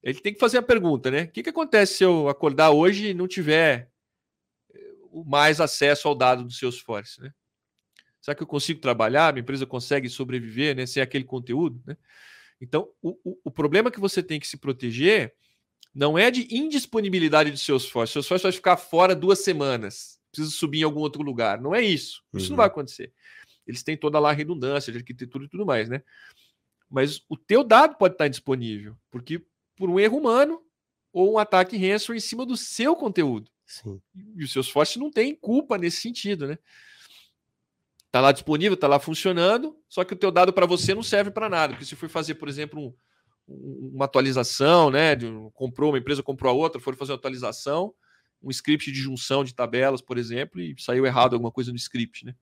Ele 0.04 0.20
tem 0.20 0.34
que 0.34 0.40
fazer 0.40 0.60
a 0.60 0.64
pergunta, 0.64 1.12
né? 1.12 1.24
O 1.24 1.32
que, 1.32 1.44
que 1.44 1.50
acontece 1.50 1.96
se 1.96 2.04
eu 2.04 2.30
acordar 2.30 2.72
hoje 2.72 3.10
e 3.10 3.14
não 3.14 3.28
tiver 3.28 3.92
eh, 4.74 4.94
mais 5.26 5.60
acesso 5.60 6.08
ao 6.08 6.16
dado 6.16 6.44
do 6.44 6.52
Salesforce, 6.52 7.20
né? 7.22 7.34
Será 8.22 8.36
que 8.36 8.44
eu 8.44 8.48
consigo 8.48 8.80
trabalhar? 8.80 9.34
Minha 9.34 9.42
empresa 9.42 9.66
consegue 9.66 10.08
sobreviver, 10.10 10.76
né? 10.76 10.86
Sem 10.86 11.02
aquele 11.02 11.24
conteúdo, 11.24 11.82
né? 11.86 11.98
Então, 12.60 12.90
o, 13.02 13.18
o, 13.24 13.40
o, 13.46 13.52
problema 13.52 13.92
que 13.92 14.00
você 14.00 14.24
tem 14.24 14.40
que 14.40 14.48
se 14.48 14.58
proteger 14.58 15.34
não 15.94 16.18
é 16.18 16.32
de 16.32 16.48
indisponibilidade 16.56 17.52
de 17.52 17.58
seus 17.58 17.84
esforço. 17.84 18.14
Seu 18.14 18.22
esforço 18.22 18.44
vai 18.44 18.52
ficar 18.52 18.78
fora 18.78 19.16
duas 19.16 19.44
semanas, 19.44 20.20
precisa 20.32 20.52
subir 20.52 20.80
em 20.80 20.84
algum 20.84 21.02
outro 21.02 21.22
lugar. 21.22 21.62
Não 21.62 21.74
é 21.74 21.82
isso. 21.82 22.24
Isso 22.34 22.46
uhum. 22.46 22.50
não 22.52 22.58
vai 22.58 22.68
acontecer. 22.68 23.14
Eles 23.66 23.84
têm 23.84 23.98
toda 23.98 24.20
lá 24.20 24.30
a 24.30 24.34
redundância 24.34 24.92
de 24.92 24.98
arquitetura 24.98 25.46
e 25.46 25.50
tudo 25.50 25.66
mais, 25.66 25.90
né? 25.90 26.02
Mas 26.90 27.22
o 27.28 27.36
teu 27.36 27.64
dado 27.64 27.98
pode 27.98 28.14
estar 28.14 28.28
indisponível, 28.28 28.98
porque 29.12 29.44
por 29.76 29.90
um 29.90 30.00
erro 30.00 30.18
humano 30.18 30.64
ou 31.12 31.34
um 31.34 31.38
ataque 31.38 31.78
ransomware 31.78 32.18
em 32.18 32.22
cima 32.22 32.46
do 32.46 32.56
seu 32.56 32.96
conteúdo. 32.96 33.52
Sim. 33.66 34.02
E 34.36 34.44
os 34.44 34.52
seus 34.52 34.70
fortes 34.70 34.96
não 34.96 35.12
têm 35.12 35.36
culpa 35.36 35.78
nesse 35.78 35.98
sentido, 35.98 36.48
né? 36.48 36.58
Está 38.08 38.22
lá 38.22 38.32
disponível, 38.32 38.74
está 38.74 38.88
lá 38.88 39.00
funcionando, 39.00 39.78
só 39.88 40.04
que 40.04 40.14
o 40.14 40.18
teu 40.18 40.32
dado 40.32 40.52
para 40.52 40.66
você 40.66 40.96
não 40.96 41.04
serve 41.04 41.30
para 41.30 41.50
nada. 41.50 41.74
Porque 41.74 41.86
se 41.86 41.96
for 41.96 42.10
fazer, 42.10 42.36
por 42.36 42.48
exemplo, 42.48 42.96
um, 43.48 43.92
uma 43.94 44.06
atualização, 44.06 44.90
né? 44.90 45.16
De, 45.16 45.28
comprou 45.54 45.92
uma 45.92 46.00
empresa, 46.00 46.24
comprou 46.24 46.52
a 46.52 46.56
outra, 46.56 46.82
for 46.82 46.96
fazer 46.96 47.12
uma 47.12 47.18
atualização, 47.18 47.94
um 48.42 48.50
script 48.50 48.92
de 48.92 49.00
junção 49.00 49.44
de 49.44 49.54
tabelas, 49.54 50.02
por 50.02 50.18
exemplo, 50.18 50.60
e 50.60 50.74
saiu 50.80 51.06
errado 51.06 51.34
alguma 51.34 51.52
coisa 51.52 51.72
no 51.72 51.78
script, 51.78 52.26
né? 52.26 52.34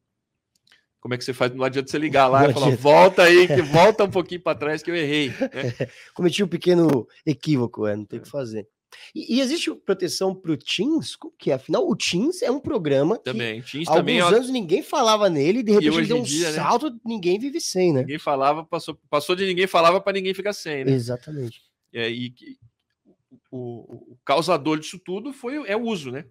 Como 0.99 1.13
é 1.13 1.17
que 1.17 1.23
você 1.23 1.33
faz? 1.33 1.53
Não 1.53 1.63
adianta 1.63 1.89
você 1.89 1.99
ligar 1.99 2.27
lá 2.27 2.49
e 2.49 2.53
falar, 2.53 2.75
volta 2.77 3.23
aí, 3.23 3.47
que 3.47 3.61
volta 3.61 4.03
um 4.03 4.09
pouquinho 4.09 4.41
para 4.41 4.57
trás 4.57 4.81
que 4.81 4.89
eu 4.89 4.95
errei. 4.95 5.29
Né? 5.29 5.87
Cometi 6.15 6.43
um 6.43 6.47
pequeno 6.47 7.07
equívoco, 7.23 7.85
é, 7.85 7.95
não 7.95 8.05
tem 8.05 8.17
o 8.17 8.23
que 8.23 8.29
fazer. 8.29 8.67
E, 9.13 9.35
e 9.35 9.41
existe 9.41 9.73
proteção 9.73 10.35
para 10.35 10.51
o 10.51 10.57
Teams? 10.57 11.17
que 11.37 11.51
é? 11.51 11.55
Afinal, 11.55 11.87
o 11.87 11.95
Teams 11.95 12.41
é 12.41 12.51
um 12.51 12.59
programa 12.59 13.17
também. 13.17 13.61
que 13.61 13.71
Teams 13.71 13.87
há 13.89 13.93
também, 13.93 14.19
alguns 14.19 14.37
anos 14.37 14.49
ninguém 14.49 14.83
falava 14.83 15.29
nele, 15.29 15.63
de 15.63 15.71
repente 15.71 15.97
ele 15.97 16.07
deu 16.07 16.17
um 16.17 16.23
dia, 16.23 16.51
né? 16.51 16.55
salto, 16.55 16.89
né? 16.89 16.99
ninguém 17.05 17.39
vive 17.39 17.59
sem, 17.61 17.93
né? 17.93 18.01
Ninguém 18.01 18.19
falava, 18.19 18.63
passou, 18.63 18.99
passou 19.09 19.35
de 19.35 19.45
ninguém 19.45 19.67
falava 19.67 20.01
para 20.01 20.13
ninguém 20.13 20.33
ficar 20.33 20.53
sem, 20.53 20.85
né? 20.85 20.91
Exatamente. 20.91 21.61
É, 21.93 22.09
e 22.09 22.33
o, 23.51 24.13
o, 24.13 24.17
causador 24.25 24.79
disso 24.79 24.99
tudo 24.99 25.31
foi 25.31 25.55
é 25.67 25.77
o 25.77 25.83
uso, 25.83 26.11
né? 26.11 26.25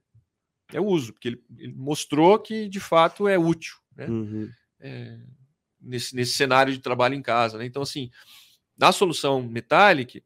É 0.72 0.80
o 0.80 0.86
uso, 0.86 1.12
porque 1.12 1.28
ele, 1.28 1.42
ele 1.58 1.74
mostrou 1.74 2.38
que 2.38 2.68
de 2.68 2.80
fato 2.80 3.28
é 3.28 3.38
útil, 3.38 3.74
né? 3.96 4.06
Uhum. 4.06 4.50
É, 4.80 5.18
nesse, 5.80 6.14
nesse 6.14 6.34
cenário 6.34 6.72
de 6.72 6.80
trabalho 6.80 7.14
em 7.14 7.22
casa, 7.22 7.58
né? 7.58 7.64
Então, 7.64 7.82
assim, 7.82 8.10
na 8.76 8.90
solução 8.92 9.42
Metallic, 9.42 10.22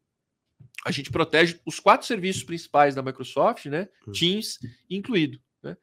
a 0.88 0.90
gente 0.90 1.11
protege 1.11 1.61
os 1.66 1.79
quatro 1.79 2.07
serviços 2.07 2.42
principais 2.42 2.94
da 2.94 3.03
Microsoft, 3.03 3.66
né? 3.66 3.88
Hum. 4.07 4.12
Teams 4.12 4.59
incluído, 4.88 5.38
né? 5.62 5.77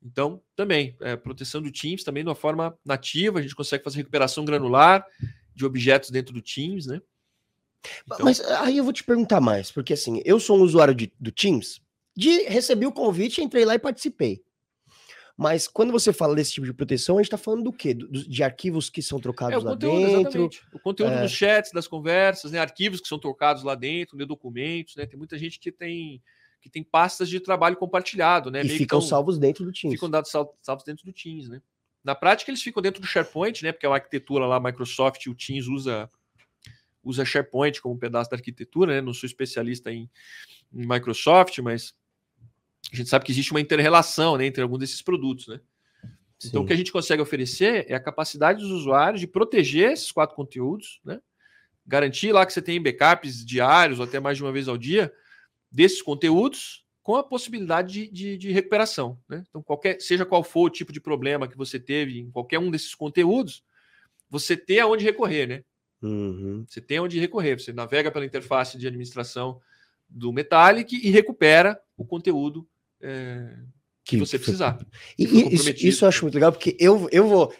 Então, 0.00 0.40
também, 0.54 0.96
é, 1.00 1.16
proteção 1.16 1.60
do 1.60 1.72
Teams 1.72 2.04
também 2.04 2.22
de 2.22 2.28
uma 2.28 2.36
forma 2.36 2.78
nativa, 2.84 3.40
a 3.40 3.42
gente 3.42 3.56
consegue 3.56 3.82
fazer 3.82 3.98
recuperação 3.98 4.44
granular 4.44 5.04
de 5.52 5.66
objetos 5.66 6.10
dentro 6.10 6.32
do 6.32 6.40
Teams, 6.40 6.86
né? 6.86 7.02
Então... 8.06 8.24
Mas 8.24 8.40
aí 8.40 8.76
eu 8.76 8.84
vou 8.84 8.92
te 8.92 9.02
perguntar 9.02 9.40
mais, 9.40 9.72
porque 9.72 9.92
assim, 9.92 10.22
eu 10.24 10.38
sou 10.38 10.58
um 10.58 10.62
usuário 10.62 10.94
de, 10.94 11.12
do 11.18 11.32
Teams, 11.32 11.80
de 12.16 12.44
recebi 12.44 12.86
o 12.86 12.92
convite, 12.92 13.42
entrei 13.42 13.64
lá 13.64 13.74
e 13.74 13.80
participei. 13.80 14.44
Mas 15.42 15.66
quando 15.66 15.90
você 15.90 16.12
fala 16.12 16.36
desse 16.36 16.52
tipo 16.52 16.66
de 16.66 16.72
proteção, 16.72 17.16
a 17.16 17.18
gente 17.18 17.26
está 17.26 17.36
falando 17.36 17.64
do 17.64 17.72
quê? 17.72 17.92
Do, 17.92 18.08
de 18.08 18.44
arquivos 18.44 18.88
que 18.88 19.02
são 19.02 19.18
trocados 19.18 19.62
é, 19.62 19.66
lá 19.66 19.72
conteúdo, 19.72 19.98
dentro? 19.98 20.20
Exatamente. 20.20 20.62
O 20.72 20.78
conteúdo 20.78 21.12
é... 21.12 21.22
dos 21.22 21.32
chats, 21.32 21.72
das 21.72 21.88
conversas, 21.88 22.52
né? 22.52 22.60
arquivos 22.60 23.00
que 23.00 23.08
são 23.08 23.18
trocados 23.18 23.64
lá 23.64 23.74
dentro, 23.74 24.16
né? 24.16 24.24
documentos, 24.24 24.94
né? 24.94 25.04
Tem 25.04 25.18
muita 25.18 25.36
gente 25.36 25.58
que 25.58 25.72
tem 25.72 26.22
que 26.60 26.70
tem 26.70 26.84
pastas 26.84 27.28
de 27.28 27.40
trabalho 27.40 27.76
compartilhado, 27.76 28.48
né? 28.48 28.60
E 28.60 28.66
Meio 28.66 28.78
ficam 28.78 29.00
tão, 29.00 29.08
salvos 29.08 29.36
dentro 29.36 29.64
do 29.64 29.72
Teams. 29.72 29.96
Ficam 29.96 30.08
dados 30.08 30.30
salvos 30.30 30.84
dentro 30.84 31.04
do 31.04 31.12
Teams, 31.12 31.48
né? 31.48 31.60
Na 32.04 32.14
prática, 32.14 32.52
eles 32.52 32.62
ficam 32.62 32.80
dentro 32.80 33.00
do 33.00 33.06
SharePoint, 33.06 33.64
né? 33.64 33.72
Porque 33.72 33.84
é 33.84 33.88
uma 33.88 33.96
arquitetura 33.96 34.46
lá, 34.46 34.60
Microsoft 34.60 35.26
e 35.26 35.30
o 35.30 35.34
Teams 35.34 35.66
usa, 35.66 36.08
usa 37.02 37.24
SharePoint 37.24 37.82
como 37.82 37.96
um 37.96 37.98
pedaço 37.98 38.30
da 38.30 38.36
arquitetura, 38.36 38.94
né? 38.94 39.00
Não 39.00 39.12
sou 39.12 39.26
especialista 39.26 39.90
em, 39.90 40.08
em 40.72 40.86
Microsoft, 40.86 41.58
mas 41.58 41.96
a 42.90 42.96
gente 42.96 43.08
sabe 43.08 43.24
que 43.24 43.32
existe 43.32 43.50
uma 43.50 43.60
inter-relação 43.60 44.36
né, 44.36 44.46
entre 44.46 44.62
alguns 44.62 44.78
desses 44.78 45.02
produtos, 45.02 45.46
né? 45.48 45.60
Sim. 46.38 46.48
Então, 46.48 46.62
o 46.62 46.66
que 46.66 46.72
a 46.72 46.76
gente 46.76 46.90
consegue 46.90 47.22
oferecer 47.22 47.86
é 47.88 47.94
a 47.94 48.00
capacidade 48.00 48.60
dos 48.60 48.70
usuários 48.70 49.20
de 49.20 49.28
proteger 49.28 49.92
esses 49.92 50.10
quatro 50.10 50.34
conteúdos, 50.34 51.00
né? 51.04 51.20
Garantir 51.86 52.32
lá 52.32 52.44
que 52.44 52.52
você 52.52 52.62
tem 52.62 52.82
backups 52.82 53.44
diários 53.44 53.98
ou 53.98 54.04
até 54.04 54.18
mais 54.18 54.36
de 54.36 54.42
uma 54.42 54.52
vez 54.52 54.68
ao 54.68 54.76
dia 54.76 55.12
desses 55.70 56.02
conteúdos 56.02 56.84
com 57.02 57.16
a 57.16 57.24
possibilidade 57.24 57.92
de, 57.92 58.08
de, 58.08 58.38
de 58.38 58.52
recuperação. 58.52 59.18
Né? 59.28 59.42
Então, 59.48 59.62
qualquer, 59.62 60.00
seja 60.00 60.24
qual 60.24 60.44
for 60.44 60.66
o 60.66 60.70
tipo 60.70 60.92
de 60.92 61.00
problema 61.00 61.48
que 61.48 61.56
você 61.56 61.78
teve 61.78 62.20
em 62.20 62.30
qualquer 62.30 62.58
um 62.58 62.70
desses 62.70 62.94
conteúdos, 62.94 63.64
você 64.30 64.56
tem 64.56 64.80
aonde 64.80 65.04
recorrer, 65.04 65.46
né? 65.46 65.64
Uhum. 66.00 66.64
Você 66.68 66.80
tem 66.80 66.98
aonde 66.98 67.18
recorrer. 67.18 67.60
Você 67.60 67.72
navega 67.72 68.10
pela 68.10 68.24
interface 68.24 68.78
de 68.78 68.86
administração 68.86 69.60
do 70.08 70.32
Metallic 70.32 70.94
e 70.96 71.10
recupera 71.10 71.80
o 71.96 72.04
conteúdo 72.04 72.68
é, 73.02 73.54
que, 74.04 74.16
que, 74.16 74.18
você 74.18 74.38
precisar. 74.38 74.78
E, 75.18 75.54
isso, 75.54 75.70
isso 75.70 76.04
eu 76.04 76.08
acho 76.08 76.24
muito 76.24 76.34
legal, 76.34 76.52
porque 76.52 76.76
eu, 76.78 77.08
eu 77.10 77.26
vou. 77.26 77.52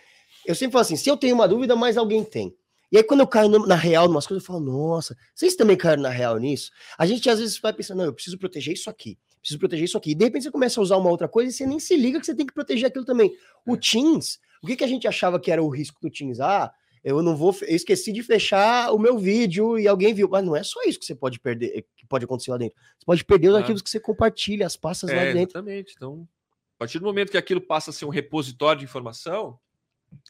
Eu 0.46 0.54
sempre 0.54 0.72
falo 0.72 0.82
assim: 0.82 0.96
se 0.96 1.08
eu 1.08 1.16
tenho 1.16 1.34
uma 1.34 1.48
dúvida, 1.48 1.76
mais 1.76 1.96
alguém 1.96 2.24
tem. 2.24 2.54
E 2.92 2.98
aí, 2.98 3.02
quando 3.02 3.20
eu 3.20 3.26
caio 3.26 3.48
na 3.48 3.74
real, 3.74 4.06
umas 4.06 4.26
coisas, 4.26 4.44
eu 4.44 4.46
falo, 4.46 4.60
nossa, 4.60 5.16
vocês 5.34 5.56
também 5.56 5.78
caíram 5.78 6.02
na 6.02 6.10
real 6.10 6.36
nisso? 6.36 6.70
A 6.98 7.06
gente 7.06 7.28
às 7.30 7.38
vezes 7.38 7.58
vai 7.58 7.72
pensando, 7.72 7.98
não, 7.98 8.04
eu 8.04 8.12
preciso 8.12 8.36
proteger 8.36 8.74
isso 8.74 8.90
aqui, 8.90 9.18
preciso 9.40 9.58
proteger 9.58 9.86
isso 9.86 9.96
aqui. 9.96 10.10
E 10.10 10.14
de 10.14 10.24
repente 10.24 10.42
você 10.42 10.50
começa 10.50 10.78
a 10.78 10.82
usar 10.82 10.98
uma 10.98 11.08
outra 11.08 11.26
coisa 11.26 11.48
e 11.48 11.54
você 11.54 11.66
nem 11.66 11.80
se 11.80 11.96
liga 11.96 12.20
que 12.20 12.26
você 12.26 12.34
tem 12.34 12.44
que 12.44 12.52
proteger 12.52 12.88
aquilo 12.88 13.06
também. 13.06 13.32
O 13.66 13.76
é. 13.76 13.78
Teams, 13.78 14.38
o 14.62 14.66
que, 14.66 14.76
que 14.76 14.84
a 14.84 14.86
gente 14.86 15.08
achava 15.08 15.40
que 15.40 15.50
era 15.50 15.62
o 15.62 15.70
risco 15.70 15.98
do 16.02 16.10
Teams? 16.10 16.38
Ah, 16.38 16.70
eu 17.04 17.20
não 17.20 17.36
vou, 17.36 17.54
eu 17.62 17.74
esqueci 17.74 18.12
de 18.12 18.22
fechar 18.22 18.92
o 18.92 18.98
meu 18.98 19.18
vídeo 19.18 19.78
e 19.78 19.88
alguém 19.88 20.14
viu. 20.14 20.28
Mas 20.28 20.44
não 20.44 20.54
é 20.54 20.62
só 20.62 20.80
isso 20.84 21.00
que 21.00 21.04
você 21.04 21.14
pode 21.14 21.40
perder, 21.40 21.84
que 21.96 22.06
pode 22.06 22.24
acontecer 22.24 22.52
lá 22.52 22.58
dentro. 22.58 22.78
Você 22.98 23.04
pode 23.04 23.24
perder 23.24 23.48
os 23.48 23.56
arquivos 23.56 23.82
que 23.82 23.90
você 23.90 23.98
compartilha, 23.98 24.66
as 24.66 24.76
pastas 24.76 25.10
é, 25.10 25.16
lá 25.16 25.24
dentro. 25.24 25.58
Exatamente. 25.58 25.94
Então, 25.96 26.28
a 26.76 26.78
partir 26.78 27.00
do 27.00 27.04
momento 27.04 27.30
que 27.30 27.36
aquilo 27.36 27.60
passa 27.60 27.90
a 27.90 27.92
ser 27.92 28.04
um 28.04 28.08
repositório 28.08 28.78
de 28.78 28.84
informação, 28.84 29.58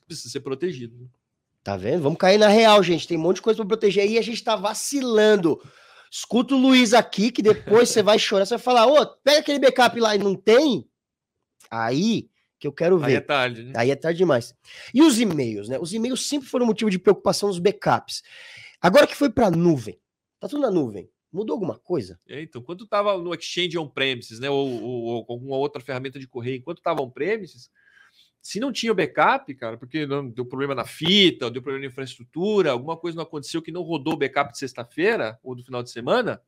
precisa 0.07 0.31
ser 0.31 0.41
protegido. 0.41 0.97
Né? 0.99 1.07
Tá 1.63 1.77
vendo? 1.77 2.03
Vamos 2.03 2.19
cair 2.19 2.39
na 2.39 2.49
real, 2.49 2.83
gente. 2.83 3.07
Tem 3.07 3.19
um 3.19 3.21
monte 3.21 3.37
de 3.37 3.43
coisa 3.43 3.59
para 3.59 3.67
proteger 3.67 4.05
aí 4.05 4.15
e 4.15 4.19
a 4.19 4.23
gente 4.23 4.43
tá 4.43 4.57
vacilando. 4.57 5.61
Escuta 6.11 6.55
o 6.55 6.59
Luiz 6.59 6.95
aqui, 6.95 7.31
que 7.31 7.43
depois 7.43 7.89
você 7.91 8.03
vai 8.03 8.19
chorar. 8.19 8.47
Você 8.47 8.57
vai 8.57 8.63
falar, 8.63 8.87
ô, 8.87 9.07
pega 9.23 9.41
aquele 9.41 9.59
backup 9.59 10.01
lá 10.01 10.15
e 10.15 10.19
não 10.19 10.35
tem. 10.35 10.89
Aí 11.71 12.31
que 12.63 12.69
eu 12.69 12.73
quero 12.73 12.97
ver. 12.97 13.07
Aí 13.07 13.15
é 13.17 13.21
tarde, 13.21 13.63
né? 13.65 13.73
Aí 13.75 13.91
é 13.91 13.97
tarde 13.97 14.19
demais. 14.19 14.55
E 14.95 15.03
os 15.03 15.19
e-mails, 15.19 15.69
né? 15.69 15.81
Os 15.81 15.93
e-mails 15.93 16.29
sempre 16.29 16.49
foram 16.49 16.65
motivo 16.65 16.89
de 16.89 16.99
preocupação 16.99 17.49
nos 17.49 17.59
backups. 17.59 18.23
Agora 18.81 19.05
que 19.05 19.17
foi 19.17 19.29
para 19.29 19.51
nuvem, 19.51 19.99
tá 20.39 20.47
tudo 20.47 20.63
na 20.63 20.71
nuvem. 20.71 21.11
Mudou 21.33 21.55
alguma 21.55 21.77
coisa? 21.77 22.21
É, 22.29 22.41
então, 22.41 22.63
quando 22.63 22.85
estava 22.85 23.19
no 23.19 23.35
Exchange 23.35 23.77
on-premises, 23.77 24.39
né, 24.39 24.49
ou, 24.49 24.81
ou, 24.81 25.03
ou, 25.05 25.27
alguma 25.29 25.57
outra 25.57 25.83
ferramenta 25.83 26.21
de 26.21 26.29
correio, 26.29 26.59
enquanto 26.59 26.79
estava 26.79 27.03
on-premises, 27.03 27.69
se 28.41 28.61
não 28.61 28.71
tinha 28.71 28.93
o 28.93 28.95
backup, 28.95 29.53
cara, 29.55 29.77
porque 29.77 30.07
não 30.07 30.29
deu 30.29 30.45
problema 30.45 30.75
na 30.75 30.85
fita, 30.85 31.51
deu 31.51 31.63
problema 31.63 31.85
na 31.85 31.91
infraestrutura, 31.91 32.71
alguma 32.71 32.97
coisa 32.97 33.17
não 33.17 33.25
aconteceu 33.25 33.61
que 33.61 33.73
não 33.73 33.83
rodou 33.83 34.13
o 34.13 34.17
backup 34.17 34.53
de 34.53 34.59
sexta-feira 34.59 35.37
ou 35.43 35.57
do 35.57 35.65
final 35.65 35.83
de 35.83 35.91
semana, 35.91 36.41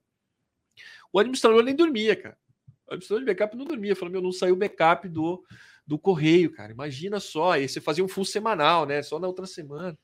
o 1.12 1.18
administrador 1.18 1.62
nem 1.64 1.74
dormia, 1.74 2.14
cara. 2.14 2.38
O 2.86 2.92
administrador 2.92 3.24
de 3.24 3.32
backup 3.32 3.56
não 3.56 3.64
dormia, 3.64 3.96
falou: 3.96 4.12
meu, 4.12 4.20
não 4.22 4.32
saiu 4.32 4.54
o 4.54 4.58
backup 4.58 5.08
do, 5.08 5.42
do 5.86 5.98
correio, 5.98 6.50
cara. 6.52 6.72
Imagina 6.72 7.20
só. 7.20 7.52
Aí 7.52 7.68
você 7.68 7.80
fazia 7.80 8.04
um 8.04 8.08
full 8.08 8.24
semanal, 8.24 8.86
né? 8.86 9.02
Só 9.02 9.18
na 9.18 9.26
outra 9.26 9.46
semana. 9.46 9.98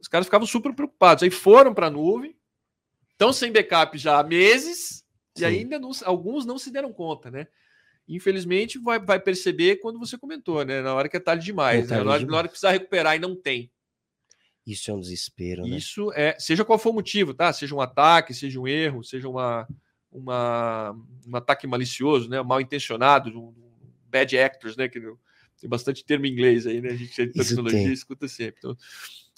Os 0.00 0.08
caras 0.08 0.26
ficavam 0.26 0.46
super 0.46 0.74
preocupados. 0.74 1.22
Aí 1.22 1.30
foram 1.30 1.74
para 1.74 1.86
a 1.88 1.90
nuvem, 1.90 2.36
estão 3.12 3.32
sem 3.32 3.52
backup 3.52 3.96
já 3.98 4.18
há 4.18 4.24
meses, 4.24 5.04
Sim. 5.36 5.42
e 5.42 5.44
ainda 5.44 5.78
não, 5.78 5.90
alguns 6.04 6.44
não 6.46 6.58
se 6.58 6.70
deram 6.70 6.92
conta, 6.92 7.30
né? 7.30 7.46
infelizmente, 8.10 8.78
vai, 8.78 8.98
vai 8.98 9.20
perceber 9.20 9.76
quando 9.76 9.98
você 9.98 10.18
comentou, 10.18 10.64
né? 10.64 10.82
Na 10.82 10.94
hora 10.94 11.08
que 11.08 11.16
é 11.16 11.20
tarde 11.20 11.44
demais, 11.44 11.84
é 11.84 11.88
tarde 11.88 11.94
né? 11.94 12.04
na, 12.04 12.10
hora, 12.10 12.18
demais. 12.18 12.32
na 12.32 12.38
hora 12.38 12.48
que 12.48 12.52
precisa 12.52 12.72
recuperar 12.72 13.16
e 13.16 13.20
não 13.20 13.36
tem. 13.36 13.70
Isso 14.66 14.90
é 14.90 14.94
um 14.94 15.00
desespero, 15.00 15.62
né? 15.62 15.76
Isso 15.76 16.12
é, 16.12 16.36
seja 16.38 16.64
qual 16.64 16.78
for 16.78 16.90
o 16.90 16.94
motivo, 16.94 17.32
tá? 17.32 17.52
Seja 17.52 17.74
um 17.74 17.80
ataque, 17.80 18.34
seja 18.34 18.60
um 18.60 18.66
erro, 18.66 19.04
seja 19.04 19.28
uma, 19.28 19.66
uma 20.10 20.92
um 21.26 21.36
ataque 21.36 21.66
malicioso, 21.66 22.28
né? 22.28 22.42
Mal 22.42 22.60
intencionado, 22.60 23.30
um, 23.30 23.54
bad 24.10 24.38
actors, 24.38 24.76
né? 24.76 24.88
Que 24.88 25.00
tem 25.60 25.68
bastante 25.68 26.04
termo 26.04 26.26
em 26.26 26.32
inglês 26.32 26.66
aí, 26.66 26.80
né? 26.80 26.90
A 26.90 26.96
gente 26.96 27.26
de 27.26 27.32
tecnologia 27.32 27.92
escuta 27.92 28.26
sempre. 28.26 28.56
Então, 28.58 28.76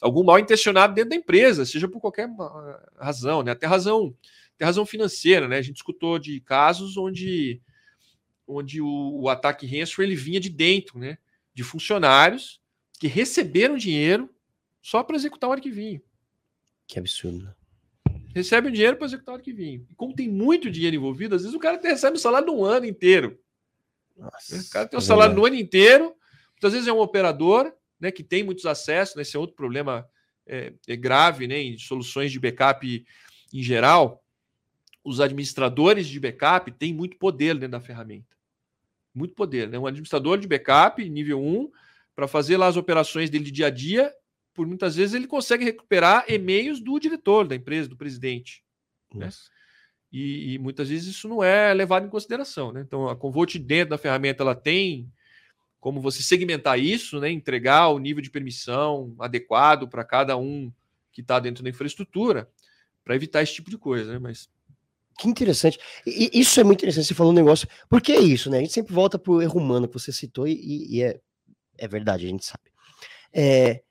algum 0.00 0.22
mal 0.22 0.38
intencionado 0.38 0.94
dentro 0.94 1.10
da 1.10 1.16
empresa, 1.16 1.64
seja 1.64 1.88
por 1.88 2.00
qualquer 2.00 2.28
razão, 2.98 3.42
né? 3.42 3.52
Até 3.52 3.66
razão, 3.66 4.14
até 4.54 4.64
razão 4.64 4.86
financeira, 4.86 5.48
né? 5.48 5.58
A 5.58 5.62
gente 5.62 5.76
escutou 5.76 6.18
de 6.18 6.40
casos 6.40 6.96
onde 6.96 7.60
onde 8.46 8.80
o, 8.80 9.20
o 9.22 9.28
ataque 9.28 9.66
ransomware 9.66 10.08
ele 10.08 10.16
vinha 10.16 10.40
de 10.40 10.50
dentro, 10.50 10.98
né? 10.98 11.18
De 11.54 11.62
funcionários 11.62 12.60
que 12.98 13.06
receberam 13.06 13.76
dinheiro 13.76 14.28
só 14.80 15.02
para 15.02 15.16
executar 15.16 15.50
o 15.50 15.52
arquivinho. 15.52 16.00
Que 16.86 16.98
absurdo? 16.98 17.54
Recebe 18.34 18.68
o 18.68 18.72
dinheiro 18.72 18.96
para 18.96 19.06
executar 19.06 19.34
o 19.34 19.38
arquivinho. 19.38 19.86
E 19.90 19.94
como 19.94 20.14
tem 20.14 20.28
muito 20.28 20.70
dinheiro 20.70 20.96
envolvido, 20.96 21.34
às 21.34 21.42
vezes 21.42 21.56
o 21.56 21.60
cara 21.60 21.80
recebe 21.80 22.16
o 22.16 22.20
salário 22.20 22.46
do 22.46 22.64
ano 22.64 22.86
inteiro. 22.86 23.38
Nossa, 24.22 24.56
o 24.56 24.70
cara 24.70 24.88
tem 24.88 24.98
o 24.98 25.02
é 25.02 25.04
salário 25.04 25.34
do 25.34 25.44
ano 25.44 25.56
inteiro. 25.56 26.14
Muitas 26.52 26.72
vezes 26.72 26.88
é 26.88 26.92
um 26.92 27.00
operador 27.00 27.72
né, 28.00 28.10
que 28.10 28.22
tem 28.22 28.42
muitos 28.42 28.66
acessos. 28.66 29.16
Né, 29.16 29.22
esse 29.22 29.36
é 29.36 29.40
outro 29.40 29.56
problema 29.56 30.06
é, 30.46 30.72
é 30.86 30.96
grave 30.96 31.46
né, 31.46 31.58
em 31.58 31.78
soluções 31.78 32.30
de 32.30 32.38
backup 32.38 33.04
em 33.52 33.62
geral. 33.62 34.22
Os 35.04 35.20
administradores 35.20 36.06
de 36.06 36.20
backup 36.20 36.70
têm 36.72 36.94
muito 36.94 37.16
poder 37.18 37.54
dentro 37.54 37.72
da 37.72 37.80
ferramenta 37.80 38.32
muito 39.14 39.34
poder, 39.34 39.68
né? 39.68 39.78
Um 39.78 39.86
administrador 39.86 40.38
de 40.38 40.48
backup, 40.48 41.06
nível 41.08 41.40
1, 41.40 41.70
para 42.14 42.26
fazer 42.26 42.56
lá 42.56 42.66
as 42.66 42.76
operações 42.76 43.30
dele 43.30 43.44
de 43.44 43.50
dia 43.50 43.66
a 43.66 43.70
dia, 43.70 44.12
por 44.54 44.66
muitas 44.66 44.96
vezes 44.96 45.14
ele 45.14 45.26
consegue 45.26 45.64
recuperar 45.64 46.24
e-mails 46.28 46.80
do 46.80 46.98
diretor 46.98 47.46
da 47.46 47.54
empresa, 47.54 47.88
do 47.88 47.96
presidente. 47.96 48.62
Né? 49.14 49.28
E, 50.12 50.54
e, 50.54 50.58
muitas 50.58 50.90
vezes 50.90 51.08
isso 51.08 51.26
não 51.26 51.42
é 51.42 51.72
levado 51.72 52.06
em 52.06 52.10
consideração, 52.10 52.70
né? 52.70 52.82
Então 52.82 53.08
a 53.08 53.16
Convolt 53.16 53.56
dentro 53.56 53.90
da 53.90 53.98
ferramenta 53.98 54.42
ela 54.42 54.54
tem 54.54 55.10
como 55.80 56.00
você 56.00 56.22
segmentar 56.22 56.78
isso, 56.78 57.18
né? 57.18 57.30
Entregar 57.30 57.88
o 57.88 57.98
nível 57.98 58.22
de 58.22 58.30
permissão 58.30 59.16
adequado 59.18 59.88
para 59.88 60.04
cada 60.04 60.36
um 60.36 60.70
que 61.10 61.22
está 61.22 61.40
dentro 61.40 61.64
da 61.64 61.70
infraestrutura 61.70 62.48
para 63.02 63.16
evitar 63.16 63.42
esse 63.42 63.54
tipo 63.54 63.70
de 63.70 63.78
coisa, 63.78 64.12
né? 64.12 64.18
Mas 64.18 64.48
que 65.18 65.28
interessante. 65.28 65.78
E, 66.06 66.30
isso 66.38 66.60
é 66.60 66.64
muito 66.64 66.80
interessante. 66.80 67.06
Você 67.06 67.14
falou 67.14 67.32
um 67.32 67.36
negócio. 67.36 67.68
Porque 67.88 68.12
é 68.12 68.20
isso, 68.20 68.50
né? 68.50 68.58
A 68.58 68.60
gente 68.60 68.72
sempre 68.72 68.94
volta 68.94 69.18
pro 69.18 69.42
erro 69.42 69.58
humano 69.58 69.88
que 69.88 69.94
você 69.94 70.12
citou 70.12 70.46
e, 70.46 70.96
e 70.96 71.02
é, 71.02 71.20
é 71.78 71.88
verdade, 71.88 72.26
a 72.26 72.28
gente 72.28 72.44
sabe. 72.44 72.70
É, 73.32 73.82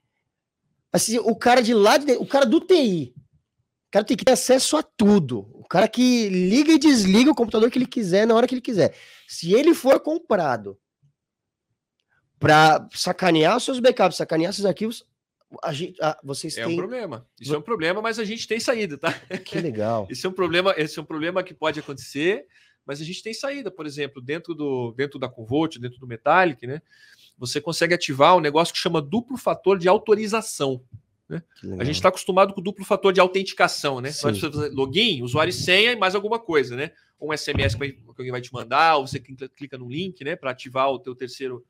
assim, 0.92 1.18
o 1.18 1.34
cara 1.34 1.60
de 1.60 1.74
lá, 1.74 1.96
de, 1.96 2.12
o 2.12 2.26
cara 2.26 2.46
do 2.46 2.60
TI, 2.60 3.14
o 3.16 3.21
cara 3.92 4.04
tem 4.06 4.16
que 4.16 4.24
ter 4.24 4.32
acesso 4.32 4.76
a 4.78 4.82
tudo. 4.82 5.50
O 5.52 5.68
cara 5.68 5.86
que 5.86 6.28
liga 6.30 6.72
e 6.72 6.78
desliga 6.78 7.30
o 7.30 7.34
computador 7.34 7.70
que 7.70 7.78
ele 7.78 7.86
quiser 7.86 8.26
na 8.26 8.34
hora 8.34 8.46
que 8.46 8.54
ele 8.54 8.62
quiser. 8.62 8.96
Se 9.28 9.52
ele 9.52 9.74
for 9.74 10.00
comprado 10.00 10.78
para 12.38 12.88
sacanear 12.92 13.60
seus 13.60 13.78
backups, 13.78 14.16
sacanear 14.16 14.52
seus 14.54 14.64
arquivos, 14.64 15.06
a 15.62 15.74
gente, 15.74 16.02
a, 16.02 16.18
vocês 16.24 16.56
é 16.56 16.64
têm... 16.64 16.72
um 16.72 16.76
problema. 16.76 17.28
Isso 17.38 17.54
é 17.54 17.58
um 17.58 17.62
problema, 17.62 18.00
mas 18.00 18.18
a 18.18 18.24
gente 18.24 18.48
tem 18.48 18.58
saída, 18.58 18.96
tá? 18.96 19.12
Que 19.44 19.60
legal. 19.60 20.08
Isso 20.10 20.26
é 20.26 20.30
um 20.30 20.32
problema, 20.32 20.74
esse 20.78 20.98
é 20.98 21.02
um 21.02 21.04
problema 21.04 21.42
que 21.42 21.52
pode 21.52 21.78
acontecer, 21.78 22.46
mas 22.86 22.98
a 22.98 23.04
gente 23.04 23.22
tem 23.22 23.34
saída, 23.34 23.70
por 23.70 23.84
exemplo, 23.84 24.22
dentro 24.22 24.54
do 24.54 24.92
dentro 24.92 25.18
da 25.18 25.28
Convolt, 25.28 25.76
dentro 25.76 25.98
do 25.98 26.06
Metallic, 26.06 26.66
né? 26.66 26.80
Você 27.36 27.60
consegue 27.60 27.92
ativar 27.92 28.36
um 28.36 28.40
negócio 28.40 28.72
que 28.72 28.80
chama 28.80 29.02
duplo 29.02 29.36
fator 29.36 29.78
de 29.78 29.86
autorização. 29.86 30.82
Né? 31.32 31.76
A 31.78 31.84
gente 31.84 31.96
está 31.96 32.08
acostumado 32.08 32.52
com 32.52 32.60
o 32.60 32.64
duplo 32.64 32.84
fator 32.84 33.12
de 33.12 33.20
autenticação, 33.20 34.00
né? 34.00 34.12
Sim. 34.12 34.34
Você 34.34 34.50
fazer 34.50 34.70
login, 34.70 35.22
usuário 35.22 35.50
e 35.50 35.54
senha 35.54 35.92
e 35.92 35.96
mais 35.96 36.14
alguma 36.14 36.38
coisa, 36.38 36.76
né? 36.76 36.92
Um 37.20 37.36
SMS 37.36 37.74
que 37.74 37.98
alguém 38.06 38.30
vai 38.30 38.40
te 38.40 38.52
mandar, 38.52 38.96
ou 38.96 39.06
você 39.06 39.20
clica 39.20 39.78
no 39.78 39.88
link, 39.88 40.22
né? 40.24 40.36
Para 40.36 40.50
ativar 40.50 40.90
o 40.90 40.98
teu 40.98 41.14
terceiro 41.14 41.64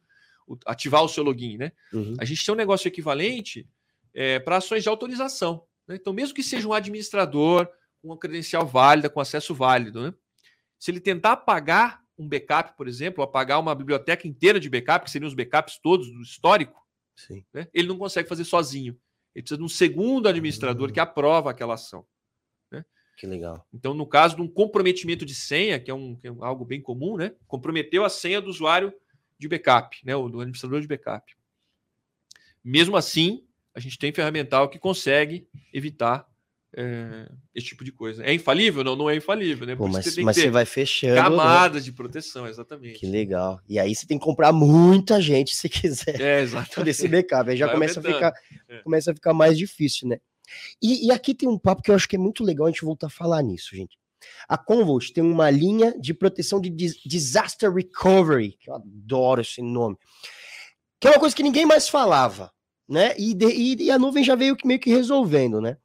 ativar 0.67 1.03
o 1.03 1.09
seu 1.09 1.23
login, 1.23 1.57
né? 1.57 1.73
Uhum. 1.93 2.15
A 2.19 2.25
gente 2.25 2.45
tem 2.45 2.53
um 2.53 2.59
negócio 2.59 2.89
equivalente 2.89 3.67
é, 4.15 4.39
para 4.39 4.57
ações 4.57 4.83
de 4.83 4.89
autorização. 4.89 5.65
Né? 5.87 5.97
Então, 5.97 6.13
mesmo 6.13 6.35
que 6.35 6.43
seja 6.43 6.67
um 6.67 6.73
administrador 6.73 7.69
com 8.01 8.09
uma 8.09 8.19
credencial 8.19 8.67
válida, 8.67 9.09
com 9.09 9.21
acesso 9.21 9.55
válido, 9.55 10.03
né? 10.03 10.15
se 10.79 10.91
ele 10.91 11.01
tentar 11.01 11.33
apagar 11.33 12.03
um 12.19 12.29
backup, 12.29 12.77
por 12.77 12.89
exemplo, 12.89 13.23
apagar 13.23 13.61
uma 13.61 13.75
biblioteca 13.75 14.27
inteira 14.27 14.61
de 14.61 14.69
backup, 14.69 15.05
que 15.05 15.11
seriam 15.11 15.29
os 15.29 15.35
backups 15.35 15.79
todos 15.79 16.11
do 16.11 16.21
histórico, 16.21 16.81
né? 17.53 17.69
ele 17.73 17.89
não 17.89 17.99
consegue 17.99 18.29
fazer 18.29 18.45
sozinho. 18.45 18.99
Ele 19.35 19.43
precisa 19.43 19.59
de 19.59 19.65
um 19.65 19.69
segundo 19.69 20.29
administrador 20.29 20.89
uhum. 20.89 20.93
que 20.93 21.01
aprova 21.01 21.51
aquela 21.51 21.75
ação. 21.75 22.05
Né? 22.71 22.85
Que 23.17 23.27
legal. 23.27 23.67
Então, 23.73 23.95
no 23.95 24.07
caso 24.07 24.37
de 24.37 24.43
um 24.43 24.49
comprometimento 24.49 25.25
de 25.25 25.35
senha, 25.35 25.81
que 25.81 25.91
é, 25.91 25.95
um, 25.95 26.17
que 26.17 26.29
é 26.29 26.31
algo 26.41 26.65
bem 26.65 26.81
comum, 26.81 27.17
né? 27.17 27.35
comprometeu 27.47 28.05
a 28.05 28.11
senha 28.11 28.41
do 28.41 28.51
usuário 28.51 28.93
de 29.39 29.49
backup, 29.49 29.99
né? 30.05 30.13
do 30.13 30.41
administrador 30.41 30.81
de 30.81 30.87
backup. 30.87 31.35
Mesmo 32.63 32.97
assim, 32.97 33.45
a 33.75 33.81
gente 33.81 33.99
tem 33.99 34.13
ferramental 34.13 34.69
que 34.69 34.79
consegue 34.79 35.49
evitar 35.73 36.29
é, 36.75 37.29
esse 37.55 37.67
tipo 37.67 37.85
de 37.85 37.93
coisa. 37.93 38.25
É 38.25 38.33
infalível? 38.33 38.83
Não, 38.83 38.97
não 38.97 39.11
é 39.11 39.17
infalível, 39.17 39.67
né? 39.67 39.77
Pô, 39.77 39.89
mas 39.89 40.07
você, 40.07 40.23
mas 40.23 40.37
você 40.37 40.51
vai 40.51 40.65
fechando. 40.65 41.17
Camadas 41.17 41.83
né? 41.83 41.85
de 41.85 41.93
proteção, 41.93 42.47
exatamente. 42.47 42.99
Que 42.99 43.07
legal. 43.07 43.61
E 43.69 43.79
aí 43.79 43.95
você 43.95 44.07
tem 44.07 44.19
que 44.19 44.25
comprar 44.25 44.53
muita 44.53 45.21
gente 45.21 45.55
se 45.55 45.69
quiser. 45.69 46.21
É, 46.21 46.41
exatamente. 46.41 46.85
Desse 46.85 47.09
backup. 47.09 47.51
Aí 47.51 47.57
já 47.57 47.69
começa 47.69 48.01
a, 48.01 48.03
ficar, 48.03 48.33
é. 48.69 48.79
começa 48.79 49.11
a 49.11 49.15
ficar 49.15 49.35
mais 49.35 49.59
difícil, 49.59 50.09
né? 50.09 50.19
E, 50.81 51.07
e, 51.07 51.11
aqui 51.11 51.35
tem 51.35 51.49
um 51.49 51.59
papo 51.59 51.83
que 51.83 51.91
eu 51.91 51.95
acho 51.95 52.09
que 52.09 52.17
é 52.17 52.19
muito 52.19 52.43
legal 52.43 52.67
a 52.67 52.71
gente 52.71 52.85
voltar 52.85 53.07
a 53.07 53.11
falar 53.11 53.43
nisso, 53.43 53.75
gente. 53.75 53.99
A 54.49 54.57
Convolt 54.57 55.11
tem 55.11 55.23
uma 55.23 55.51
linha 55.51 55.99
de 55.99 56.15
proteção 56.15 56.61
de 56.61 56.71
disaster 56.71 57.73
recovery, 57.73 58.57
que 58.61 58.71
eu 58.71 58.75
adoro 58.75 59.41
esse 59.41 59.63
nome, 59.63 59.97
que 61.01 61.09
é 61.09 61.11
uma 61.11 61.19
coisa 61.19 61.35
que 61.35 61.43
ninguém 61.43 61.67
mais 61.67 61.89
falava, 61.89 62.53
né? 62.89 63.15
E, 63.19 63.35
de, 63.35 63.47
e, 63.47 63.85
e 63.85 63.91
a 63.91 63.99
nuvem 63.99 64.23
já 64.23 64.35
veio 64.35 64.57
meio 64.65 64.79
que 64.79 64.91
resolvendo, 64.91 65.61
né? 65.61 65.77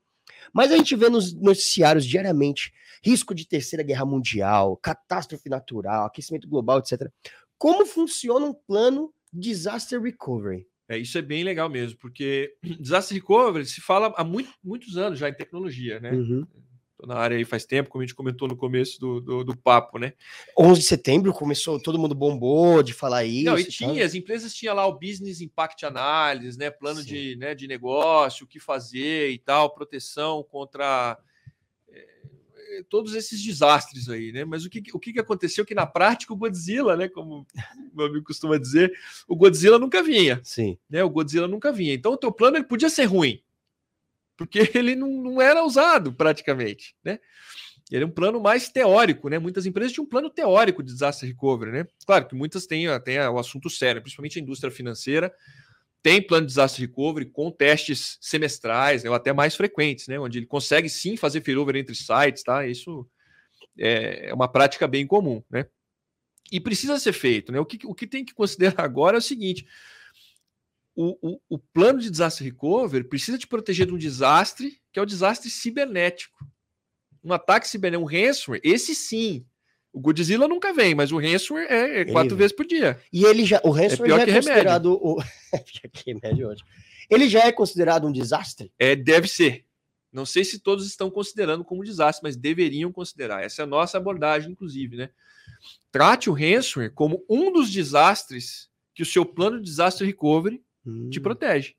Mas 0.54 0.72
a 0.72 0.78
gente 0.78 0.96
vê 0.96 1.10
nos 1.10 1.34
noticiários 1.34 2.06
diariamente 2.06 2.74
risco 3.04 3.34
de 3.34 3.48
terceira 3.48 3.84
guerra 3.84 4.06
mundial, 4.06 4.78
catástrofe 4.78 5.50
natural, 5.50 6.06
aquecimento 6.06 6.48
global, 6.48 6.80
etc. 6.80 7.10
Como 7.58 7.86
funciona 7.86 8.46
um 8.46 8.54
plano 8.54 9.14
disaster 9.32 10.02
recovery? 10.02 10.68
É, 10.90 10.98
isso 10.98 11.18
é 11.18 11.22
bem 11.22 11.44
legal 11.44 11.70
mesmo, 11.70 11.98
porque 12.00 12.56
disaster 12.80 13.16
recovery 13.16 13.66
se 13.66 13.82
fala 13.82 14.14
há 14.16 14.24
muito, 14.24 14.52
muitos 14.64 14.98
anos 14.98 15.20
já 15.20 15.30
em 15.30 15.34
tecnologia, 15.34 16.00
né? 16.00 16.12
Uhum. 16.12 16.46
Tô 16.98 17.06
na 17.06 17.16
área 17.16 17.38
aí 17.38 17.46
faz 17.46 17.64
tempo, 17.64 17.92
como 17.92 18.02
a 18.02 18.06
gente 18.06 18.16
comentou 18.16 18.48
no 18.48 18.58
começo 18.58 19.00
do, 19.00 19.22
do, 19.22 19.44
do, 19.44 19.56
papo, 19.56 20.00
né? 20.00 20.14
11 20.58 20.82
de 20.82 20.86
setembro 20.88 21.32
começou, 21.32 21.80
todo 21.80 22.00
mundo 22.00 22.16
bombou 22.16 22.82
de 22.82 22.92
falar 22.92 23.24
isso. 23.24 23.46
Não, 23.46 23.60
e, 23.60 23.66
tinha, 23.66 24.04
as 24.04 24.16
empresas 24.16 24.52
tinham 24.52 24.76
lá 24.76 24.88
o 24.88 24.98
Business 24.98 25.40
Impact 25.40 25.86
Analysis, 25.86 26.58
né? 26.58 26.72
Plano 26.72 27.04
de, 27.04 27.36
né, 27.36 27.54
de 27.54 27.68
negócio, 27.68 28.46
o 28.46 28.48
que 28.48 28.60
fazer 28.60 29.30
e 29.30 29.38
tal, 29.38 29.76
proteção 29.76 30.42
contra 30.42 31.20
é, 31.88 32.84
todos 32.90 33.14
esses 33.14 33.44
desastres 33.44 34.10
aí, 34.10 34.32
né? 34.32 34.44
Mas 34.44 34.66
o 34.66 34.70
que, 34.70 34.82
o 34.92 35.00
que 35.00 35.20
aconteceu 35.20 35.64
que 35.64 35.76
na 35.76 35.86
prática 35.86 36.34
o 36.34 36.38
Godzilla, 36.38 36.98
né? 36.98 37.08
Como 37.08 37.46
meu 37.94 38.08
amigo 38.08 38.26
costuma 38.26 38.58
dizer, 38.58 38.92
o 39.28 39.36
Godzilla 39.36 39.78
nunca 39.78 40.02
vinha. 40.02 40.42
Sim. 40.44 40.80
Né? 40.90 41.04
O 41.04 41.12
Godzilla 41.12 41.48
nunca 41.48 41.72
vinha. 41.72 41.94
Então 41.94 42.14
o 42.14 42.18
teu 42.18 42.32
plano 42.32 42.58
ele 42.58 42.66
podia 42.66 42.90
ser 42.90 43.06
ruim 43.06 43.40
porque 44.38 44.60
ele 44.76 44.96
não, 44.96 45.10
não 45.10 45.42
era 45.42 45.64
usado 45.64 46.14
praticamente, 46.14 46.96
né? 47.04 47.20
Ele 47.90 48.04
é 48.04 48.08
um 48.08 48.12
plano 48.12 48.40
mais 48.40 48.70
teórico, 48.70 49.30
né? 49.30 49.40
Muitas 49.40 49.66
empresas 49.66 49.94
tinham 49.94 50.06
um 50.06 50.10
plano 50.10 50.30
teórico 50.30 50.84
de 50.84 50.92
disaster 50.92 51.28
recovery, 51.28 51.72
né? 51.72 51.88
Claro 52.06 52.28
que 52.28 52.36
muitas 52.36 52.68
têm, 52.68 52.88
têm 53.02 53.20
o 53.20 53.40
assunto 53.40 53.70
sério, 53.70 54.02
principalmente 54.02 54.38
a 54.38 54.42
indústria 54.42 54.70
financeira, 54.70 55.34
tem 56.04 56.22
plano 56.22 56.46
de 56.46 56.52
disaster 56.52 56.82
recovery 56.82 57.26
com 57.26 57.50
testes 57.50 58.18
semestrais, 58.22 59.04
né, 59.04 59.10
ou 59.10 59.16
até 59.16 59.34
mais 59.34 59.56
frequentes, 59.56 60.08
né? 60.08 60.20
Onde 60.20 60.40
ele 60.40 60.46
consegue 60.46 60.90
sim 60.90 61.16
fazer 61.18 61.44
failover 61.44 61.76
entre 61.78 61.96
sites, 61.96 62.44
tá? 62.44 62.68
Isso 62.68 63.08
é, 63.80 64.30
é 64.30 64.34
uma 64.34 64.48
prática 64.48 64.88
bem 64.88 65.08
comum, 65.08 65.42
né? 65.50 65.66
E 66.52 66.60
precisa 66.60 67.00
ser 67.00 67.14
feito, 67.14 67.52
né? 67.52 67.60
O 67.60 67.66
que, 67.66 67.86
o 67.86 67.94
que 67.94 68.08
tem 68.08 68.24
que 68.24 68.34
considerar 68.34 68.84
agora 68.84 69.18
é 69.18 69.20
o 69.20 69.22
seguinte: 69.22 69.66
o, 70.98 71.16
o, 71.22 71.40
o, 71.48 71.60
plano 71.60 72.00
de 72.00 72.10
desastre 72.10 72.46
recovery 72.46 73.04
precisa 73.04 73.38
te 73.38 73.46
proteger 73.46 73.86
de 73.86 73.94
um 73.94 73.98
desastre, 74.00 74.82
que 74.92 74.98
é 74.98 75.02
o 75.02 75.06
desastre 75.06 75.48
cibernético. 75.48 76.44
Um 77.24 77.32
ataque 77.32 77.68
cibernético, 77.68 78.04
um 78.04 78.12
ransomware, 78.12 78.62
esse 78.64 78.96
sim. 78.96 79.46
O 79.94 80.00
Godzilla 80.00 80.48
nunca 80.48 80.74
vem, 80.74 80.96
mas 80.96 81.12
o 81.12 81.20
ransomware 81.20 81.72
é, 81.72 82.02
é 82.02 82.06
quatro 82.06 82.36
vezes 82.36 82.56
por 82.56 82.66
dia. 82.66 83.00
E 83.14 83.26
ele 83.26 83.46
já, 83.46 83.62
o 83.64 83.70
ransomware 83.70 84.12
é 84.12 84.16
já 84.16 84.22
é 84.24 84.36
considerado 84.36 85.00
o 85.00 85.18
Ele 87.10 87.30
já 87.30 87.46
é 87.46 87.52
considerado 87.52 88.08
um 88.08 88.12
desastre? 88.12 88.74
É, 88.80 88.96
deve 88.96 89.28
ser. 89.28 89.66
Não 90.12 90.26
sei 90.26 90.44
se 90.44 90.60
todos 90.60 90.88
estão 90.88 91.12
considerando 91.12 91.64
como 91.64 91.84
desastre, 91.84 92.24
mas 92.24 92.36
deveriam 92.36 92.92
considerar. 92.92 93.44
Essa 93.44 93.62
é 93.62 93.64
a 93.64 93.68
nossa 93.68 94.00
abordagem, 94.00 94.52
inclusive, 94.52 94.98
né? 94.98 95.12
Trate 95.92 96.28
o 96.28 96.34
ransomware 96.34 96.92
como 96.92 97.24
um 97.30 97.52
dos 97.52 97.72
desastres 97.72 98.68
que 98.96 99.04
o 99.04 99.06
seu 99.06 99.24
plano 99.24 99.60
de 99.60 99.66
desastre 99.66 100.08
recovery 100.08 100.60
hum. 100.88 101.10
te 101.10 101.20
protege. 101.20 101.76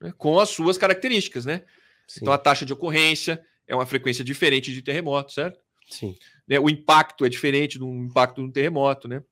Né? 0.00 0.12
Com 0.16 0.38
as 0.38 0.50
suas 0.50 0.76
características, 0.76 1.46
né? 1.46 1.64
Sim. 2.06 2.20
Então 2.22 2.32
a 2.32 2.38
taxa 2.38 2.66
de 2.66 2.72
ocorrência 2.72 3.44
é 3.66 3.74
uma 3.74 3.86
frequência 3.86 4.24
diferente 4.24 4.72
de 4.72 4.82
terremoto, 4.82 5.32
certo? 5.32 5.60
Sim. 5.88 6.16
Né? 6.46 6.58
O 6.58 6.68
impacto 6.68 7.24
é 7.24 7.28
diferente 7.28 7.78
do 7.78 7.86
impacto 7.86 8.42
de 8.42 8.48
um 8.48 8.50
terremoto, 8.50 9.08
né? 9.08 9.22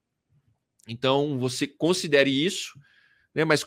Então 0.89 1.39
você 1.39 1.67
considere 1.67 2.31
isso, 2.31 2.79
né? 3.35 3.45
Mas 3.45 3.67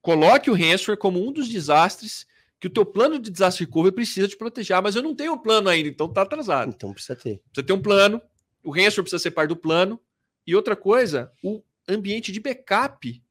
coloque 0.00 0.50
o 0.50 0.54
ransomware 0.54 0.98
como 0.98 1.26
um 1.26 1.32
dos 1.32 1.48
desastres 1.48 2.26
que 2.60 2.66
o 2.66 2.70
teu 2.70 2.86
plano 2.86 3.18
de 3.18 3.30
desastre 3.30 3.64
recovery 3.64 3.94
precisa 3.94 4.26
te 4.26 4.36
proteger. 4.36 4.76
Ah, 4.76 4.82
mas 4.82 4.96
eu 4.96 5.02
não 5.02 5.14
tenho 5.14 5.34
um 5.34 5.38
plano 5.38 5.68
ainda, 5.68 5.88
então 5.88 6.10
tá 6.10 6.22
atrasado. 6.22 6.72
Então 6.74 6.92
precisa 6.92 7.14
ter. 7.14 7.42
Precisa 7.52 7.66
ter 7.66 7.72
um 7.72 7.82
plano. 7.82 8.22
O 8.62 8.70
ransomware 8.70 9.02
precisa 9.02 9.18
ser 9.18 9.32
parte 9.32 9.50
do 9.50 9.56
plano. 9.56 10.00
E 10.46 10.54
outra 10.54 10.74
coisa, 10.74 11.32
o 11.42 11.62
ambiente 11.88 12.32
de 12.32 12.40
backup 12.40 13.22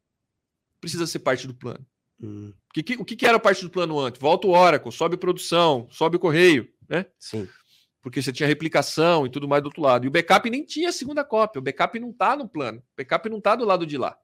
precisa 0.84 1.07
ser 1.07 1.19
parte 1.19 1.47
do 1.47 1.53
plano. 1.53 1.86
Hum. 2.21 2.51
O, 2.69 2.84
que, 2.84 2.95
o 2.95 3.05
que 3.05 3.25
era 3.25 3.39
parte 3.39 3.63
do 3.63 3.69
plano 3.69 3.97
antes? 3.97 4.19
Volta 4.19 4.47
o 4.47 4.51
Oracle, 4.51 4.91
sobe 4.91 5.15
produção, 5.15 5.88
sobe 5.89 6.17
o 6.17 6.19
correio, 6.19 6.69
né? 6.89 7.05
Sim. 7.17 7.47
Porque 8.01 8.21
você 8.21 8.34
tinha 8.34 8.45
replicação 8.45 9.25
e 9.25 9.29
tudo 9.29 9.47
mais 9.47 9.63
do 9.63 9.67
outro 9.67 9.81
lado. 9.81 10.03
E 10.03 10.09
o 10.09 10.11
backup 10.11 10.49
nem 10.49 10.65
tinha 10.65 10.91
segunda 10.91 11.23
cópia. 11.23 11.59
O 11.59 11.61
backup 11.61 11.97
não 12.01 12.09
está 12.09 12.36
no 12.36 12.49
plano. 12.49 12.79
O 12.79 12.84
backup 12.97 13.29
não 13.29 13.38
está 13.38 13.55
do 13.55 13.63
lado 13.63 13.86
de 13.86 13.97
lá. 13.97 14.17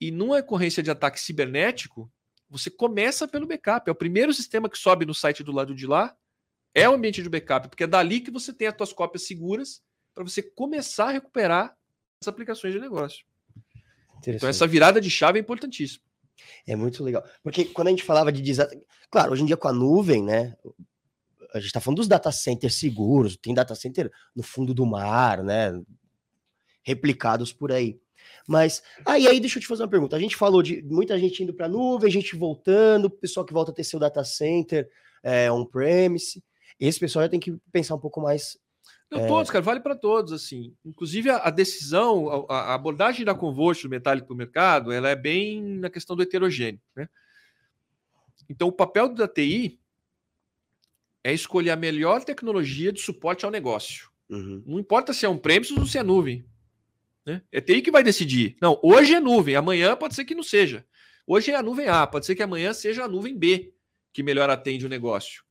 E 0.00 0.12
numa 0.12 0.38
ocorrência 0.38 0.80
de 0.80 0.92
ataque 0.92 1.18
cibernético, 1.18 2.08
você 2.48 2.70
começa 2.70 3.26
pelo 3.26 3.48
backup. 3.48 3.88
É 3.88 3.92
o 3.92 3.96
primeiro 3.96 4.32
sistema 4.32 4.68
que 4.68 4.78
sobe 4.78 5.04
no 5.04 5.12
site 5.12 5.42
do 5.42 5.50
lado 5.50 5.74
de 5.74 5.88
lá. 5.88 6.16
É 6.72 6.88
o 6.88 6.94
ambiente 6.94 7.20
de 7.20 7.28
backup, 7.28 7.68
porque 7.68 7.82
é 7.82 7.88
dali 7.88 8.20
que 8.20 8.30
você 8.30 8.52
tem 8.52 8.68
as 8.68 8.76
suas 8.76 8.92
cópias 8.92 9.24
seguras 9.24 9.82
para 10.14 10.22
você 10.22 10.40
começar 10.40 11.08
a 11.08 11.12
recuperar 11.12 11.76
as 12.22 12.28
aplicações 12.28 12.72
de 12.72 12.78
negócio. 12.78 13.26
Então 14.26 14.48
essa 14.48 14.66
virada 14.66 15.00
de 15.00 15.10
chave 15.10 15.38
é 15.38 15.42
importantíssima. 15.42 16.04
É 16.66 16.76
muito 16.76 17.02
legal. 17.02 17.24
Porque 17.42 17.64
quando 17.64 17.88
a 17.88 17.90
gente 17.90 18.02
falava 18.02 18.32
de 18.32 18.42
desastre. 18.42 18.80
Claro, 19.10 19.32
hoje 19.32 19.42
em 19.42 19.46
dia 19.46 19.56
com 19.56 19.68
a 19.68 19.72
nuvem, 19.72 20.22
né? 20.22 20.54
A 21.54 21.58
gente 21.58 21.68
está 21.68 21.80
falando 21.80 21.98
dos 21.98 22.08
data 22.08 22.30
centers 22.30 22.74
seguros, 22.74 23.36
tem 23.36 23.54
data 23.54 23.74
center 23.74 24.10
no 24.36 24.42
fundo 24.42 24.74
do 24.74 24.84
mar, 24.84 25.42
né? 25.42 25.72
Replicados 26.82 27.52
por 27.52 27.72
aí. 27.72 27.98
Mas 28.46 28.82
aí, 29.04 29.26
aí 29.26 29.40
deixa 29.40 29.58
eu 29.58 29.62
te 29.62 29.68
fazer 29.68 29.82
uma 29.82 29.88
pergunta. 29.88 30.16
A 30.16 30.20
gente 30.20 30.36
falou 30.36 30.62
de 30.62 30.82
muita 30.82 31.18
gente 31.18 31.42
indo 31.42 31.54
para 31.54 31.66
a 31.66 31.68
nuvem, 31.68 32.10
gente 32.10 32.36
voltando, 32.36 33.10
pessoal 33.10 33.46
que 33.46 33.52
volta 33.52 33.70
a 33.70 33.74
ter 33.74 33.84
seu 33.84 33.98
data 33.98 34.22
center 34.24 34.88
é, 35.22 35.50
on-premise. 35.50 36.42
Esse 36.78 37.00
pessoal 37.00 37.24
já 37.24 37.28
tem 37.28 37.40
que 37.40 37.56
pensar 37.72 37.94
um 37.94 38.00
pouco 38.00 38.20
mais 38.20 38.58
não, 39.10 39.24
é... 39.24 39.26
todos, 39.26 39.50
cara, 39.50 39.62
vale 39.62 39.80
para 39.80 39.94
todos, 39.94 40.32
assim. 40.32 40.74
Inclusive, 40.84 41.30
a, 41.30 41.36
a 41.38 41.50
decisão, 41.50 42.46
a, 42.48 42.72
a, 42.72 42.74
abordagem 42.74 43.24
da 43.24 43.34
Convost 43.34 43.82
do 43.82 43.90
metálico 43.90 44.26
para 44.26 44.34
o 44.34 44.36
mercado, 44.36 44.92
ela 44.92 45.08
é 45.08 45.16
bem 45.16 45.62
na 45.62 45.88
questão 45.88 46.14
do 46.14 46.22
heterogêneo, 46.22 46.80
né? 46.94 47.08
Então, 48.50 48.68
o 48.68 48.72
papel 48.72 49.08
da 49.14 49.28
TI 49.28 49.78
é 51.22 51.32
escolher 51.32 51.70
a 51.70 51.76
melhor 51.76 52.24
tecnologia 52.24 52.92
de 52.92 53.00
suporte 53.00 53.44
ao 53.44 53.50
negócio. 53.50 54.10
Uhum. 54.28 54.62
Não 54.66 54.78
importa 54.78 55.12
se 55.12 55.26
é 55.26 55.28
um 55.28 55.36
premium 55.36 55.80
ou 55.80 55.86
se 55.86 55.98
é 55.98 56.02
nuvem. 56.02 56.46
Né? 57.26 57.42
É 57.52 57.60
TI 57.60 57.82
que 57.82 57.90
vai 57.90 58.02
decidir. 58.02 58.56
Não, 58.60 58.78
hoje 58.82 59.14
é 59.14 59.20
nuvem, 59.20 59.54
amanhã 59.54 59.94
pode 59.96 60.14
ser 60.14 60.24
que 60.24 60.34
não 60.34 60.42
seja. 60.42 60.86
Hoje 61.26 61.50
é 61.50 61.56
a 61.56 61.62
nuvem 61.62 61.88
A, 61.88 62.06
pode 62.06 62.24
ser 62.24 62.34
que 62.34 62.42
amanhã 62.42 62.72
seja 62.72 63.04
a 63.04 63.08
nuvem 63.08 63.36
B 63.36 63.74
que 64.14 64.22
melhor 64.22 64.48
atende 64.48 64.86
o 64.86 64.88
negócio. 64.88 65.44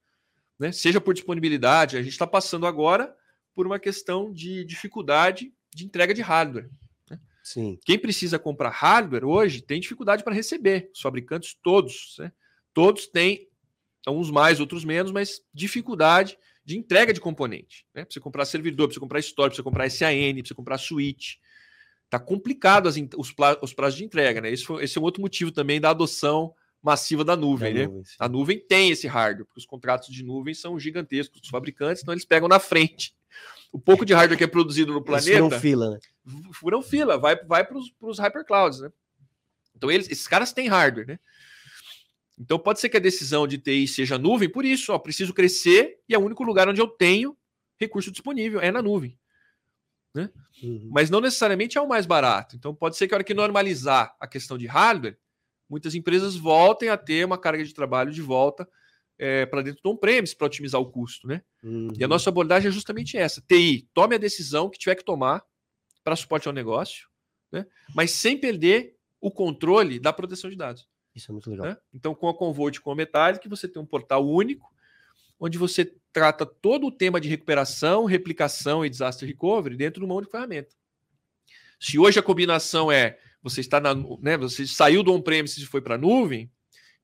Né? 0.57 0.71
Seja 0.71 0.99
por 0.99 1.13
disponibilidade, 1.13 1.97
a 1.97 2.01
gente 2.01 2.13
está 2.13 2.25
passando 2.25 2.65
agora 2.65 3.15
por 3.57 3.65
uma 3.65 3.79
questão 3.79 4.31
de 4.31 4.63
dificuldade 4.65 5.51
de 5.73 5.83
entrega 5.83 6.13
de 6.13 6.21
hardware. 6.21 6.69
Né? 7.09 7.19
Sim. 7.43 7.79
Quem 7.83 7.97
precisa 7.97 8.37
comprar 8.37 8.69
hardware 8.69 9.25
hoje 9.25 9.63
tem 9.63 9.81
dificuldade 9.81 10.23
para 10.23 10.31
receber. 10.31 10.91
Os 10.93 11.01
fabricantes 11.01 11.57
todos, 11.63 12.17
né? 12.19 12.31
todos 12.71 13.07
têm, 13.07 13.47
uns 14.07 14.29
mais, 14.29 14.59
outros 14.59 14.85
menos, 14.85 15.11
mas 15.11 15.41
dificuldade 15.51 16.37
de 16.63 16.77
entrega 16.77 17.11
de 17.11 17.19
componente. 17.19 17.83
Né? 17.95 18.05
Para 18.05 18.13
você 18.13 18.19
comprar 18.19 18.45
servidor, 18.45 18.89
para 18.89 18.93
você 18.93 18.99
comprar 18.99 19.19
store, 19.21 19.49
para 19.49 19.55
você 19.55 19.63
comprar 19.63 19.89
SAN, 19.89 20.35
para 20.35 20.47
você 20.47 20.53
comprar 20.53 20.77
switch. 20.77 21.37
Está 22.05 22.19
complicado 22.19 22.87
as, 22.87 22.95
os, 23.17 23.33
os, 23.63 23.73
prazos 23.73 23.97
de 23.97 24.05
entrega. 24.05 24.39
Né? 24.39 24.51
Esse, 24.51 24.65
foi, 24.65 24.83
esse 24.83 24.99
é 24.99 25.01
um 25.01 25.03
outro 25.03 25.19
motivo 25.19 25.51
também 25.51 25.81
da 25.81 25.89
adoção 25.89 26.53
massiva 26.81 27.23
da 27.23 27.35
nuvem, 27.35 27.73
Da 27.73 27.79
né? 27.79 27.87
nuvem. 27.87 28.03
A 28.19 28.29
nuvem 28.29 28.59
tem 28.59 28.91
esse 28.91 29.07
hardware, 29.07 29.45
porque 29.45 29.59
os 29.59 29.65
contratos 29.65 30.09
de 30.09 30.23
nuvem 30.23 30.53
são 30.53 30.79
gigantescos 30.79 31.41
dos 31.41 31.49
fabricantes, 31.49 32.03
então 32.03 32.13
eles 32.13 32.25
pegam 32.25 32.47
na 32.47 32.59
frente. 32.59 33.16
O 33.77 33.79
pouco 33.79 34.03
de 34.03 34.11
hardware 34.11 34.39
que 34.39 34.43
é 34.43 34.47
produzido 34.47 34.91
no 34.91 34.97
Eles 34.97 35.05
planeta 35.05 35.37
furam 35.37 35.59
fila, 35.59 35.91
né? 35.91 35.99
furam 36.51 36.81
fila, 36.81 37.17
vai, 37.19 37.35
vai 37.45 37.63
para 37.63 37.77
os 37.77 38.17
hyperclouds, 38.17 38.79
né? 38.79 38.91
Então, 39.75 39.91
eles, 39.91 40.09
esses 40.09 40.27
caras 40.27 40.51
têm 40.51 40.67
hardware, 40.67 41.05
né? 41.05 41.19
Então, 42.39 42.57
pode 42.57 42.79
ser 42.79 42.89
que 42.89 42.97
a 42.97 42.99
decisão 42.99 43.45
de 43.45 43.59
TI 43.59 43.87
seja 43.87 44.17
nuvem, 44.17 44.49
por 44.49 44.65
isso, 44.65 44.91
ó, 44.91 44.97
preciso 44.97 45.31
crescer 45.31 45.99
e 46.09 46.15
é 46.15 46.17
o 46.17 46.23
único 46.23 46.43
lugar 46.43 46.67
onde 46.67 46.81
eu 46.81 46.87
tenho 46.87 47.37
recurso 47.79 48.09
disponível, 48.09 48.59
é 48.59 48.71
na 48.71 48.81
nuvem. 48.81 49.15
Uhum. 50.15 50.89
Mas 50.91 51.11
não 51.11 51.21
necessariamente 51.21 51.77
é 51.77 51.81
o 51.81 51.87
mais 51.87 52.07
barato. 52.07 52.55
Então, 52.55 52.73
pode 52.73 52.97
ser 52.97 53.07
que 53.07 53.13
a 53.13 53.17
hora 53.17 53.23
que 53.23 53.35
normalizar 53.35 54.15
a 54.19 54.25
questão 54.25 54.57
de 54.57 54.65
hardware, 54.65 55.19
muitas 55.69 55.93
empresas 55.93 56.35
voltem 56.35 56.89
a 56.89 56.97
ter 56.97 57.23
uma 57.23 57.37
carga 57.37 57.63
de 57.63 57.75
trabalho 57.75 58.11
de 58.11 58.23
volta 58.23 58.67
para 59.49 59.61
dentro 59.61 59.81
do 59.83 59.91
on-premise 59.91 60.35
para 60.35 60.47
otimizar 60.47 60.79
o 60.79 60.91
custo, 60.91 61.27
né? 61.27 61.41
Uhum. 61.63 61.89
E 61.97 62.03
a 62.03 62.07
nossa 62.07 62.29
abordagem 62.29 62.69
é 62.69 62.71
justamente 62.71 63.17
essa: 63.17 63.41
TI, 63.41 63.87
tome 63.93 64.15
a 64.15 64.19
decisão 64.19 64.69
que 64.69 64.77
tiver 64.77 64.95
que 64.95 65.03
tomar 65.03 65.43
para 66.03 66.15
suporte 66.15 66.47
ao 66.47 66.53
negócio, 66.53 67.07
né? 67.51 67.65
mas 67.93 68.11
sem 68.11 68.37
perder 68.37 68.95
o 69.19 69.31
controle 69.31 69.99
da 69.99 70.13
proteção 70.13 70.49
de 70.49 70.55
dados. 70.55 70.87
Isso 71.13 71.31
é 71.31 71.33
muito 71.33 71.49
legal. 71.49 71.65
né? 71.65 71.77
Então, 71.93 72.13
com 72.13 72.29
a 72.29 72.37
Convolt 72.37 72.79
com 72.79 72.91
a 72.91 72.95
Metallic, 72.95 73.47
você 73.49 73.67
tem 73.67 73.81
um 73.81 73.85
portal 73.85 74.25
único, 74.25 74.71
onde 75.39 75.57
você 75.57 75.93
trata 76.13 76.45
todo 76.45 76.87
o 76.87 76.91
tema 76.91 77.19
de 77.19 77.27
recuperação, 77.27 78.05
replicação 78.05 78.85
e 78.85 78.89
disaster 78.89 79.27
recovery 79.27 79.75
dentro 79.75 79.99
de 79.99 80.05
uma 80.05 80.15
única 80.15 80.31
ferramenta. 80.31 80.75
Se 81.79 81.99
hoje 81.99 82.19
a 82.19 82.23
combinação 82.23 82.91
é 82.91 83.19
você 83.41 83.61
está 83.61 83.79
na, 83.79 83.93
né, 84.21 84.37
você 84.37 84.65
saiu 84.67 85.03
do 85.03 85.13
on-premise 85.13 85.61
e 85.61 85.65
foi 85.65 85.81
para 85.81 85.95
a 85.95 85.97
nuvem, 85.97 86.51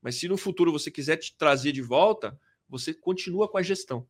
mas 0.04 0.16
se 0.16 0.28
no 0.28 0.36
futuro 0.36 0.70
você 0.70 0.90
quiser 0.90 1.16
te 1.16 1.34
trazer 1.34 1.72
de 1.72 1.80
volta, 1.80 2.38
você 2.68 2.92
continua 2.92 3.48
com 3.48 3.56
a 3.56 3.62
gestão. 3.62 4.06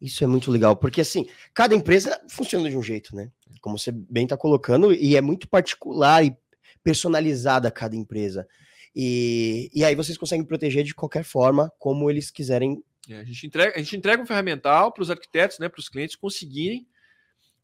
Isso 0.00 0.22
é 0.22 0.26
muito 0.28 0.48
legal, 0.48 0.76
porque 0.76 1.00
assim, 1.00 1.26
cada 1.52 1.74
empresa 1.74 2.20
funciona 2.30 2.70
de 2.70 2.76
um 2.76 2.82
jeito, 2.82 3.16
né? 3.16 3.32
Como 3.60 3.76
você 3.76 3.90
bem 3.90 4.24
está 4.24 4.36
colocando, 4.36 4.92
e 4.92 5.16
é 5.16 5.20
muito 5.20 5.48
particular 5.48 6.24
e 6.24 6.36
personalizada 6.84 7.68
cada 7.68 7.96
empresa. 7.96 8.46
E, 8.94 9.68
e 9.74 9.84
aí 9.84 9.96
vocês 9.96 10.16
conseguem 10.16 10.46
proteger 10.46 10.84
de 10.84 10.94
qualquer 10.94 11.24
forma, 11.24 11.72
como 11.80 12.08
eles 12.08 12.30
quiserem. 12.30 12.80
É, 13.08 13.18
a, 13.18 13.24
gente 13.24 13.46
entrega, 13.46 13.74
a 13.74 13.78
gente 13.78 13.96
entrega 13.96 14.22
um 14.22 14.26
ferramental 14.26 14.92
para 14.92 15.02
os 15.02 15.10
arquitetos, 15.10 15.58
né, 15.58 15.68
para 15.68 15.80
os 15.80 15.88
clientes 15.88 16.14
conseguirem 16.14 16.86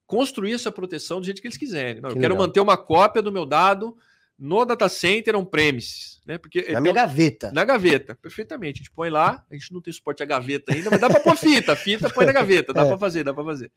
construir 0.07 0.55
essa 0.55 0.73
proteção 0.73 1.21
do 1.21 1.27
jeito 1.27 1.41
que 1.41 1.47
eles 1.47 1.57
quiserem. 1.57 2.01
Não, 2.01 2.11
eu 2.11 2.15
Que 2.17 2.21
quero 2.21 2.35
legal. 2.35 2.49
manter 2.49 2.61
uma 2.61 2.77
cópia 2.77 3.23
do 3.23 3.31
meu 3.31 3.47
dado 3.47 3.97
no 4.43 4.65
data 4.65 4.89
center 4.89 5.37
on-premise, 5.37 6.19
né? 6.27 6.39
Porque 6.39 6.61
Na 6.63 6.67
tem 6.67 6.81
minha 6.81 6.93
um- 6.93 6.95
gaveta. 6.95 7.53
na 7.53 7.63
gaveta, 7.63 8.15
perfeitamente. 8.15 8.77
A 8.77 8.83
gente 8.85 8.91
põe 8.91 9.11
lá, 9.11 9.45
a 9.51 9.55
gente 9.55 9.71
não 9.71 9.83
tem 9.83 9.93
suporte 9.93 10.23
a 10.23 10.27
gaveta 10.27 10.73
ainda, 10.75 10.89
mas 10.91 10.99
dá 11.01 11.11
para 11.11 11.21
pôr 11.21 11.37
fita, 11.37 11.77
fita 11.77 12.09
põe 12.09 12.25
na 12.25 12.33
gaveta, 12.33 12.73
dá 12.73 12.83
É. 12.83 12.89
para 12.89 12.97
fazer, 12.99 13.23
dá 13.23 13.35
para 13.35 13.45
fazer. 13.45 13.71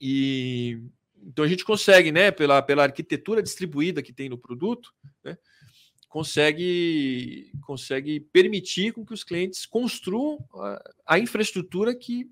E 0.00 0.78
então 1.22 1.44
a 1.44 1.48
gente 1.48 1.64
consegue, 1.64 2.12
né, 2.12 2.30
pela, 2.30 2.60
pela 2.62 2.82
arquitetura 2.84 3.42
distribuída 3.42 4.02
que 4.02 4.12
tem 4.12 4.28
no 4.28 4.38
produto, 4.38 4.92
né, 5.24 5.36
consegue 6.08 7.50
consegue 7.62 8.20
permitir 8.20 8.92
com 8.92 9.04
que 9.04 9.14
os 9.14 9.24
clientes 9.24 9.66
construam 9.66 10.38
a, 10.54 10.90
a 11.06 11.18
infraestrutura 11.18 11.94
que 11.94 12.30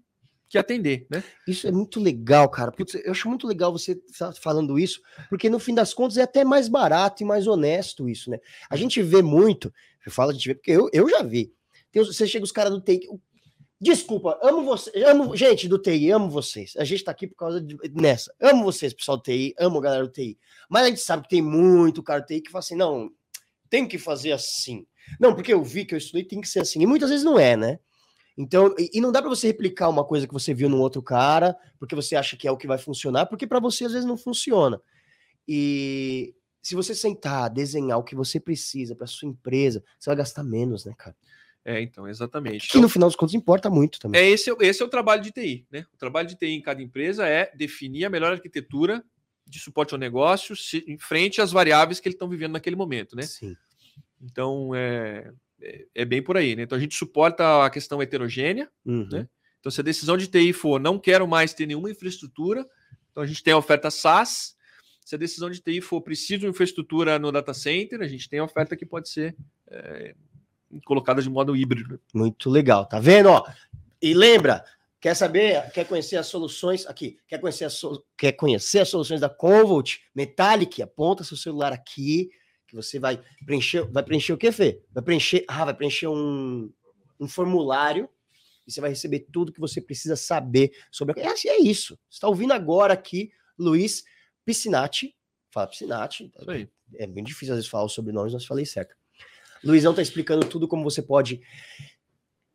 que 0.55 0.59
atender, 0.59 1.07
né? 1.11 1.23
Isso 1.49 1.67
é 1.67 1.73
muito 1.73 1.99
legal, 1.99 2.49
cara. 2.49 2.71
Putz, 2.71 2.95
eu 2.95 3.11
acho 3.11 3.29
muito 3.29 3.45
legal 3.45 3.73
você 3.73 4.01
estar 4.09 4.33
falando 4.35 4.79
isso, 4.79 5.01
porque 5.29 5.51
no 5.51 5.59
fim 5.59 5.75
das 5.75 5.93
contas 5.93 6.17
é 6.17 6.23
até 6.23 6.45
mais 6.45 6.69
barato 6.69 7.23
e 7.23 7.27
mais 7.27 7.49
honesto 7.49 8.09
isso, 8.09 8.31
né? 8.31 8.39
A 8.71 8.77
gente 8.77 9.03
vê 9.03 9.21
muito, 9.21 9.73
eu 10.07 10.13
falo, 10.13 10.31
a 10.31 10.33
gente 10.33 10.47
vê, 10.47 10.55
porque 10.55 10.71
eu, 10.71 10.89
eu 10.93 11.09
já 11.09 11.23
vi. 11.23 11.53
Tem 11.91 12.05
você 12.05 12.25
chega 12.27 12.45
os 12.45 12.53
caras 12.53 12.73
do 12.73 12.81
TI. 12.81 13.09
Desculpa, 13.81 14.39
amo 14.43 14.63
vocês, 14.65 15.05
amo, 15.05 15.37
gente 15.37 15.67
do 15.67 15.77
TI, 15.77 16.11
amo 16.13 16.31
vocês. 16.31 16.75
A 16.77 16.85
gente 16.85 17.03
tá 17.03 17.11
aqui 17.11 17.27
por 17.27 17.37
causa 17.37 17.61
de, 17.61 17.77
nessa. 17.93 18.33
Amo 18.41 18.63
vocês, 18.63 18.95
pessoal 18.95 19.17
do 19.17 19.25
TI, 19.25 19.55
amo 19.59 19.79
a 19.79 19.83
galera 19.83 20.05
do 20.05 20.13
TI. 20.13 20.39
Mas 20.71 20.85
a 20.85 20.89
gente 20.89 21.01
sabe 21.01 21.25
que 21.25 21.31
tem 21.31 21.43
muito 21.43 22.03
cara 22.03 22.21
do 22.21 22.27
TI 22.27 22.41
que 22.41 22.51
fala 22.51 22.61
assim: 22.61 22.77
não, 22.77 23.11
tem 23.69 23.89
que 23.89 23.99
fazer 23.99 24.31
assim. 24.31 24.87
Não, 25.19 25.35
porque 25.35 25.53
eu 25.53 25.65
vi 25.65 25.85
que 25.85 25.95
eu 25.95 25.99
estudei, 25.99 26.25
tem 26.25 26.41
que 26.41 26.49
ser 26.49 26.61
assim. 26.61 26.81
E 26.81 26.87
muitas 26.87 27.11
vezes 27.11 27.25
não 27.25 27.39
é, 27.39 27.57
né? 27.57 27.81
Então, 28.37 28.75
e, 28.79 29.01
não 29.01 29.13
dá 29.13 29.21
para 29.21 29.29
você 29.31 29.47
replicar 29.47 29.89
uma 29.89 30.05
coisa 30.05 30.27
que 30.27 30.33
você 30.33 30.53
viu 30.53 30.69
num 30.69 30.81
outro 30.81 31.01
cara, 31.01 31.57
porque 31.79 31.95
você 31.95 32.17
acha 32.17 32.37
que 32.37 32.49
é 32.49 32.51
o 32.51 32.57
que 32.57 32.67
vai 32.67 32.79
funcionar, 32.79 33.27
porque 33.27 33.47
para 33.47 33.61
você 33.61 33.85
às 33.85 33.93
vezes 33.93 34.07
não 34.07 34.17
funciona. 34.17 34.81
E 35.47 36.35
se 36.61 36.75
você 36.75 36.95
sentar, 36.95 37.51
desenhar 37.51 37.99
o 37.99 38.03
que 38.03 38.15
você 38.15 38.41
precisa 38.41 38.97
para 38.97 39.07
sua 39.07 39.29
empresa, 39.29 39.85
você 39.99 40.11
vai 40.11 40.17
gastar 40.17 40.43
menos, 40.43 40.85
né, 40.85 40.95
cara? 40.97 41.15
É, 41.65 41.81
então, 41.81 42.07
exatamente. 42.09 42.69
Que 42.69 42.79
no 42.79 42.89
final 42.89 43.09
dos 43.09 43.17
contos 43.17 43.35
importa 43.35 43.71
muito 43.71 43.99
também. 43.99 44.21
É 44.21 44.29
esse, 44.31 44.51
esse 44.61 44.83
é 44.83 44.85
o 44.85 44.89
trabalho 44.89 45.23
de 45.23 45.31
TI, 45.33 45.67
né? 45.71 45.87
O 45.95 45.97
trabalho 45.97 46.29
de 46.29 46.37
TI 46.37 46.51
em 46.51 46.61
cada 46.61 46.83
empresa 46.83 47.27
é 47.27 47.51
definir 47.55 48.05
a 48.05 48.11
melhor 48.11 48.33
arquitetura 48.33 49.03
de 49.47 49.59
suporte 49.59 49.95
ao 49.95 49.99
negócio 50.01 50.57
se- 50.57 50.85
em 50.87 50.99
frente 50.99 51.41
às 51.41 51.53
variáveis 51.53 52.01
que 52.01 52.09
eles 52.09 52.15
estão 52.17 52.29
vivendo 52.29 52.53
naquele 52.53 52.77
momento, 52.77 53.15
né? 53.15 53.23
Sim. 53.23 53.57
Então 54.23 54.75
é, 54.75 55.31
é, 55.65 55.87
é 55.95 56.05
bem 56.05 56.23
por 56.23 56.37
aí, 56.37 56.55
né? 56.55 56.63
Então 56.63 56.77
a 56.77 56.81
gente 56.81 56.95
suporta 56.95 57.65
a 57.65 57.71
questão 57.71 58.03
heterogênea. 58.03 58.71
Uhum. 58.85 59.09
Né? 59.11 59.29
Então, 59.59 59.73
se 59.73 59.81
a 59.81 59.85
decisão 59.85 60.17
de 60.17 60.27
TI 60.27 60.53
for 60.53 60.79
não 60.79 60.99
quero 60.99 61.27
mais 61.27 61.55
ter 61.55 61.65
nenhuma 61.67 61.91
infraestrutura, 61.91 62.67
então 63.11 63.23
a 63.23 63.27
gente 63.27 63.43
tem 63.43 63.55
a 63.55 63.59
oferta 63.59 63.91
SaaS. 63.91 64.55
Se 65.05 65.15
a 65.15 65.19
decisão 65.19 65.51
de 65.51 65.61
TI 65.61 65.81
for 65.81 66.01
preciso 66.03 66.41
de 66.41 66.47
infraestrutura 66.47 67.19
no 67.19 67.33
data 67.33 67.55
center, 67.55 68.01
a 68.03 68.09
gente 68.09 68.29
tem 68.29 68.41
a 68.41 68.45
oferta 68.45 68.77
que 68.77 68.85
pode 68.85 69.09
ser 69.09 69.35
é, 69.71 70.15
colocada 70.85 71.23
de 71.23 71.31
modo 71.31 71.57
híbrido. 71.57 71.99
Muito 72.13 72.51
legal, 72.51 72.87
tá 72.87 73.01
vendo? 73.01 73.31
Ó, 73.31 73.47
e 74.03 74.13
lembra, 74.13 74.65
quer 75.01 75.15
saber, 75.15 75.71
quer 75.71 75.87
conhecer 75.87 76.17
as 76.17 76.27
soluções 76.27 76.87
aqui, 76.87 77.19
quer 77.27 77.39
conhecer 77.39 77.65
as, 77.65 77.75
so- 77.75 78.05
quer 78.19 78.33
conhecer 78.33 78.81
as 78.81 78.89
soluções 78.89 79.21
da 79.21 79.29
Convolt 79.29 79.97
Metallic, 80.15 80.83
aponta 80.83 81.25
seu 81.25 81.37
celular 81.37 81.73
aqui, 81.73 82.31
que 82.75 82.83
você 82.83 82.99
vai 82.99 83.23
preencher, 83.47 83.83
vai 83.91 84.03
preencher 84.03 84.33
o 84.33 84.37
que, 84.37 84.51
Fê? 84.51 84.81
Vai 84.93 85.03
preencher, 85.03 85.45
ah, 85.47 85.65
vai 85.65 85.75
preencher 85.75 86.09
um, 86.09 86.71
um 87.21 87.29
formulário 87.29 88.09
e 88.67 88.73
você 88.73 88.81
vai 88.81 88.91
receber 88.91 89.21
tudo 89.33 89.53
que 89.53 89.61
você 89.61 89.81
precisa 89.81 90.17
saber 90.17 90.73
sobre. 90.91 91.21
É, 91.21 91.29
é 91.29 91.61
isso. 91.61 91.99
Você 92.11 92.17
está 92.17 92.29
ouvindo 92.29 92.53
agora 92.53 92.93
aqui, 92.93 93.31
Luiz 93.59 94.05
Piscinati. 94.45 95.15
Fala 95.51 95.69
Piscinati. 95.69 96.33
É 96.97 97.07
bem 97.07 97.23
difícil 97.23 97.55
às 97.55 97.59
vezes 97.59 97.71
falar 97.71 97.85
os 97.85 97.93
sobrenomes, 97.93 98.33
mas 98.33 98.45
falei 98.45 98.67
certo. 98.67 98.97
Luizão 99.63 99.93
está 99.93 100.03
explicando 100.03 100.47
tudo 100.47 100.69
como 100.69 100.83
você 100.83 101.01
pode 101.01 101.41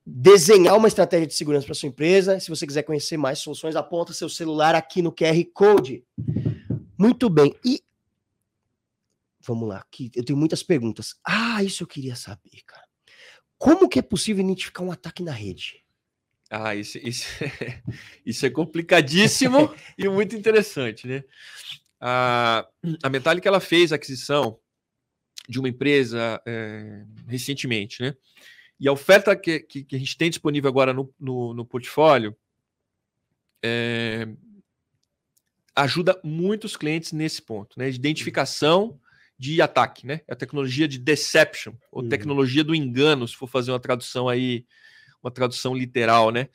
desenhar 0.06 0.76
uma 0.76 0.88
estratégia 0.88 1.28
de 1.28 1.34
segurança 1.34 1.66
para 1.66 1.76
sua 1.76 1.90
empresa. 1.90 2.40
Se 2.40 2.50
você 2.50 2.68
quiser 2.68 2.84
conhecer 2.84 3.18
mais 3.18 3.40
soluções, 3.40 3.76
aponta 3.76 4.14
seu 4.14 4.30
celular 4.30 4.76
aqui 4.76 5.02
no 5.02 5.12
QR 5.12 5.44
Code. 5.54 6.04
Muito 6.98 7.30
bem. 7.30 7.56
E 7.64 7.82
vamos 9.50 9.68
lá, 9.68 9.78
aqui 9.80 10.12
eu 10.16 10.24
tenho 10.24 10.38
muitas 10.38 10.62
perguntas. 10.62 11.16
Ah, 11.26 11.64
isso 11.64 11.82
eu 11.82 11.88
queria 11.88 12.16
saber, 12.16 12.62
cara. 12.68 12.88
Como 13.58 13.89
que 13.89 13.97
é 13.97 14.02
possível 14.02 14.43
identificar 14.43 14.84
um 14.84 14.91
ataque 14.91 15.24
na 15.24 15.32
rede? 15.32 15.84
Ah, 16.52 16.76
isso, 16.76 17.00
isso, 17.00 17.26
é, 17.43 17.82
isso 18.26 18.45
é 18.45 18.50
complicadíssimo 18.50 19.74
e 19.97 20.08
muito 20.08 20.36
interessante, 20.36 21.08
né? 21.08 21.24
A, 22.00 22.68
a 23.04 23.10
Metallic 23.10 23.45
ela 23.47 23.60
fez 23.60 23.91
a 23.91 23.95
aquisição 23.95 24.60
de 25.47 25.60
uma 25.60 25.68
empresa 25.68 26.39
é, 26.45 27.04
recentemente, 27.28 28.04
né? 28.04 28.16
E 28.80 28.88
a 28.88 28.93
oferta 28.93 29.36
que, 29.36 29.60
que, 29.62 29.84
que 29.84 29.95
a 29.95 30.00
gente 30.00 30.16
tem 30.16 30.30
disponível 30.30 30.70
agora 30.70 30.93
no, 30.93 31.14
no, 31.20 31.54
no 31.56 31.66
portfólio 31.66 32.38
é, 33.64 34.28
ajuda 35.76 36.20
muitos 36.24 36.78
clientes 36.78 37.12
nesse 37.12 37.41
ponto, 37.41 37.78
né? 37.80 37.89
De 37.89 37.97
identificação 37.97 39.00
de 39.40 39.62
ataque, 39.62 40.06
né? 40.06 40.22
A 40.30 40.36
tecnologia 40.36 40.88
de 40.88 41.00
deception, 41.00 41.74
ou 41.92 42.04
Uhum. 42.04 42.10
tecnologia 42.10 42.64
do 42.64 42.76
engano, 42.76 43.26
se 43.28 43.36
for 43.36 43.48
fazer 43.48 43.72
uma 43.72 43.80
tradução 43.80 44.28
aí, 44.28 44.66
uma 45.24 45.32
tradução 45.32 45.74
literal, 45.74 46.30
né? 46.30 46.50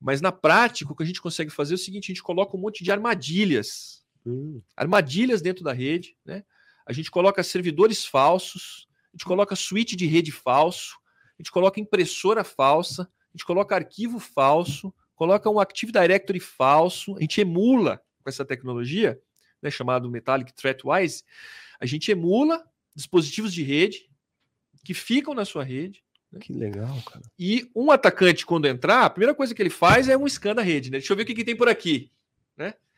Mas 0.00 0.20
na 0.20 0.30
prática, 0.30 0.92
o 0.92 0.96
que 0.96 1.02
a 1.02 1.06
gente 1.06 1.22
consegue 1.22 1.50
fazer 1.50 1.74
é 1.74 1.76
o 1.76 1.78
seguinte: 1.78 2.04
a 2.12 2.14
gente 2.14 2.22
coloca 2.22 2.56
um 2.56 2.60
monte 2.60 2.84
de 2.84 2.92
armadilhas 2.92 4.04
Hum, 4.26 4.62
armadilhas 4.76 5.42
dentro 5.42 5.64
da 5.64 5.72
rede, 5.72 6.16
né? 6.24 6.44
A 6.86 6.92
gente 6.92 7.10
coloca 7.10 7.42
servidores 7.42 8.04
falsos, 8.04 8.86
a 9.12 9.16
gente 9.16 9.24
coloca 9.24 9.56
switch 9.56 9.94
de 9.94 10.06
rede 10.06 10.32
falso, 10.32 10.96
a 11.38 11.42
gente 11.42 11.50
coloca 11.50 11.80
impressora 11.80 12.44
falsa, 12.44 13.02
a 13.02 13.36
gente 13.36 13.44
coloca 13.46 13.74
arquivo 13.74 14.18
falso, 14.18 14.94
coloca 15.14 15.48
um 15.50 15.58
Active 15.60 15.92
Directory 15.92 16.40
falso, 16.40 17.16
a 17.16 17.20
gente 17.20 17.40
emula 17.40 18.02
com 18.22 18.28
essa 18.28 18.44
tecnologia, 18.44 19.18
né, 19.64 19.70
chamado 19.70 20.08
Metallic 20.10 20.52
Threatwise, 20.52 21.24
a 21.80 21.86
gente 21.86 22.10
emula 22.10 22.64
dispositivos 22.94 23.52
de 23.52 23.62
rede 23.64 24.08
que 24.84 24.94
ficam 24.94 25.34
na 25.34 25.44
sua 25.44 25.64
rede, 25.64 26.04
que 26.40 26.52
legal, 26.52 27.00
cara. 27.02 27.22
e 27.38 27.70
um 27.74 27.90
atacante, 27.90 28.44
quando 28.44 28.66
entrar, 28.66 29.04
a 29.04 29.10
primeira 29.10 29.34
coisa 29.34 29.54
que 29.54 29.62
ele 29.62 29.70
faz 29.70 30.08
é 30.08 30.16
um 30.16 30.28
scan 30.28 30.54
da 30.54 30.62
rede, 30.62 30.90
né? 30.90 30.98
Deixa 30.98 31.12
eu 31.12 31.16
ver 31.16 31.22
o 31.22 31.26
que, 31.26 31.34
que 31.34 31.44
tem 31.44 31.56
por 31.56 31.68
aqui. 31.68 32.10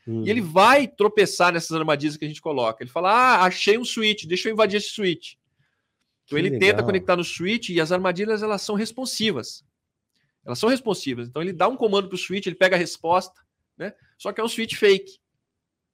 E 0.07 0.31
ele 0.31 0.41
Hum, 0.41 0.53
vai 0.53 0.87
tropeçar 0.87 1.53
nessas 1.53 1.73
armadilhas 1.77 2.17
que 2.17 2.25
a 2.25 2.29
gente 2.29 2.41
coloca. 2.41 2.83
Ele 2.83 2.91
fala: 2.91 3.11
Ah, 3.11 3.45
achei 3.45 3.77
um 3.77 3.85
switch, 3.85 4.25
deixa 4.25 4.49
eu 4.49 4.53
invadir 4.53 4.77
esse 4.77 4.91
switch. 4.91 5.35
Então 6.25 6.39
ele 6.39 6.51
legal. 6.51 6.71
tenta 6.71 6.83
conectar 6.85 7.17
no 7.17 7.25
switch 7.25 7.71
e 7.71 7.81
as 7.81 7.91
armadilhas 7.91 8.43
elas 8.43 8.63
são 8.63 8.77
responsivas. 8.77 9.65
Elas 10.45 10.59
são 10.59 10.69
responsivas. 10.69 11.29
Então 11.29 11.43
ele 11.43 11.53
dá 11.53 11.67
um 11.67 11.77
comando 11.77 12.09
para 12.09 12.15
o 12.15 12.19
switch, 12.19 12.47
ele 12.47 12.55
pega 12.55 12.77
a 12.77 12.79
resposta, 12.79 13.41
né? 13.77 13.93
Só 14.17 14.33
que 14.33 14.41
é 14.41 14.45
um 14.45 14.49
switch 14.49 14.77
fake, 14.77 15.19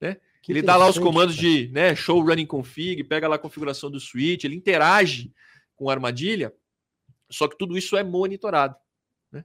né? 0.00 0.18
Que 0.42 0.50
ele 0.50 0.60
dá 0.60 0.76
lá 0.76 0.88
os 0.90 0.98
comandos 0.98 1.36
cara. 1.36 1.48
de 1.48 1.68
né, 1.68 1.94
show 1.94 2.20
running 2.20 2.46
config, 2.46 3.04
pega 3.04 3.28
lá 3.28 3.36
a 3.36 3.38
configuração 3.38 3.88
do 3.88 4.00
switch, 4.00 4.42
ele 4.42 4.56
interage 4.56 5.32
com 5.76 5.88
a 5.88 5.92
armadilha, 5.92 6.52
só 7.30 7.46
que 7.46 7.56
tudo 7.56 7.78
isso 7.78 7.96
é 7.96 8.02
monitorado. 8.02 8.74
Né? 9.30 9.44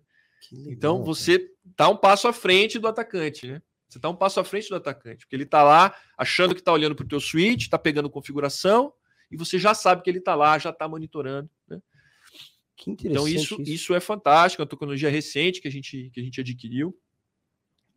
Legal, 0.52 0.72
então 0.74 1.04
você 1.04 1.52
está 1.70 1.88
um 1.88 1.96
passo 1.96 2.28
à 2.28 2.34
frente 2.34 2.80
do 2.80 2.88
atacante, 2.88 3.46
né? 3.46 3.62
Você 3.88 4.00
está 4.00 4.10
um 4.10 4.16
passo 4.16 4.40
à 4.40 4.44
frente 4.44 4.70
do 4.70 4.76
atacante, 4.76 5.20
porque 5.20 5.36
ele 5.36 5.44
está 5.44 5.64
lá 5.64 5.96
achando 6.18 6.54
que 6.54 6.62
está 6.62 6.74
olhando 6.74 6.96
para 6.96 7.06
o 7.06 7.08
teu 7.08 7.20
switch, 7.20 7.62
está 7.62 7.78
pegando 7.78 8.10
configuração, 8.10 8.92
e 9.32 9.38
você 9.38 9.60
já 9.60 9.74
sabe 9.74 10.02
que 10.02 10.10
ele 10.10 10.18
está 10.18 10.36
lá, 10.36 10.58
já 10.58 10.72
está 10.72 10.88
monitorando. 10.90 11.50
Né? 11.68 11.80
Que 12.76 12.92
interessante. 12.92 13.12
Então, 13.12 13.28
isso, 13.28 13.62
isso. 13.62 13.72
isso 13.72 13.94
é 13.94 14.00
fantástico, 14.00 14.62
é 14.62 14.64
uma 14.64 14.70
tecnologia 14.70 15.10
recente 15.10 15.62
que 15.62 15.68
a 15.68 15.72
gente, 15.72 16.10
que 16.12 16.20
a 16.20 16.24
gente 16.24 16.42
adquiriu 16.42 16.98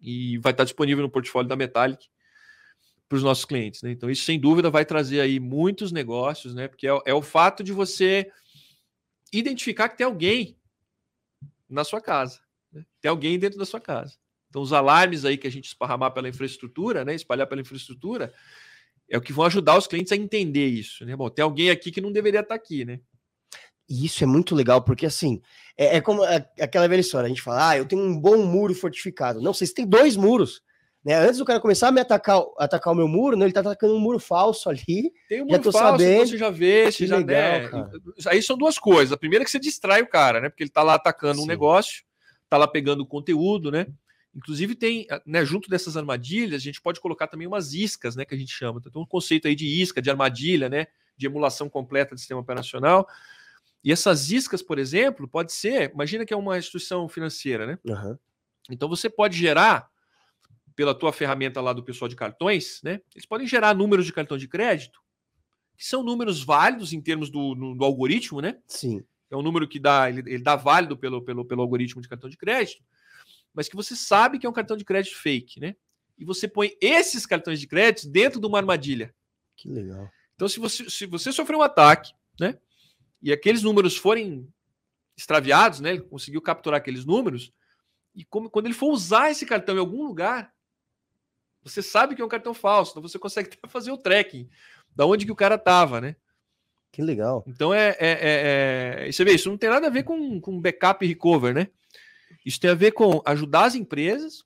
e 0.01 0.39
vai 0.39 0.53
estar 0.53 0.65
disponível 0.65 1.03
no 1.03 1.11
portfólio 1.11 1.49
da 1.49 1.57
Metallic 1.57 2.09
para 3.11 3.17
os 3.17 3.25
nossos 3.25 3.45
clientes. 3.45 3.83
Né? 3.83 3.91
Então, 3.91 4.09
isso 4.09 4.25
sem 4.25 4.39
dúvida 4.39 4.71
vai 4.71 4.85
trazer 4.85 5.21
aí 5.21 5.41
muitos 5.41 5.91
negócios, 5.91 6.55
né? 6.55 6.69
Porque 6.69 6.87
é, 6.87 6.97
é, 7.07 7.13
o 7.13 7.21
fato 7.21 7.65
de 7.65 7.73
você 7.73 8.31
identificar 9.33 9.89
que 9.89 9.99
tem 9.99 10.07
alguém 10.07 10.57
na 11.69 11.83
sua 11.83 12.01
casa. 12.01 12.39
Né? 12.73 12.85
Tem 13.01 13.09
alguém 13.09 13.37
dentro 13.37 13.59
da 13.59 13.67
sua 13.67 13.81
casa. 13.81 14.15
Então, 14.49 14.63
os 14.63 14.73
alarmes 14.73 15.25
aí 15.25 15.37
que 15.37 15.49
a 15.49 15.51
gente 15.51 15.65
esparramar 15.65 16.13
pela 16.13 16.29
infraestrutura, 16.29 17.05
né? 17.05 17.13
Espalhar 17.13 17.49
pela 17.49 17.61
infraestrutura, 17.61 18.33
é 19.09 19.19
o 19.19 19.21
que 19.21 19.33
vão 19.33 19.45
ajudar 19.45 19.77
os 19.77 19.89
clientes 19.89 20.13
a 20.13 20.17
entender 20.17 20.69
isso. 20.69 21.05
Né? 21.05 21.17
Bom, 21.17 21.29
tem 21.29 21.43
alguém 21.43 21.69
aqui 21.69 21.91
que 21.91 22.01
não 22.01 22.13
deveria 22.13 22.41
estar 22.41 22.55
aqui, 22.55 22.85
né? 22.85 23.01
E 23.89 24.07
isso 24.07 24.23
é 24.23 24.27
muito 24.27 24.55
legal, 24.55 24.85
porque 24.85 25.05
assim, 25.05 25.43
é, 25.77 25.97
é 25.97 26.01
como 26.01 26.23
aquela 26.61 26.87
velha 26.87 27.01
história, 27.01 27.27
a 27.27 27.29
gente 27.29 27.43
fala, 27.43 27.71
ah, 27.71 27.77
eu 27.77 27.85
tenho 27.85 28.03
um 28.03 28.17
bom 28.17 28.47
muro 28.47 28.73
fortificado. 28.73 29.43
Não, 29.43 29.53
vocês 29.53 29.73
têm 29.73 29.85
dois 29.85 30.15
muros. 30.15 30.63
Né? 31.05 31.15
Antes 31.15 31.39
do 31.39 31.45
cara 31.45 31.61
começar 31.61 31.89
a 31.89 31.93
me 31.93 32.01
atacar, 32.01 32.43
atacar 32.59 32.93
o 32.93 32.97
meu 32.97 33.09
muro, 33.09 33.37
né, 33.37 33.47
ele 33.47 33.53
tá 33.53 33.61
atacando 33.61 33.95
um 33.95 34.01
muro 34.01 34.19
falso 34.19 34.69
ali. 34.69 35.11
Tem 35.29 35.41
um 35.41 35.47
muro 35.47 35.57
já 35.57 35.63
tô 35.63 35.73
falso, 35.73 35.99
sabendo. 35.99 36.27
você 36.27 36.37
já 36.37 36.51
vê, 36.51 36.93
você 36.93 37.07
já 37.07 37.17
legal, 37.17 37.73
né? 37.73 37.91
Aí 38.27 38.43
são 38.43 38.57
duas 38.57 38.79
coisas. 38.79 39.13
A 39.13 39.17
primeira 39.17 39.43
é 39.43 39.45
que 39.45 39.51
você 39.51 39.59
distrai 39.59 40.03
o 40.03 40.07
cara, 40.07 40.41
né? 40.41 40.49
Porque 40.51 40.63
ele 40.63 40.71
tá 40.71 40.83
lá 40.83 40.95
atacando 40.95 41.39
Sim. 41.39 41.45
um 41.45 41.47
negócio, 41.47 42.05
tá 42.49 42.59
lá 42.59 42.69
pegando 42.69 43.07
conteúdo, 43.07 43.71
né? 43.71 43.87
Inclusive 44.35 44.75
tem, 44.75 45.07
né, 45.27 45.45
junto 45.45 45.69
dessas 45.69 45.97
armadilhas, 45.97 46.61
a 46.61 46.65
gente 46.65 46.81
pode 46.81 47.01
colocar 47.01 47.27
também 47.27 47.47
umas 47.47 47.73
iscas, 47.73 48.15
né, 48.15 48.25
que 48.25 48.35
a 48.35 48.39
gente 48.39 48.53
chama. 48.53 48.79
Então, 48.79 48.93
tem 48.93 49.03
um 49.03 49.07
conceito 49.07 49.49
aí 49.49 49.57
de 49.57 49.67
isca, 49.67 50.01
de 50.01 50.09
armadilha, 50.09 50.69
né, 50.69 50.87
de 51.17 51.27
emulação 51.27 51.69
completa 51.69 52.15
do 52.15 52.19
sistema 52.19 52.41
operacional. 52.41 53.09
E 53.83 53.91
essas 53.91 54.31
iscas, 54.31 54.63
por 54.63 54.79
exemplo, 54.79 55.27
pode 55.27 55.53
ser, 55.53 55.91
imagina 55.93 56.25
que 56.25 56.33
é 56.33 56.37
uma 56.37 56.59
instituição 56.59 57.09
financeira, 57.09 57.67
né? 57.67 57.79
Uhum. 57.85 58.17
Então 58.71 58.89
você 58.89 59.09
pode 59.09 59.37
gerar 59.37 59.91
pela 60.81 60.95
tua 60.95 61.13
ferramenta 61.13 61.61
lá 61.61 61.75
do 61.75 61.83
pessoal 61.83 62.09
de 62.09 62.17
cartões, 62.17 62.81
né? 62.83 63.03
Eles 63.15 63.27
podem 63.27 63.47
gerar 63.47 63.75
números 63.75 64.07
de 64.07 64.15
cartão 64.15 64.39
de 64.39 64.49
crédito 64.49 64.99
que 65.77 65.87
são 65.87 66.03
números 66.03 66.43
válidos 66.43 66.95
em 66.95 67.03
termos 67.03 67.29
do, 67.29 67.55
no, 67.55 67.77
do 67.77 67.85
algoritmo, 67.85 68.41
né? 68.41 68.59
Sim. 68.67 69.05
É 69.31 69.37
um 69.37 69.43
número 69.43 69.69
que 69.69 69.79
dá, 69.79 70.09
ele, 70.09 70.21
ele 70.21 70.43
dá 70.43 70.57
válido 70.57 70.97
pelo, 70.97 71.21
pelo, 71.21 71.45
pelo 71.45 71.61
algoritmo 71.61 72.01
de 72.01 72.09
cartão 72.09 72.31
de 72.31 72.37
crédito, 72.39 72.83
mas 73.53 73.69
que 73.69 73.77
você 73.77 73.95
sabe 73.95 74.39
que 74.39 74.47
é 74.47 74.49
um 74.49 74.55
cartão 74.55 74.75
de 74.75 74.83
crédito 74.83 75.19
fake, 75.19 75.61
né? 75.61 75.77
E 76.19 76.25
você 76.25 76.49
põe 76.49 76.75
esses 76.81 77.27
cartões 77.27 77.61
de 77.61 77.67
crédito 77.67 78.09
dentro 78.09 78.41
de 78.41 78.47
uma 78.47 78.57
armadilha. 78.57 79.15
Que 79.55 79.69
legal. 79.69 80.11
Então, 80.35 80.49
se 80.49 80.59
você, 80.59 80.89
se 80.89 81.05
você 81.05 81.31
sofrer 81.31 81.57
um 81.57 81.63
ataque, 81.63 82.15
né? 82.41 82.57
e 83.21 83.31
aqueles 83.35 83.63
números 83.63 83.99
forem 83.99 84.49
extraviados, 85.15 85.81
né? 85.81 85.91
Ele 85.91 86.01
conseguiu 86.01 86.41
capturar 86.41 86.79
aqueles 86.79 87.05
números. 87.05 87.53
E 88.15 88.25
como, 88.25 88.49
quando 88.49 88.65
ele 88.65 88.75
for 88.75 88.91
usar 88.91 89.31
esse 89.31 89.45
cartão 89.45 89.77
em 89.77 89.79
algum 89.79 90.07
lugar, 90.07 90.55
você 91.63 91.83
sabe 91.83 92.15
que 92.15 92.23
é 92.23 92.25
um 92.25 92.29
cartão 92.29 92.55
falso, 92.55 92.93
então 92.93 93.03
você 93.03 93.19
consegue 93.19 93.59
fazer 93.69 93.91
o 93.91 93.99
tracking 93.99 94.49
da 94.95 95.07
onde 95.07 95.25
que 95.25 95.33
o 95.33 95.37
cara 95.37 95.55
estava, 95.55 96.01
né? 96.01 96.17
Que 96.93 97.03
legal. 97.03 97.45
Então 97.47 97.73
é, 97.73 97.91
é, 97.91 97.97
é, 98.01 99.07
é, 99.07 99.13
Você 99.13 99.25
vê, 99.25 99.33
isso 99.33 99.49
não 99.49 99.57
tem 99.57 99.71
nada 99.71 99.87
a 99.87 99.91
ver 99.91 100.03
com, 100.03 100.41
com 100.41 100.61
backup 100.61 101.05
e 101.05 101.09
recover, 101.09 101.55
né? 101.55 101.69
Isso 102.45 102.59
tem 102.59 102.71
a 102.71 102.75
ver 102.75 102.93
com 102.93 103.23
ajudar 103.25 103.65
as 103.65 103.75
empresas 103.75 104.45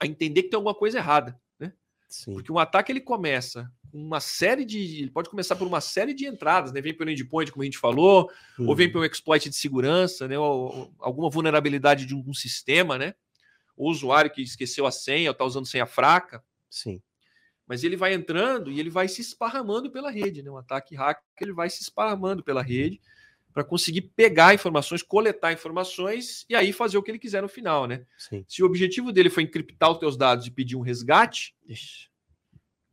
a 0.00 0.06
entender 0.06 0.44
que 0.44 0.50
tem 0.50 0.56
alguma 0.56 0.74
coisa 0.74 0.98
errada, 0.98 1.38
né? 1.58 1.72
Sim. 2.08 2.34
Porque 2.34 2.52
um 2.52 2.58
ataque 2.58 2.92
ele 2.92 3.00
começa 3.00 3.70
uma 3.92 4.20
série 4.20 4.64
de. 4.64 4.78
Ele 4.78 5.10
pode 5.10 5.28
começar 5.28 5.56
por 5.56 5.66
uma 5.66 5.80
série 5.80 6.14
de 6.14 6.26
entradas, 6.26 6.72
né? 6.72 6.80
Vem 6.80 6.96
pelo 6.96 7.10
endpoint, 7.10 7.50
como 7.50 7.62
a 7.62 7.64
gente 7.64 7.78
falou, 7.78 8.30
uhum. 8.58 8.68
ou 8.68 8.76
vem 8.76 8.86
uhum. 8.86 8.92
pelo 8.92 9.04
exploit 9.04 9.48
de 9.48 9.56
segurança, 9.56 10.28
né? 10.28 10.38
Ou, 10.38 10.76
ou, 10.76 10.94
alguma 10.98 11.28
vulnerabilidade 11.28 12.06
de 12.06 12.14
um, 12.14 12.32
sistema, 12.32 12.96
né? 12.96 13.14
O 13.80 13.90
usuário 13.90 14.30
que 14.30 14.42
esqueceu 14.42 14.86
a 14.86 14.90
senha 14.90 15.30
ou 15.30 15.32
está 15.32 15.44
usando 15.44 15.66
senha 15.66 15.86
fraca. 15.86 16.42
Sim. 16.68 17.00
Mas 17.66 17.84
ele 17.84 17.96
vai 17.96 18.12
entrando 18.12 18.70
e 18.70 18.80
ele 18.80 18.90
vai 18.90 19.06
se 19.08 19.20
esparramando 19.20 19.90
pela 19.90 20.10
rede, 20.10 20.42
né? 20.42 20.50
Um 20.50 20.56
ataque 20.56 20.94
hacker 20.94 21.22
ele 21.40 21.52
vai 21.52 21.70
se 21.70 21.82
esparramando 21.82 22.42
pela 22.42 22.62
rede 22.62 23.00
para 23.52 23.64
conseguir 23.64 24.02
pegar 24.02 24.54
informações, 24.54 25.02
coletar 25.02 25.52
informações 25.52 26.44
e 26.48 26.54
aí 26.54 26.72
fazer 26.72 26.98
o 26.98 27.02
que 27.02 27.10
ele 27.10 27.18
quiser 27.18 27.42
no 27.42 27.48
final, 27.48 27.86
né? 27.86 28.04
Sim. 28.18 28.44
Se 28.46 28.62
o 28.62 28.66
objetivo 28.66 29.12
dele 29.12 29.30
foi 29.30 29.44
encriptar 29.44 29.90
os 29.90 29.98
teus 29.98 30.16
dados 30.16 30.46
e 30.46 30.50
pedir 30.50 30.76
um 30.76 30.80
resgate, 30.80 31.54
Ixi 31.66 32.10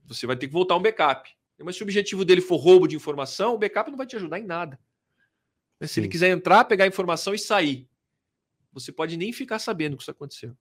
você 0.07 0.25
vai 0.25 0.35
ter 0.35 0.47
que 0.47 0.53
voltar 0.53 0.75
um 0.75 0.81
backup. 0.81 1.29
Mas 1.59 1.75
se 1.75 1.83
o 1.83 1.85
objetivo 1.85 2.23
dele 2.23 2.41
for 2.41 2.57
roubo 2.57 2.88
de 2.88 2.95
informação, 2.95 3.55
o 3.55 3.57
backup 3.57 3.89
não 3.89 3.97
vai 3.97 4.07
te 4.07 4.15
ajudar 4.15 4.39
em 4.39 4.45
nada. 4.45 4.79
Mas 5.79 5.91
se 5.91 5.99
ele 5.99 6.07
quiser 6.07 6.29
entrar, 6.29 6.65
pegar 6.65 6.85
a 6.85 6.88
informação 6.88 7.33
e 7.33 7.39
sair, 7.39 7.88
você 8.71 8.91
pode 8.91 9.17
nem 9.17 9.33
ficar 9.33 9.59
sabendo 9.59 9.97
que 9.97 10.03
isso 10.03 10.11
aconteceu. 10.11 10.55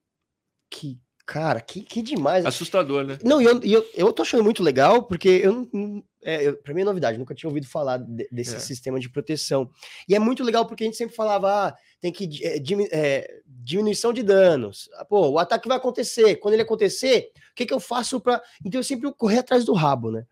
Que 0.70 0.98
cara, 1.26 1.60
que, 1.60 1.82
que 1.82 2.00
demais. 2.00 2.46
Assustador, 2.46 3.04
né? 3.04 3.18
Não, 3.24 3.42
e 3.42 3.44
eu, 3.44 3.60
eu, 3.62 3.86
eu 3.94 4.12
tô 4.12 4.22
achando 4.22 4.44
muito 4.44 4.62
legal, 4.62 5.02
porque 5.02 5.28
eu 5.28 5.68
não. 5.72 6.02
É, 6.22 6.50
para 6.52 6.74
mim 6.74 6.80
é 6.80 6.84
novidade, 6.84 7.18
nunca 7.18 7.34
tinha 7.34 7.48
ouvido 7.48 7.68
falar 7.68 7.98
de, 7.98 8.28
desse 8.32 8.56
é. 8.56 8.58
sistema 8.58 8.98
de 8.98 9.08
proteção. 9.08 9.70
E 10.08 10.14
é 10.14 10.18
muito 10.18 10.42
legal 10.42 10.66
porque 10.66 10.82
a 10.82 10.86
gente 10.86 10.96
sempre 10.96 11.14
falava, 11.14 11.68
ah, 11.68 11.76
tem 12.00 12.12
que 12.12 12.28
é, 12.44 12.60
é, 12.90 13.40
diminuição 13.46 14.12
de 14.12 14.22
danos. 14.22 14.88
Ah, 14.94 15.04
pô, 15.04 15.28
o 15.28 15.38
ataque 15.38 15.68
vai 15.68 15.76
acontecer. 15.76 16.36
Quando 16.36 16.54
ele 16.54 16.62
acontecer, 16.62 17.30
o 17.52 17.54
que, 17.54 17.66
que 17.66 17.74
eu 17.74 17.80
faço 17.80 18.20
para. 18.20 18.42
Então 18.64 18.80
eu 18.80 18.84
sempre 18.84 19.12
correr 19.12 19.38
atrás 19.38 19.64
do 19.64 19.72
rabo, 19.72 20.10
né? 20.10 20.24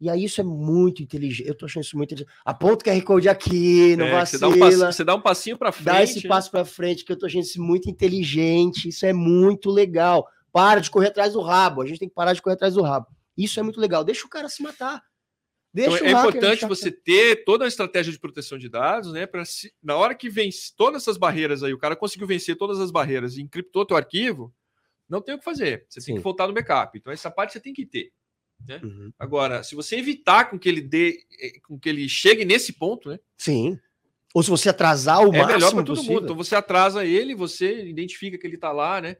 E 0.00 0.08
aí 0.08 0.24
isso 0.24 0.40
é 0.40 0.44
muito 0.44 1.02
inteligente. 1.02 1.46
Eu 1.46 1.54
tô 1.54 1.66
achando 1.66 1.84
isso 1.84 1.96
muito 1.96 2.14
inteligente. 2.14 2.34
Aponta 2.44 2.88
o 2.88 2.92
QR 2.92 3.02
Code 3.02 3.28
aqui, 3.28 3.94
não 3.96 4.06
é, 4.06 4.12
vacila. 4.12 4.38
Você 4.38 4.38
dá, 4.38 4.48
um 4.48 4.58
passinho, 4.58 4.92
você 4.92 5.04
dá 5.04 5.14
um 5.14 5.20
passinho 5.20 5.58
para 5.58 5.72
frente. 5.72 5.84
Dá 5.84 6.02
esse 6.02 6.22
né? 6.22 6.28
passo 6.28 6.50
para 6.50 6.64
frente, 6.64 7.04
que 7.04 7.12
eu 7.12 7.18
tô 7.18 7.26
achando 7.26 7.42
isso 7.42 7.62
muito 7.62 7.90
inteligente. 7.90 8.88
Isso 8.88 9.04
é 9.04 9.12
muito 9.12 9.70
legal. 9.70 10.26
Para 10.50 10.80
de 10.80 10.90
correr 10.90 11.08
atrás 11.08 11.34
do 11.34 11.40
rabo. 11.42 11.82
A 11.82 11.86
gente 11.86 11.98
tem 11.98 12.08
que 12.08 12.14
parar 12.14 12.32
de 12.32 12.40
correr 12.40 12.54
atrás 12.54 12.74
do 12.74 12.82
rabo. 12.82 13.08
Isso 13.36 13.60
é 13.60 13.62
muito 13.62 13.78
legal. 13.78 14.02
Deixa 14.02 14.26
o 14.26 14.30
cara 14.30 14.48
se 14.48 14.62
matar. 14.62 15.02
Deixa 15.72 15.96
então, 15.96 16.06
é 16.06 16.10
importante 16.10 16.66
você 16.66 16.90
ter 16.90 17.44
toda 17.44 17.64
a 17.64 17.68
estratégia 17.68 18.12
de 18.12 18.18
proteção 18.18 18.58
de 18.58 18.68
dados, 18.68 19.12
né? 19.12 19.26
Para 19.26 19.44
na 19.82 19.96
hora 19.96 20.14
que 20.16 20.28
vence 20.28 20.72
todas 20.76 21.02
essas 21.02 21.16
barreiras 21.16 21.62
aí, 21.62 21.72
o 21.72 21.78
cara 21.78 21.94
conseguiu 21.94 22.26
vencer 22.26 22.56
todas 22.56 22.80
as 22.80 22.90
barreiras 22.90 23.36
e 23.36 23.42
encriptou 23.42 23.86
teu 23.86 23.96
arquivo, 23.96 24.52
não 25.08 25.20
tem 25.20 25.34
o 25.34 25.38
que 25.38 25.44
fazer. 25.44 25.86
Você 25.88 26.00
Sim. 26.00 26.06
tem 26.06 26.16
que 26.16 26.22
voltar 26.22 26.48
no 26.48 26.54
backup. 26.54 26.98
Então, 26.98 27.12
essa 27.12 27.30
parte 27.30 27.52
você 27.52 27.60
tem 27.60 27.72
que 27.72 27.86
ter. 27.86 28.12
Né? 28.66 28.80
Uhum. 28.82 29.12
Agora, 29.18 29.62
se 29.62 29.74
você 29.74 29.96
evitar 29.96 30.50
com 30.50 30.58
que 30.58 30.68
ele 30.68 30.80
dê, 30.80 31.24
eh, 31.40 31.58
com 31.66 31.78
que 31.78 31.88
ele 31.88 32.08
chegue 32.08 32.44
nesse 32.44 32.72
ponto, 32.72 33.08
né? 33.08 33.18
Sim. 33.36 33.78
Ou 34.34 34.42
se 34.42 34.50
você 34.50 34.68
atrasar 34.68 35.20
o 35.20 35.34
é 35.34 35.38
máximo 35.38 35.52
melhor 35.54 35.74
para 35.74 35.84
todo 35.84 36.02
mundo. 36.04 36.24
Então 36.24 36.36
você 36.36 36.54
atrasa 36.54 37.04
ele, 37.04 37.34
você 37.34 37.84
identifica 37.84 38.38
que 38.38 38.46
ele 38.46 38.54
está 38.54 38.70
lá, 38.70 39.00
né? 39.00 39.16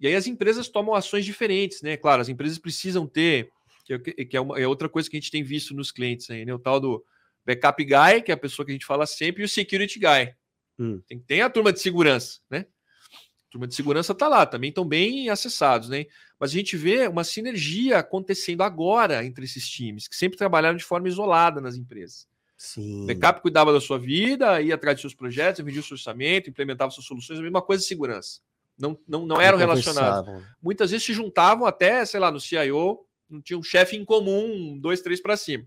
E 0.00 0.06
aí 0.06 0.16
as 0.16 0.26
empresas 0.26 0.68
tomam 0.68 0.94
ações 0.94 1.24
diferentes, 1.24 1.80
né? 1.80 1.96
Claro, 1.96 2.20
as 2.20 2.28
empresas 2.28 2.58
precisam 2.58 3.06
ter, 3.06 3.50
que, 3.84 3.94
é, 3.94 3.98
que 3.98 4.36
é, 4.36 4.40
uma, 4.40 4.58
é 4.58 4.66
outra 4.66 4.88
coisa 4.88 5.08
que 5.08 5.16
a 5.16 5.20
gente 5.20 5.30
tem 5.30 5.44
visto 5.44 5.74
nos 5.74 5.92
clientes 5.92 6.28
aí, 6.28 6.44
né? 6.44 6.52
O 6.52 6.58
tal 6.58 6.80
do 6.80 7.04
backup 7.46 7.84
guy, 7.84 8.22
que 8.24 8.32
é 8.32 8.34
a 8.34 8.38
pessoa 8.38 8.66
que 8.66 8.72
a 8.72 8.74
gente 8.74 8.86
fala 8.86 9.06
sempre, 9.06 9.42
e 9.42 9.44
o 9.44 9.48
security 9.48 10.00
guy. 10.00 10.34
Hum. 10.76 11.00
Tem, 11.06 11.20
tem 11.20 11.42
a 11.42 11.50
turma 11.50 11.72
de 11.72 11.80
segurança, 11.80 12.40
né? 12.50 12.66
A 13.12 13.50
turma 13.52 13.68
de 13.68 13.76
segurança 13.76 14.12
está 14.12 14.26
lá, 14.26 14.44
também 14.44 14.70
estão 14.70 14.84
bem 14.84 15.28
acessados, 15.28 15.88
né? 15.88 16.06
Mas 16.42 16.50
a 16.50 16.54
gente 16.54 16.76
vê 16.76 17.06
uma 17.06 17.22
sinergia 17.22 17.98
acontecendo 17.98 18.64
agora 18.64 19.24
entre 19.24 19.44
esses 19.44 19.68
times, 19.68 20.08
que 20.08 20.16
sempre 20.16 20.36
trabalharam 20.36 20.76
de 20.76 20.82
forma 20.82 21.06
isolada 21.06 21.60
nas 21.60 21.76
empresas. 21.76 22.26
Sim. 22.56 23.04
O 23.04 23.06
backup 23.06 23.40
cuidava 23.40 23.72
da 23.72 23.80
sua 23.80 23.96
vida, 23.96 24.60
ia 24.60 24.74
atrás 24.74 24.96
de 24.96 25.02
seus 25.02 25.14
projetos, 25.14 25.64
vendia 25.64 25.80
o 25.80 25.84
seu 25.84 25.94
orçamento, 25.94 26.50
implementava 26.50 26.90
suas 26.90 27.06
soluções, 27.06 27.38
a 27.38 27.42
mesma 27.42 27.62
coisa 27.62 27.82
de 27.82 27.86
segurança. 27.86 28.40
Não, 28.76 28.98
não, 29.06 29.24
não 29.24 29.40
eram 29.40 29.56
relacionados. 29.56 30.44
Muitas 30.60 30.90
vezes 30.90 31.06
se 31.06 31.12
juntavam 31.12 31.64
até, 31.64 32.04
sei 32.04 32.18
lá, 32.18 32.28
no 32.28 32.40
CIO, 32.40 33.06
não 33.30 33.40
tinha 33.40 33.56
um 33.56 33.62
chefe 33.62 33.96
em 33.96 34.04
comum, 34.04 34.76
dois, 34.80 35.00
três 35.00 35.22
para 35.22 35.36
cima. 35.36 35.64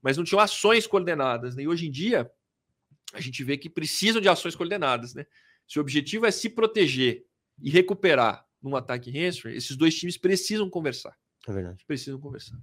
Mas 0.00 0.16
não 0.16 0.24
tinham 0.24 0.40
ações 0.40 0.86
coordenadas. 0.86 1.54
Né? 1.54 1.64
E 1.64 1.68
hoje 1.68 1.88
em 1.88 1.90
dia, 1.90 2.30
a 3.12 3.20
gente 3.20 3.44
vê 3.44 3.58
que 3.58 3.68
precisam 3.68 4.22
de 4.22 4.30
ações 4.30 4.56
coordenadas. 4.56 5.12
Né? 5.12 5.26
Se 5.68 5.78
o 5.78 5.82
objetivo 5.82 6.24
é 6.24 6.30
se 6.30 6.48
proteger 6.48 7.26
e 7.60 7.68
recuperar 7.68 8.48
num 8.62 8.76
ataque 8.76 9.10
ransomware, 9.10 9.56
esses 9.56 9.76
dois 9.76 9.94
times 9.94 10.16
precisam 10.16 10.68
conversar. 10.68 11.16
É 11.48 11.52
verdade. 11.52 11.84
Precisam 11.86 12.20
conversar. 12.20 12.56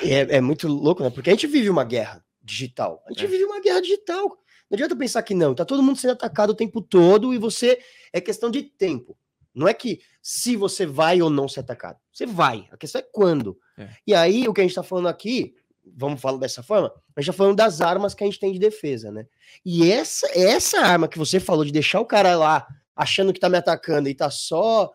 É, 0.00 0.36
é, 0.36 0.40
muito 0.40 0.68
louco, 0.68 1.02
né? 1.02 1.10
Porque 1.10 1.30
a 1.30 1.32
gente 1.32 1.46
vive 1.46 1.68
uma 1.68 1.84
guerra. 1.84 2.24
digital. 2.42 3.02
A 3.06 3.12
gente 3.12 3.24
é. 3.24 3.28
vive 3.28 3.44
uma 3.44 3.60
guerra 3.60 3.80
digital. 3.80 4.28
Não 4.70 4.76
adianta 4.76 4.96
pensar 4.96 5.22
que 5.22 5.34
não, 5.34 5.54
tá 5.54 5.64
todo 5.64 5.82
mundo 5.82 5.98
sendo 5.98 6.12
atacado 6.12 6.50
o 6.50 6.54
tempo 6.54 6.80
todo 6.80 7.34
e 7.34 7.38
você 7.38 7.78
é 8.12 8.20
questão 8.20 8.50
de 8.50 8.62
tempo. 8.62 9.16
Não 9.54 9.68
é 9.68 9.74
que 9.74 10.00
se 10.22 10.56
você 10.56 10.86
vai 10.86 11.20
ou 11.20 11.28
não 11.28 11.46
ser 11.46 11.60
atacado. 11.60 11.98
Você 12.10 12.24
vai. 12.24 12.66
A 12.70 12.76
questão 12.76 13.00
é 13.00 13.06
quando. 13.12 13.58
É. 13.76 13.88
E 14.06 14.14
aí, 14.14 14.48
o 14.48 14.54
que 14.54 14.60
a 14.60 14.64
gente 14.64 14.74
tá 14.74 14.82
falando 14.82 15.08
aqui, 15.08 15.54
vamos 15.84 16.20
falar 16.20 16.38
dessa 16.38 16.62
forma, 16.62 16.92
a 17.14 17.20
gente 17.20 17.26
tá 17.26 17.36
falando 17.36 17.56
das 17.56 17.80
armas 17.80 18.14
que 18.14 18.24
a 18.24 18.26
gente 18.26 18.40
tem 18.40 18.52
de 18.52 18.58
defesa, 18.58 19.12
né? 19.12 19.26
E 19.64 19.90
essa, 19.90 20.26
essa 20.38 20.78
arma 20.80 21.06
que 21.06 21.18
você 21.18 21.38
falou 21.38 21.64
de 21.64 21.72
deixar 21.72 22.00
o 22.00 22.06
cara 22.06 22.34
lá 22.36 22.66
achando 22.94 23.32
que 23.32 23.40
tá 23.40 23.48
me 23.48 23.58
atacando 23.58 24.08
e 24.08 24.14
tá 24.14 24.30
só 24.30 24.92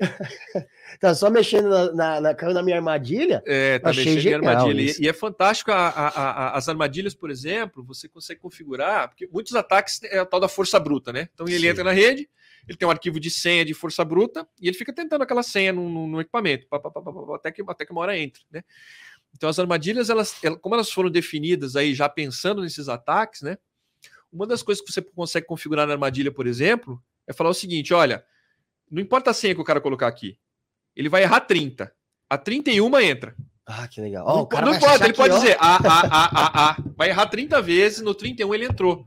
tá 1.00 1.14
só 1.14 1.30
mexendo 1.30 1.68
na, 1.68 1.92
na, 1.92 2.20
na, 2.20 2.34
na 2.34 2.62
minha 2.62 2.76
armadilha. 2.76 3.42
É, 3.46 3.78
tá 3.78 3.90
mexendo 3.90 4.26
em 4.26 4.34
armadilha. 4.34 4.92
E, 4.98 5.04
e, 5.04 5.08
é 5.08 5.12
fantástico 5.12 5.70
a, 5.70 5.88
a, 5.88 6.08
a, 6.08 6.56
as 6.56 6.68
armadilhas, 6.68 7.14
por 7.14 7.30
exemplo, 7.30 7.84
você 7.84 8.08
consegue 8.08 8.40
configurar, 8.40 9.08
porque 9.08 9.28
muitos 9.30 9.54
ataques 9.54 10.02
é 10.04 10.18
a 10.18 10.26
tal 10.26 10.40
da 10.40 10.48
força 10.48 10.80
bruta, 10.80 11.12
né? 11.12 11.28
Então 11.34 11.46
ele 11.46 11.60
Sim. 11.60 11.68
entra 11.68 11.84
na 11.84 11.92
rede, 11.92 12.28
ele 12.66 12.78
tem 12.78 12.88
um 12.88 12.90
arquivo 12.90 13.20
de 13.20 13.30
senha 13.30 13.64
de 13.64 13.74
força 13.74 14.04
bruta 14.04 14.46
e 14.60 14.68
ele 14.68 14.76
fica 14.76 14.92
tentando 14.92 15.22
aquela 15.22 15.42
senha 15.42 15.72
no, 15.72 15.88
no, 15.88 16.06
no 16.06 16.20
equipamento, 16.20 16.66
pá, 16.68 16.78
pá, 16.78 16.90
pá, 16.90 17.02
até, 17.34 17.52
que, 17.52 17.62
até 17.66 17.84
que 17.84 17.92
uma 17.92 18.00
hora 18.00 18.18
entra, 18.18 18.42
né? 18.50 18.62
Então 19.36 19.48
as 19.48 19.58
armadilhas, 19.58 20.10
elas, 20.10 20.34
como 20.60 20.74
elas 20.74 20.90
foram 20.90 21.10
definidas 21.10 21.76
aí 21.76 21.94
já 21.94 22.08
pensando 22.08 22.62
nesses 22.62 22.88
ataques, 22.88 23.42
né? 23.42 23.58
Uma 24.32 24.46
das 24.46 24.62
coisas 24.62 24.82
que 24.84 24.92
você 24.92 25.02
consegue 25.02 25.46
configurar 25.46 25.86
na 25.86 25.92
armadilha, 25.92 26.30
por 26.32 26.46
exemplo, 26.46 27.02
é 27.30 27.32
falar 27.32 27.50
o 27.50 27.54
seguinte: 27.54 27.94
olha, 27.94 28.24
não 28.90 29.00
importa 29.00 29.30
a 29.30 29.34
senha 29.34 29.54
que 29.54 29.60
o 29.60 29.64
cara 29.64 29.80
colocar 29.80 30.08
aqui, 30.08 30.36
ele 30.96 31.08
vai 31.08 31.22
errar 31.22 31.40
30. 31.40 31.92
A 32.28 32.36
31 32.36 32.98
entra. 33.00 33.36
Ah, 33.64 33.86
que 33.86 34.00
legal. 34.00 34.26
Oh, 34.26 34.56
não, 34.60 34.72
não 34.72 34.78
pode, 34.80 35.04
ele 35.04 35.12
pode 35.12 35.34
ó. 35.34 35.38
dizer 35.38 35.56
A, 35.60 35.76
A, 35.76 36.00
A, 36.06 36.24
A, 36.26 36.70
A. 36.70 36.76
Vai 36.96 37.10
errar 37.10 37.26
30 37.26 37.62
vezes, 37.62 38.00
no 38.00 38.14
31 38.14 38.52
ele 38.52 38.64
entrou. 38.64 39.06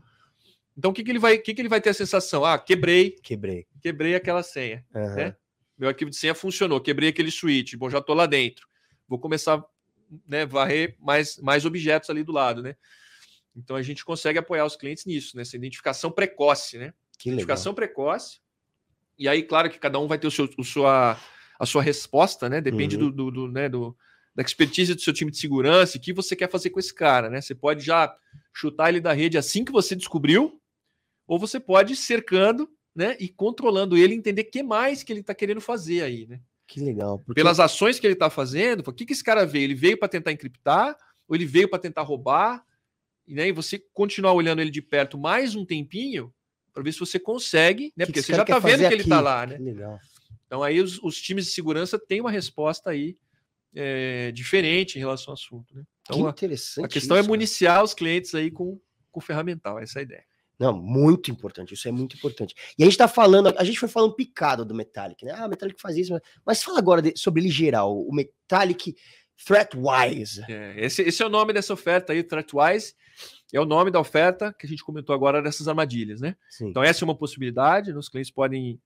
Então 0.77 0.91
o 0.91 0.93
que, 0.93 1.03
que 1.03 1.11
ele 1.11 1.19
vai, 1.19 1.37
que, 1.37 1.53
que 1.53 1.61
ele 1.61 1.69
vai 1.69 1.81
ter 1.81 1.89
a 1.89 1.93
sensação? 1.93 2.45
Ah, 2.45 2.57
quebrei. 2.57 3.11
Quebrei. 3.11 3.67
Quebrei 3.81 4.15
aquela 4.15 4.41
senha. 4.41 4.85
Uhum. 4.95 5.15
Né? 5.15 5.35
Meu 5.77 5.89
arquivo 5.89 6.09
de 6.09 6.15
senha 6.15 6.33
funcionou, 6.33 6.79
quebrei 6.79 7.09
aquele 7.09 7.29
switch. 7.29 7.75
Bom, 7.75 7.89
já 7.89 7.99
estou 7.99 8.15
lá 8.15 8.25
dentro. 8.25 8.65
Vou 9.07 9.19
começar 9.19 9.63
né, 10.25 10.45
varrer 10.45 10.95
mais, 10.99 11.37
mais 11.39 11.65
objetos 11.65 12.09
ali 12.09 12.23
do 12.23 12.31
lado, 12.31 12.63
né? 12.63 12.75
Então 13.55 13.75
a 13.75 13.81
gente 13.81 14.05
consegue 14.05 14.39
apoiar 14.39 14.65
os 14.65 14.77
clientes 14.77 15.05
nisso, 15.05 15.35
nessa 15.35 15.55
identificação 15.55 16.09
precoce, 16.09 16.77
né? 16.77 16.93
Legal. 17.25 17.73
precoce. 17.73 18.39
E 19.17 19.27
aí, 19.27 19.43
claro 19.43 19.69
que 19.69 19.79
cada 19.79 19.99
um 19.99 20.07
vai 20.07 20.17
ter 20.17 20.27
o 20.27 20.31
seu, 20.31 20.49
o 20.57 20.63
sua, 20.63 21.17
a 21.59 21.65
sua 21.65 21.81
resposta, 21.81 22.49
né? 22.49 22.59
Depende 22.59 22.95
uhum. 22.95 23.09
do, 23.09 23.11
do, 23.11 23.31
do, 23.31 23.47
né, 23.47 23.69
do, 23.69 23.95
da 24.35 24.41
expertise 24.41 24.95
do 24.95 25.01
seu 25.01 25.13
time 25.13 25.31
de 25.31 25.37
segurança 25.37 25.97
e 25.97 25.99
o 25.99 26.01
que 26.01 26.13
você 26.13 26.35
quer 26.35 26.49
fazer 26.49 26.71
com 26.71 26.79
esse 26.79 26.93
cara, 26.93 27.29
né? 27.29 27.39
Você 27.39 27.53
pode 27.53 27.85
já 27.85 28.13
chutar 28.53 28.89
ele 28.89 28.99
da 28.99 29.13
rede 29.13 29.37
assim 29.37 29.63
que 29.63 29.71
você 29.71 29.95
descobriu, 29.95 30.59
ou 31.27 31.39
você 31.39 31.59
pode 31.59 31.93
ir 31.93 31.95
cercando, 31.95 32.69
né? 32.95 33.15
E 33.19 33.29
controlando 33.29 33.95
ele, 33.95 34.13
entender 34.13 34.41
o 34.41 34.51
que 34.51 34.63
mais 34.63 35.03
que 35.03 35.13
ele 35.13 35.21
está 35.21 35.33
querendo 35.33 35.61
fazer 35.61 36.01
aí, 36.01 36.25
né? 36.27 36.41
Que 36.67 36.79
legal. 36.79 37.19
Porque... 37.19 37.39
Pelas 37.39 37.59
ações 37.59 37.99
que 37.99 38.07
ele 38.07 38.13
está 38.13 38.29
fazendo, 38.29 38.79
o 38.87 38.93
que, 38.93 39.05
que 39.05 39.13
esse 39.13 39.23
cara 39.23 39.45
veio? 39.45 39.65
Ele 39.65 39.75
veio 39.75 39.97
para 39.97 40.07
tentar 40.07 40.31
encriptar, 40.31 40.97
ou 41.27 41.35
ele 41.35 41.45
veio 41.45 41.69
para 41.69 41.79
tentar 41.79 42.01
roubar, 42.01 42.65
né? 43.27 43.47
E 43.47 43.51
você 43.51 43.81
continuar 43.93 44.33
olhando 44.33 44.61
ele 44.61 44.71
de 44.71 44.81
perto 44.81 45.17
mais 45.17 45.55
um 45.55 45.65
tempinho 45.65 46.33
para 46.73 46.83
ver 46.83 46.91
se 46.91 46.99
você 46.99 47.19
consegue, 47.19 47.93
né? 47.95 48.05
Que 48.05 48.11
Porque 48.11 48.21
que 48.21 48.25
você 48.25 48.35
já 48.35 48.41
está 48.41 48.59
vendo 48.59 48.87
que 48.87 48.93
ele 48.93 49.03
está 49.03 49.21
lá, 49.21 49.45
né? 49.45 49.57
legal. 49.57 49.99
Então 50.45 50.63
aí 50.63 50.79
os, 50.81 50.99
os, 51.01 51.21
times 51.21 51.45
de 51.45 51.51
segurança 51.51 51.99
têm 51.99 52.21
uma 52.21 52.31
resposta 52.31 52.89
aí 52.89 53.17
é, 53.75 54.31
diferente 54.31 54.95
em 54.95 54.99
relação 54.99 55.31
ao 55.31 55.35
assunto, 55.35 55.75
né? 55.75 55.83
Então, 56.01 56.21
que 56.23 56.29
interessante. 56.29 56.83
A, 56.83 56.87
a 56.87 56.89
questão 56.89 57.17
é 57.17 57.19
isso, 57.19 57.27
é 57.27 57.31
municiar 57.31 57.75
cara. 57.75 57.85
os 57.85 57.93
clientes 57.93 58.35
aí 58.35 58.51
com, 58.51 58.79
com 59.11 59.21
ferramental, 59.21 59.79
essa 59.79 59.99
é 59.99 60.01
a 60.01 60.03
ideia. 60.03 60.23
Não, 60.59 60.73
muito 60.73 61.31
importante, 61.31 61.73
isso 61.73 61.87
é 61.87 61.91
muito 61.91 62.15
importante. 62.15 62.53
E 62.77 62.83
a 62.83 62.85
gente 62.85 62.97
tá 62.97 63.07
falando, 63.07 63.53
a 63.57 63.63
gente 63.63 63.79
foi 63.79 63.89
falando 63.89 64.15
picado 64.15 64.63
do 64.63 64.75
Metallic, 64.75 65.25
né? 65.25 65.33
Ah, 65.35 65.47
o 65.47 65.49
Metallic 65.49 65.81
faz 65.81 65.97
isso, 65.97 66.13
mas 66.45 66.61
fala 66.61 66.77
agora 66.77 67.01
de, 67.01 67.13
sobre 67.17 67.41
ele 67.41 67.49
geral, 67.49 67.97
o 67.97 68.13
Metallic 68.13 68.95
Threatwise. 69.45 70.43
É, 70.49 70.85
esse, 70.85 71.01
esse 71.01 71.21
é 71.21 71.25
o 71.25 71.29
nome 71.29 71.53
dessa 71.53 71.73
oferta 71.73 72.13
aí, 72.13 72.23
Threatwise, 72.23 72.95
é 73.51 73.59
o 73.59 73.65
nome 73.65 73.91
da 73.91 73.99
oferta 73.99 74.53
que 74.53 74.65
a 74.65 74.69
gente 74.69 74.83
comentou 74.83 75.13
agora 75.13 75.41
dessas 75.41 75.67
armadilhas, 75.67 76.21
né? 76.21 76.35
Sim. 76.49 76.69
Então 76.69 76.83
essa 76.83 77.03
é 77.03 77.05
uma 77.05 77.15
possibilidade, 77.15 77.91
né? 77.91 77.99
os 77.99 78.09
clientes 78.09 78.31
podem 78.31 78.81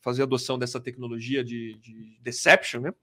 fazer 0.00 0.22
adoção 0.22 0.58
dessa 0.58 0.80
tecnologia 0.80 1.44
de, 1.44 1.74
de 1.74 2.18
deception, 2.22 2.80
né? 2.80 2.94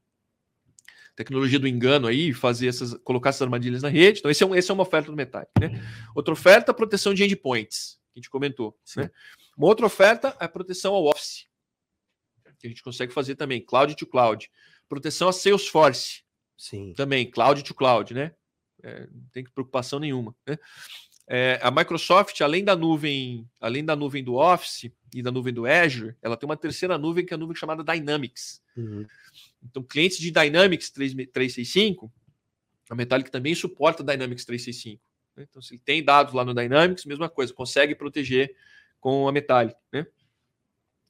tecnologia 1.16 1.58
do 1.58 1.68
engano 1.68 2.08
aí, 2.08 2.34
fazer 2.34 2.68
essas, 2.68 2.94
colocar 2.96 3.30
essas 3.30 3.42
armadilhas 3.42 3.82
na 3.82 3.90
rede. 3.90 4.20
Então, 4.20 4.30
esse 4.30 4.44
é, 4.44 4.46
um, 4.46 4.54
esse 4.54 4.70
é 4.70 4.74
uma 4.74 4.84
oferta 4.84 5.10
do 5.10 5.16
Metallic. 5.16 5.50
Né? 5.60 5.82
Outra 6.14 6.34
oferta, 6.34 6.74
proteção 6.74 7.14
de 7.14 7.24
endpoints, 7.24 8.00
que 8.12 8.20
a 8.20 8.22
gente 8.22 8.30
comentou. 8.30 8.78
Né? 8.98 9.10
Uma 9.58 9.68
outra 9.68 9.86
oferta 9.86 10.36
é 10.40 10.48
proteção 10.48 10.94
ao 10.94 11.06
Office, 11.06 11.48
que 12.60 12.68
a 12.68 12.70
gente 12.70 12.84
consegue 12.84 13.14
fazer 13.14 13.36
também, 13.36 13.62
cloud 13.64 13.96
to 13.96 14.06
cloud. 14.06 14.52
Proteção 14.90 15.30
a 15.30 15.34
Salesforce, 15.34 16.25
Sim. 16.58 16.94
também, 16.94 17.30
cloud 17.30 17.64
to 17.64 17.74
cloud, 17.74 18.14
né? 18.14 18.34
É, 18.84 19.08
não 19.12 19.28
tem 19.32 19.44
preocupação 19.44 20.00
nenhuma. 20.00 20.36
Né? 20.46 20.58
É, 21.28 21.60
a 21.62 21.72
Microsoft, 21.72 22.40
além 22.42 22.64
da 22.64 22.76
nuvem, 22.76 23.50
além 23.60 23.84
da 23.84 23.96
nuvem 23.96 24.24
do 24.24 24.36
Office 24.36 24.92
e 25.14 25.22
da 25.24 25.32
nuvem 25.32 25.54
do 25.54 25.66
Azure, 25.66 26.16
ela 26.22 26.38
tem 26.38 26.48
uma 26.48 26.58
terceira 26.58 26.98
nuvem 26.98 27.26
que 27.26 27.34
é 27.34 27.36
a 27.36 27.38
nuvem 27.38 27.56
chamada 27.56 27.84
Dynamics. 27.84 28.62
Uhum. 28.78 29.06
Então, 29.64 29.82
clientes 29.82 30.20
de 30.20 30.30
Dynamics 30.30 30.92
365, 30.92 32.12
a 32.90 32.96
Metallic 32.96 33.32
também 33.32 33.56
suporta 33.56 34.04
Dynamics 34.04 34.46
365. 34.46 35.02
Né? 35.36 35.48
Então, 35.50 35.62
se 35.62 35.74
ele 35.74 35.82
tem 35.84 36.04
dados 36.04 36.34
lá 36.34 36.46
no 36.46 36.54
Dynamics, 36.54 37.06
mesma 37.06 37.28
coisa, 37.28 37.52
consegue 37.52 37.96
proteger 37.96 38.56
com 39.00 39.28
a 39.28 39.32
Metallic. 39.32 39.76
Né? 39.92 40.06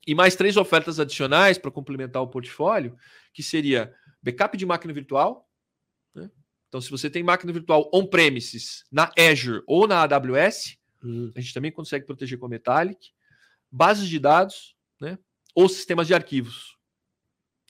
E 0.07 0.15
mais 0.15 0.35
três 0.35 0.55
ofertas 0.55 0.99
adicionais 0.99 1.57
para 1.57 1.71
complementar 1.71 2.21
o 2.21 2.27
portfólio, 2.27 2.97
que 3.33 3.43
seria 3.43 3.93
backup 4.25 4.57
de 4.57 4.65
máquina 4.65 4.91
virtual. 4.91 5.47
Né? 6.13 6.29
Então, 6.67 6.81
se 6.81 6.89
você 6.89 7.09
tem 7.09 7.21
máquina 7.21 7.53
virtual 7.53 7.89
on-premises 7.93 8.83
na 8.91 9.11
Azure 9.17 9.61
ou 9.67 9.87
na 9.87 10.01
AWS, 10.01 10.77
hum. 11.03 11.31
a 11.35 11.39
gente 11.39 11.53
também 11.53 11.71
consegue 11.71 12.05
proteger 12.05 12.39
com 12.39 12.47
a 12.47 12.49
Metallic. 12.49 13.11
Bases 13.71 14.09
de 14.09 14.19
dados, 14.19 14.75
né? 14.99 15.19
ou 15.53 15.69
sistemas 15.69 16.07
de 16.07 16.13
arquivos. 16.13 16.75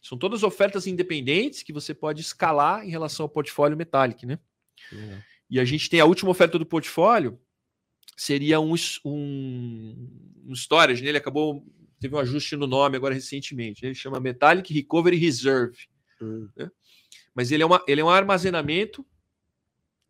São 0.02 0.18
todas 0.18 0.44
ofertas 0.44 0.88
independentes 0.88 1.64
que 1.64 1.74
você 1.74 1.94
pode 1.94 2.22
escalar 2.22 2.86
em 2.86 2.90
relação 2.90 3.24
ao 3.26 3.30
portfólio 3.30 3.76
Metallic, 3.76 4.26
né? 4.26 4.40
Uhum. 4.92 5.20
E 5.50 5.60
a 5.60 5.66
gente 5.66 5.90
tem 5.90 6.00
a 6.00 6.06
última 6.06 6.30
oferta 6.30 6.60
do 6.60 6.66
portfólio, 6.66 7.40
seria 8.16 8.60
um, 8.60 8.76
um, 9.04 10.44
um 10.46 10.54
storage, 10.54 11.02
né? 11.02 11.10
Ele 11.10 11.18
acabou, 11.18 11.66
teve 12.00 12.16
um 12.16 12.20
ajuste 12.20 12.56
no 12.56 12.68
nome 12.68 12.96
agora 12.96 13.16
recentemente. 13.16 13.82
Né? 13.82 13.90
Ele 13.90 13.96
chama 13.96 14.20
Metallic 14.20 14.72
Recovery 14.72 15.18
Reserve. 15.18 15.88
Uhum. 16.22 16.50
Né? 16.56 16.72
Mas 17.34 17.52
ele 17.52 17.64
é, 17.64 17.66
uma, 17.66 17.84
ele 17.88 18.02
é 18.02 18.04
um 18.04 18.10
armazenamento 18.10 19.06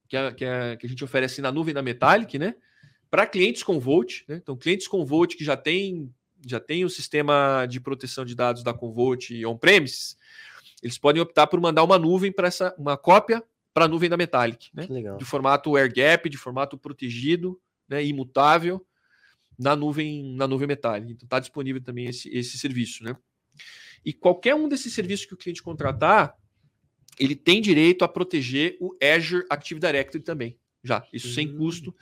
que 0.07 0.15
a, 0.15 0.31
que, 0.31 0.45
a, 0.45 0.77
que 0.77 0.85
a 0.85 0.89
gente 0.89 1.03
oferece 1.03 1.41
na 1.41 1.51
nuvem 1.51 1.73
da 1.73 1.81
Metallic, 1.81 2.37
né? 2.37 2.55
Para 3.09 3.25
clientes 3.25 3.63
com 3.63 3.79
Volt, 3.79 4.21
né? 4.27 4.35
Então, 4.35 4.55
clientes 4.55 4.87
com 4.87 5.05
Volt 5.05 5.35
que 5.35 5.43
já 5.43 5.57
tem 5.57 6.13
já 6.45 6.59
tem 6.59 6.85
o 6.85 6.89
sistema 6.89 7.65
de 7.65 7.79
proteção 7.79 8.23
de 8.23 8.35
dados 8.35 8.63
da 8.63 8.73
Convolt 8.73 9.31
on-premise, 9.47 10.15
eles 10.81 10.97
podem 10.97 11.21
optar 11.21 11.47
por 11.47 11.59
mandar 11.59 11.83
uma 11.83 11.97
nuvem 11.97 12.31
para 12.31 12.47
essa 12.47 12.73
uma 12.77 12.95
cópia 12.95 13.43
para 13.73 13.85
a 13.85 13.87
nuvem 13.87 14.09
da 14.09 14.15
Metallic, 14.15 14.69
né? 14.73 14.87
De 15.17 15.25
formato 15.25 15.75
air 15.75 15.91
gap, 15.91 16.29
de 16.29 16.37
formato 16.37 16.77
protegido, 16.77 17.59
né, 17.89 18.05
imutável 18.05 18.85
na 19.57 19.75
nuvem 19.75 20.35
na 20.35 20.47
nuvem 20.47 20.67
Metallic. 20.67 21.11
Então 21.11 21.25
está 21.25 21.39
disponível 21.39 21.81
também 21.81 22.05
esse, 22.05 22.29
esse 22.29 22.57
serviço, 22.57 23.03
né? 23.03 23.17
E 24.05 24.13
qualquer 24.13 24.55
um 24.55 24.69
desses 24.69 24.93
serviços 24.93 25.25
que 25.25 25.33
o 25.33 25.37
cliente 25.37 25.63
contratar, 25.63 26.35
ele 27.19 27.35
tem 27.35 27.61
direito 27.61 28.05
a 28.05 28.07
proteger 28.07 28.77
o 28.79 28.95
Azure 29.01 29.45
Active 29.49 29.79
Directory 29.79 30.23
também, 30.23 30.57
já, 30.83 31.05
isso 31.11 31.33
sem 31.33 31.49
hum. 31.49 31.57
custo 31.57 31.95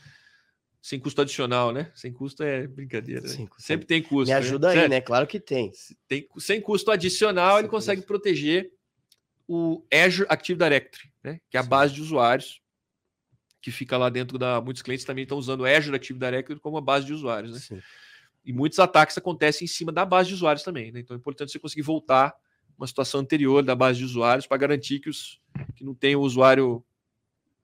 sem 0.83 0.99
custo 0.99 1.21
adicional, 1.21 1.71
né? 1.71 1.89
Sem 1.95 2.11
custo 2.11 2.43
é 2.43 2.67
brincadeira. 2.67 3.21
Né? 3.21 3.47
Sempre 3.57 3.87
tem 3.87 4.03
custo. 4.03 4.25
Me 4.25 4.31
né? 4.31 4.35
ajuda 4.35 4.75
né? 4.75 4.81
aí, 4.81 4.89
né? 4.89 4.99
Claro 4.99 5.25
que 5.25 5.39
tem. 5.39 5.71
tem 6.09 6.27
sem 6.39 6.59
custo 6.59 6.91
adicional, 6.91 7.53
sem 7.53 7.59
ele 7.59 7.69
consegue 7.69 8.01
custo. 8.01 8.07
proteger 8.07 8.69
o 9.47 9.81
Azure 9.89 10.27
Active 10.29 10.59
Directory, 10.59 11.03
né? 11.23 11.39
Que 11.49 11.55
é 11.55 11.61
a 11.61 11.63
Sim. 11.63 11.69
base 11.69 11.93
de 11.93 12.01
usuários 12.01 12.61
que 13.61 13.71
fica 13.71 13.97
lá 13.97 14.09
dentro 14.09 14.37
da. 14.37 14.59
Muitos 14.59 14.81
clientes 14.81 15.05
também 15.05 15.23
estão 15.23 15.37
usando 15.37 15.61
o 15.61 15.65
Azure 15.65 15.95
Active 15.95 16.19
Directory 16.19 16.59
como 16.59 16.77
a 16.77 16.81
base 16.81 17.05
de 17.05 17.13
usuários, 17.13 17.53
né? 17.53 17.59
Sim. 17.59 17.81
E 18.45 18.51
muitos 18.51 18.79
ataques 18.79 19.17
acontecem 19.17 19.65
em 19.65 19.67
cima 19.67 19.91
da 19.91 20.05
base 20.05 20.29
de 20.29 20.35
usuários 20.35 20.63
também, 20.63 20.91
né? 20.91 20.99
Então 20.99 21.15
é 21.15 21.19
importante 21.19 21.51
você 21.51 21.59
conseguir 21.59 21.81
voltar 21.81 22.33
uma 22.77 22.87
situação 22.87 23.21
anterior 23.21 23.63
da 23.63 23.75
base 23.75 23.99
de 23.99 24.05
usuários 24.05 24.47
para 24.47 24.57
garantir 24.57 24.99
que, 24.99 25.09
os, 25.09 25.39
que 25.75 25.83
não 25.83 25.93
tem 25.93 26.15
o 26.15 26.21
usuário 26.21 26.83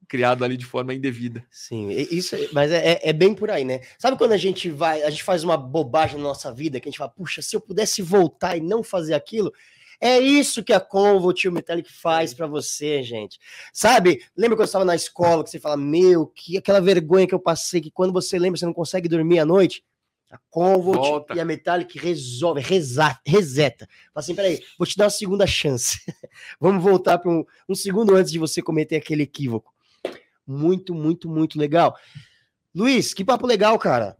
criado 0.08 0.44
ali 0.44 0.58
de 0.58 0.66
forma 0.66 0.94
indevida. 0.94 1.46
Sim, 1.52 1.90
isso, 1.90 2.36
mas 2.52 2.72
é, 2.72 2.94
é, 2.94 3.10
é, 3.10 3.14
bem 3.14 3.34
por 3.34 3.52
aí, 3.52 3.64
né? 3.64 3.82
Sabe 3.98 4.18
quando 4.18 4.32
a 4.32 4.38
gente 4.38 4.70
vai, 4.70 5.04
a 5.04 5.10
gente 5.10 5.24
faz 5.24 5.44
uma 5.44 5.56
bobagem 5.56 6.18
na 6.18 6.24
nossa 6.24 6.52
vida, 6.52 6.80
que 6.80 6.88
a 6.88 6.92
gente 6.92 6.98
fala, 6.98 7.12
puxa, 7.12 7.42
se 7.42 7.56
eu 7.56 7.62
pudesse 7.62 8.02
voltar 8.02 8.58
e 8.58 8.62
não 8.62 8.82
fazer 8.82 9.14
aquilo, 9.14 9.54
É 10.02 10.18
isso 10.18 10.64
que 10.64 10.72
a 10.72 10.80
Convolt 10.80 11.44
e 11.44 11.50
o 11.50 11.52
Metallic 11.52 11.92
faz 11.92 12.34
para 12.34 12.48
você, 12.48 13.04
gente. 13.04 13.38
Sabe? 13.74 14.24
Lembra 14.36 14.56
quando 14.56 14.66
você 14.66 14.70
estava 14.70 14.86
na 14.86 14.96
escola 14.96 15.44
que 15.44 15.50
você 15.50 15.60
fala, 15.60 15.76
meu, 15.76 16.26
que 16.28 16.58
aquela 16.58 16.80
vergonha 16.80 17.28
que 17.28 17.36
eu 17.36 17.40
passei, 17.40 17.82
que 17.82 17.92
quando 17.92 18.14
você 18.14 18.40
lembra 18.40 18.58
você 18.58 18.66
não 18.66 18.74
consegue 18.74 19.10
dormir 19.10 19.40
à 19.40 19.46
noite? 19.46 19.84
A 20.30 20.38
Convolt 20.50 20.98
Volta. 20.98 21.34
e 21.36 21.40
a 21.40 21.46
Metallic 21.46 21.98
resolve, 21.98 22.62
reza, 22.62 23.20
reseta. 23.26 23.88
Fala 24.14 24.24
assim, 24.24 24.36
peraí, 24.36 24.60
vou 24.78 24.86
te 24.86 24.96
dar 24.96 25.06
uma 25.06 25.10
segunda 25.10 25.48
chance. 25.48 26.00
Vamos 26.62 26.84
voltar 26.84 27.18
para 27.18 27.32
um, 27.32 27.44
um 27.68 27.74
segundo 27.74 28.16
antes 28.16 28.32
de 28.32 28.38
você 28.38 28.62
cometer 28.62 28.96
aquele 28.98 29.24
equívoco. 29.24 29.74
Muito, 30.46 30.94
muito, 30.94 31.28
muito 31.28 31.58
legal. 31.58 31.96
Luiz, 32.76 33.14
que 33.14 33.26
papo 33.26 33.48
legal, 33.48 33.78
cara. 33.80 34.18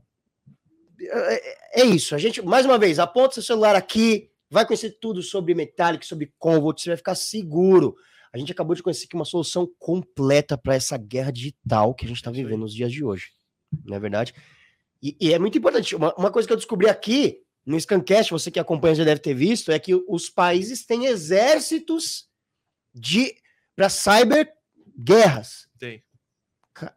É, 1.00 1.82
é, 1.82 1.86
isso. 1.86 2.16
A 2.16 2.18
gente, 2.18 2.42
mais 2.42 2.66
uma 2.66 2.78
vez, 2.78 2.98
aponta 2.98 3.36
seu 3.36 3.44
celular 3.44 3.76
aqui, 3.76 4.32
vai 4.50 4.66
conhecer 4.66 4.98
tudo 5.00 5.22
sobre 5.22 5.54
Metallic, 5.54 6.06
sobre 6.06 6.34
Convolt, 6.40 6.82
você 6.82 6.90
vai 6.90 6.98
ficar 6.98 7.16
seguro. 7.16 7.96
A 8.34 8.38
gente 8.38 8.52
acabou 8.52 8.76
de 8.76 8.84
conhecer 8.84 9.06
aqui 9.06 9.16
uma 9.16 9.26
solução 9.26 9.70
completa 9.78 10.58
para 10.58 10.76
essa 10.76 10.98
guerra 10.98 11.32
digital 11.32 11.94
que 11.94 12.06
a 12.06 12.08
gente 12.08 12.18
está 12.18 12.32
vivendo 12.32 12.62
nos 12.62 12.74
dias 12.74 12.92
de 12.92 13.04
hoje. 13.04 13.32
Não 13.86 13.96
é 13.96 14.00
verdade? 14.00 14.34
E, 15.02 15.16
e 15.20 15.34
é 15.34 15.40
muito 15.40 15.58
importante. 15.58 15.96
Uma, 15.96 16.14
uma, 16.16 16.32
coisa 16.32 16.48
que 16.48 16.54
eu 16.54 16.58
descobri 16.58 16.90
aqui 16.90 17.42
no 17.66 17.80
Scancast, 17.80 18.32
você 18.32 18.52
que 18.52 18.60
acompanha 18.60 18.96
já 18.96 19.04
deve 19.04 19.22
ter 19.22 19.34
visto, 19.34 19.72
é 19.72 19.80
que 19.80 19.96
os 20.08 20.30
países 20.30 20.86
têm 20.86 21.06
exércitos 21.06 22.28
de 22.94 23.36
para 23.76 23.90
cyber 23.90 24.52
guerras. 24.98 25.68
Tem. 25.78 26.04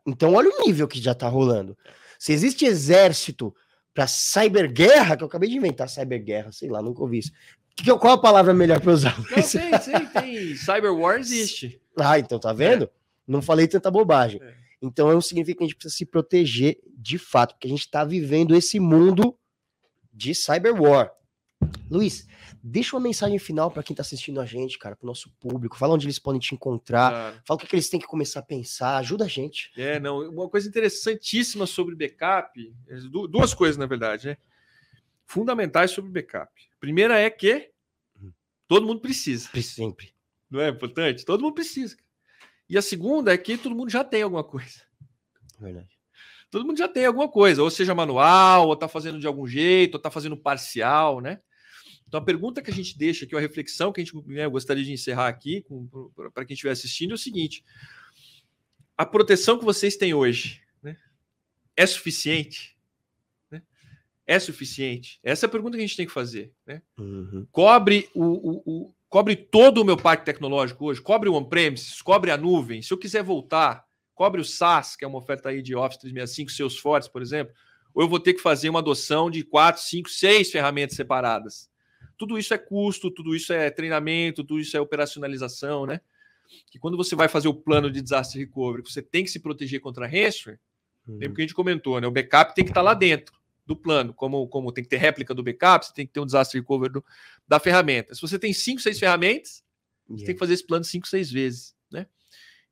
Então 0.07 0.35
olha 0.35 0.49
o 0.49 0.67
nível 0.67 0.89
que 0.89 1.01
já 1.01 1.13
está 1.13 1.29
rolando. 1.29 1.77
Se 2.19 2.33
existe 2.33 2.65
exército 2.65 3.55
para 3.95 4.07
cyberguerra, 4.07 5.17
que 5.17 5.23
eu 5.23 5.29
acabei 5.29 5.49
de 5.49 5.57
inventar 5.57 5.89
cyberguerra, 5.89 6.51
sei 6.51 6.69
lá, 6.69 6.83
nunca 6.83 7.03
ouvi 7.03 7.19
isso. 7.19 7.33
Que, 7.77 7.85
qual 7.97 8.15
a 8.15 8.21
palavra 8.21 8.53
melhor 8.53 8.81
para 8.81 8.93
usar? 8.93 9.19
Não, 9.19 9.25
tem, 9.25 9.71
tem, 9.79 10.07
tem. 10.07 10.57
Cyber 10.57 10.95
War 10.95 11.19
existe. 11.19 11.81
Ah, 11.97 12.19
então 12.19 12.39
tá 12.39 12.53
vendo? 12.53 12.85
É. 12.85 12.91
Não 13.27 13.41
falei 13.41 13.67
tanta 13.67 13.91
bobagem. 13.91 14.41
É. 14.43 14.62
Então, 14.83 15.17
isso 15.17 15.29
significa 15.29 15.59
que 15.59 15.65
a 15.65 15.67
gente 15.69 15.77
precisa 15.77 15.97
se 15.97 16.05
proteger 16.05 16.79
de 16.97 17.17
fato, 17.17 17.55
porque 17.55 17.69
a 17.69 17.71
gente 17.71 17.81
está 17.81 18.05
vivendo 18.05 18.55
esse 18.55 18.81
mundo 18.81 19.39
de 20.13 20.35
cyber 20.35 20.75
war. 20.75 21.13
Luiz, 21.89 22.27
deixa 22.63 22.97
uma 22.97 23.03
mensagem 23.03 23.39
final 23.39 23.71
para 23.71 23.83
quem 23.83 23.95
está 23.95 24.03
assistindo 24.03 24.41
a 24.41 24.45
gente, 24.45 24.79
cara, 24.79 24.97
para 24.97 25.05
o 25.05 25.07
nosso 25.07 25.31
público. 25.39 25.77
Fala 25.77 25.95
onde 25.95 26.07
eles 26.07 26.19
podem 26.19 26.41
te 26.41 26.55
encontrar. 26.55 27.11
Claro. 27.11 27.43
Fala 27.47 27.57
o 27.57 27.61
que, 27.61 27.67
que, 27.69 27.77
eles 27.77 27.89
têm 27.89 28.01
que 28.01 28.07
começar 28.07 28.41
a 28.41 28.43
pensar. 28.43 28.97
Ajuda 28.97 29.25
a 29.25 29.29
gente. 29.29 29.71
É, 29.77 30.01
não. 30.01 30.29
Uma 30.29 30.49
coisa 30.49 30.69
interessantíssima 30.69 31.67
sobre 31.67 31.95
backup, 31.95 32.75
é, 32.89 32.97
duas 33.29 33.55
coisas, 33.55 33.77
na 33.77 33.87
verdade, 33.87 34.29
né? 34.29 34.37
Fundamentais 35.25 35.93
sobre 35.93 36.11
backup. 36.11 36.51
Primeira 36.81 37.19
é 37.19 37.31
que 37.31 37.71
hum. 38.21 38.33
todo 38.67 38.87
mundo 38.87 39.01
precisa. 39.01 39.49
Sempre. 39.63 40.13
Não 40.51 40.61
é 40.61 40.69
importante? 40.69 41.25
Todo 41.25 41.43
mundo 41.43 41.55
precisa. 41.55 41.97
E 42.73 42.79
a 42.79 42.81
segunda 42.81 43.35
é 43.35 43.37
que 43.37 43.59
todo 43.59 43.77
mundo 43.77 43.91
já 43.91 44.03
tem 44.03 44.23
alguma 44.23 44.43
coisa. 44.43 44.81
Verdade. 45.61 45.91
Todo 46.51 46.65
mundo 46.65 46.79
já 46.79 46.89
tem 46.89 47.05
alguma 47.05 47.29
coisa, 47.29 47.63
ou 47.63 47.71
seja, 47.71 47.95
manual, 47.95 48.69
ou 48.69 48.73
está 48.73 48.89
fazendo 48.89 49.21
de 49.21 49.27
algum 49.27 49.47
jeito, 49.47 49.97
ou 49.97 49.99
está 49.99 50.11
fazendo 50.11 50.39
parcial, 50.39 51.21
né? 51.21 51.43
Então 52.09 52.19
a 52.19 52.25
pergunta 52.25 52.63
que 52.63 52.71
a 52.71 52.75
gente 52.75 52.97
deixa 52.97 53.27
aqui, 53.27 53.37
a 53.37 53.41
reflexão 53.41 53.93
que 53.93 54.01
a 54.01 54.05
gente 54.05 54.17
né, 54.27 54.49
gostaria 54.49 54.83
de 54.83 54.91
encerrar 54.91 55.29
aqui 55.29 55.67
para 56.33 56.47
quem 56.47 56.55
estiver 56.55 56.71
assistindo 56.71 57.11
é 57.11 57.15
o 57.15 57.19
seguinte: 57.19 57.63
a 58.97 59.05
proteção 59.05 59.59
que 59.59 59.67
vocês 59.67 59.95
têm 59.95 60.15
hoje 60.15 60.63
né, 60.83 60.97
é 61.77 61.85
suficiente? 61.85 62.79
Né? 63.51 63.63
É 64.27 64.39
suficiente? 64.39 65.21
Essa 65.23 65.45
é 65.45 65.47
a 65.47 65.51
pergunta 65.51 65.77
que 65.77 65.83
a 65.85 65.87
gente 65.87 65.97
tem 65.99 66.07
que 66.07 66.13
fazer. 66.13 66.55
Né? 66.67 66.81
Uhum. 66.97 67.47
Cobre 67.53 68.09
o, 68.15 68.25
o, 68.25 68.63
o 68.65 68.95
cobre 69.13 69.37
todo 69.37 69.83
o 69.83 69.85
meu 69.85 69.95
parque 69.95 70.25
tecnológico 70.25 70.87
hoje, 70.87 71.03
cobre 71.03 71.29
o 71.29 71.35
on-premises, 71.35 72.01
cobre 72.01 72.31
a 72.31 72.37
nuvem. 72.39 72.81
Se 72.81 72.95
eu 72.95 72.97
quiser 72.97 73.23
voltar, 73.23 73.85
cobre 74.15 74.41
o 74.41 74.45
SaaS, 74.45 74.97
que 74.97 75.05
é 75.05 75.09
uma 75.09 75.19
oferta 75.19 75.51
aí 75.51 75.61
de 75.61 75.77
Office 75.77 75.99
365, 75.99 76.51
seus 76.51 76.79
fortes, 76.79 77.11
por 77.11 77.21
exemplo, 77.21 77.55
ou 77.93 78.03
eu 78.05 78.09
vou 78.09 78.19
ter 78.19 78.33
que 78.33 78.41
fazer 78.41 78.71
uma 78.71 78.79
adoção 78.79 79.31
de 79.31 79.45
quatro, 79.45 79.83
cinco, 79.83 80.09
seis 80.09 80.51
ferramentas 80.51 80.97
separadas. 80.97 81.71
Tudo 82.17 82.39
isso 82.39 82.55
é 82.55 82.59
custo, 82.59 83.11
tudo 83.11 83.37
isso 83.37 83.53
é 83.53 83.71
treinamento, 83.71 84.43
tudo 84.43 84.59
isso 84.59 84.75
é 84.79 84.81
operacionalização, 84.81 85.85
né? 85.85 86.01
Que 86.71 86.79
quando 86.79 86.97
você 86.97 87.15
vai 87.15 87.29
fazer 87.29 87.49
o 87.49 87.55
plano 87.55 87.91
de 87.91 88.01
disaster 88.01 88.41
recovery, 88.41 88.83
você 88.83 89.03
tem 89.03 89.25
que 89.25 89.31
se 89.31 89.41
proteger 89.41 89.81
contra 89.81 90.07
ransomware. 90.07 90.59
Uhum. 91.07 91.19
Lembra 91.19 91.35
que 91.35 91.43
a 91.43 91.45
gente 91.45 91.55
comentou, 91.55 92.01
né? 92.01 92.07
O 92.07 92.11
backup 92.11 92.55
tem 92.55 92.65
que 92.65 92.71
estar 92.71 92.81
lá 92.81 92.95
dentro 92.95 93.42
do 93.65 93.77
plano, 93.77 94.13
como, 94.13 94.47
como 94.49 94.73
tem 94.73 94.83
que 94.83 94.91
ter 94.91 94.97
réplica 94.97 95.35
do 95.35 95.43
backup, 95.43 95.87
você 95.87 95.93
tem 95.95 96.07
que 96.07 96.13
ter 96.13 96.21
um 96.21 96.27
desastre 96.27 96.59
recovery 96.59 96.93
do, 96.93 97.05
da 97.47 97.61
ferramenta. 97.61 98.15
Se 98.15 98.21
você 98.21 98.39
tem 98.39 98.53
cinco, 98.53 98.81
seis 98.81 98.99
ferramentas, 98.99 99.63
yeah. 100.09 100.19
você 100.19 100.27
tem 100.27 100.35
que 100.35 100.39
fazer 100.39 100.55
esse 100.55 100.67
plano 100.67 100.85
cinco, 100.85 101.07
seis 101.07 101.31
vezes, 101.31 101.75
né? 101.91 102.07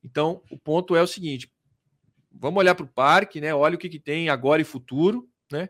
Então, 0.03 0.43
o 0.51 0.59
ponto 0.59 0.97
é 0.97 1.03
o 1.03 1.07
seguinte: 1.07 1.53
vamos 2.33 2.59
olhar 2.59 2.75
para 2.75 2.85
o 2.85 2.89
parque, 2.89 3.41
né? 3.41 3.55
Olha 3.55 3.77
o 3.77 3.79
que, 3.79 3.89
que 3.89 4.01
tem 4.01 4.29
agora 4.29 4.63
e 4.63 4.65
futuro, 4.65 5.29
né? 5.51 5.69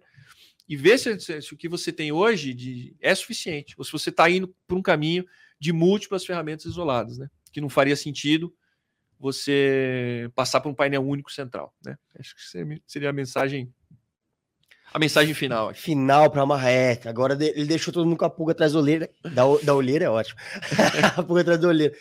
E 0.68 0.76
ver 0.76 0.98
se, 0.98 1.18
se, 1.18 1.42
se 1.42 1.52
o 1.52 1.56
que 1.56 1.68
você 1.68 1.92
tem 1.92 2.12
hoje 2.12 2.54
de, 2.54 2.96
é 3.00 3.14
suficiente, 3.14 3.74
ou 3.76 3.84
se 3.84 3.92
você 3.92 4.10
está 4.10 4.30
indo 4.30 4.54
por 4.66 4.78
um 4.78 4.82
caminho 4.82 5.26
de 5.58 5.72
múltiplas 5.72 6.24
ferramentas 6.24 6.64
isoladas, 6.64 7.18
né? 7.18 7.28
Que 7.52 7.60
não 7.60 7.68
faria 7.68 7.96
sentido 7.96 8.54
você 9.18 10.30
passar 10.34 10.60
por 10.60 10.70
um 10.70 10.74
painel 10.74 11.06
único 11.06 11.30
central, 11.30 11.74
né? 11.84 11.98
Acho 12.18 12.34
que 12.34 12.80
seria 12.86 13.10
a 13.10 13.12
mensagem 13.12 13.72
a 14.92 14.98
mensagem 14.98 15.34
final. 15.34 15.72
Final 15.72 16.30
para 16.30 16.44
Marreca. 16.44 17.08
Agora 17.08 17.34
ele 17.40 17.66
deixou 17.66 17.92
todo 17.92 18.06
mundo 18.06 18.18
com 18.18 18.24
a 18.24 18.30
pulga 18.30 18.52
atrás 18.52 18.72
da 18.72 18.78
olheira. 18.78 19.10
Da, 19.22 19.42
da 19.62 19.74
olheira 19.74 20.04
é 20.06 20.10
ótimo. 20.10 20.38
a 21.16 21.22
pulga 21.22 21.42
atrás 21.42 21.60
da 21.60 21.68
olheira. 21.68 21.94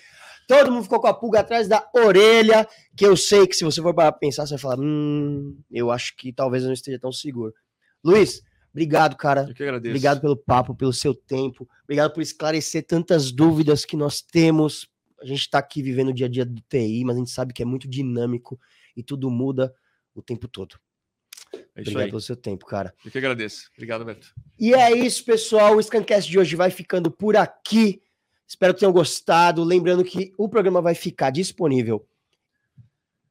Todo 0.48 0.72
mundo 0.72 0.84
ficou 0.84 1.00
com 1.00 1.06
a 1.06 1.14
pulga 1.14 1.42
atrás 1.42 1.68
da 1.68 1.88
orelha, 1.94 2.68
que 2.98 3.06
eu 3.06 3.16
sei 3.16 3.46
que 3.46 3.56
se 3.56 3.64
você 3.64 3.80
for 3.84 3.94
para 3.94 4.12
pensar, 4.12 4.48
você 4.48 4.56
vai 4.56 4.60
falar, 4.60 4.80
hum, 4.80 5.56
eu 5.70 5.92
acho 5.92 6.16
que 6.18 6.34
talvez 6.34 6.64
eu 6.64 6.68
não 6.68 6.74
esteja 6.74 6.98
tão 6.98 7.12
seguro. 7.12 7.54
Luiz, 8.04 8.42
obrigado, 8.72 9.16
cara. 9.16 9.46
Eu 9.48 9.54
que 9.54 9.62
agradeço. 9.62 9.92
Obrigado 9.92 10.22
pelo 10.22 10.36
papo, 10.36 10.74
pelo 10.74 10.92
seu 10.92 11.14
tempo. 11.14 11.70
Obrigado 11.84 12.14
por 12.14 12.22
esclarecer 12.22 12.84
tantas 12.84 13.32
dúvidas 13.32 13.86
que 13.86 13.96
nós 13.96 14.22
temos. 14.22 14.88
A 15.22 15.26
gente 15.26 15.42
está 15.42 15.60
aqui 15.60 15.84
vivendo 15.84 16.10
o 16.10 16.14
dia 16.14 16.26
a 16.26 16.30
dia 16.30 16.46
do 16.46 16.60
TI, 16.68 17.04
mas 17.06 17.16
a 17.16 17.20
gente 17.20 17.30
sabe 17.30 17.54
que 17.54 17.62
é 17.62 17.66
muito 17.66 17.88
dinâmico 17.88 18.60
e 18.98 19.04
tudo 19.04 19.30
muda 19.30 19.72
o 20.16 20.22
tempo 20.24 20.48
todo. 20.48 20.80
É 21.54 21.82
Obrigado 21.82 22.04
aí. 22.04 22.10
pelo 22.10 22.22
seu 22.22 22.36
tempo, 22.36 22.66
cara. 22.66 22.94
Eu 23.04 23.12
que 23.12 23.18
agradeço. 23.18 23.70
Obrigado, 23.74 24.06
Beto. 24.06 24.34
E 24.60 24.74
é 24.74 24.92
isso, 24.92 25.24
pessoal. 25.24 25.76
O 25.76 25.82
Scancast 25.84 26.30
de 26.30 26.38
hoje 26.38 26.56
vai 26.56 26.70
ficando 26.70 27.10
por 27.10 27.36
aqui. 27.36 28.02
Espero 28.48 28.74
que 28.74 28.80
tenham 28.80 28.94
gostado. 28.94 29.64
Lembrando 29.64 30.04
que 30.04 30.34
o 30.38 30.48
programa 30.50 30.82
vai 30.82 30.96
ficar 30.96 31.30
disponível 31.30 32.06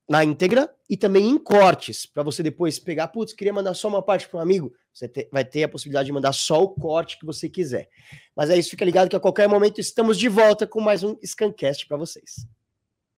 na 0.09 0.25
íntegra 0.25 0.75
e 0.89 0.97
também 0.97 1.29
em 1.29 1.37
cortes, 1.37 2.07
para 2.07 2.23
você 2.23 2.43
depois 2.43 2.79
pegar, 2.79 3.09
putz, 3.09 3.35
queria 3.35 3.53
mandar 3.53 3.75
só 3.75 3.89
uma 3.89 4.03
parte 4.03 4.27
para 4.27 4.39
um 4.39 4.43
amigo, 4.43 4.73
você 4.91 5.07
te, 5.07 5.29
vai 5.31 5.45
ter 5.45 5.64
a 5.64 5.69
possibilidade 5.69 6.07
de 6.07 6.12
mandar 6.12 6.33
só 6.33 6.62
o 6.62 6.69
corte 6.69 7.19
que 7.19 7.27
você 7.27 7.47
quiser. 7.47 7.91
Mas 8.35 8.49
é 8.49 8.57
isso, 8.57 8.71
fica 8.71 8.87
ligado 8.87 9.11
que 9.11 9.16
a 9.16 9.21
qualquer 9.21 9.47
momento 9.49 9.81
estamos 9.81 10.19
de 10.19 10.29
volta 10.29 10.66
com 10.66 10.81
mais 10.81 11.03
um 11.05 11.14
Scancast 11.23 11.87
para 11.87 11.99
vocês. 11.99 12.47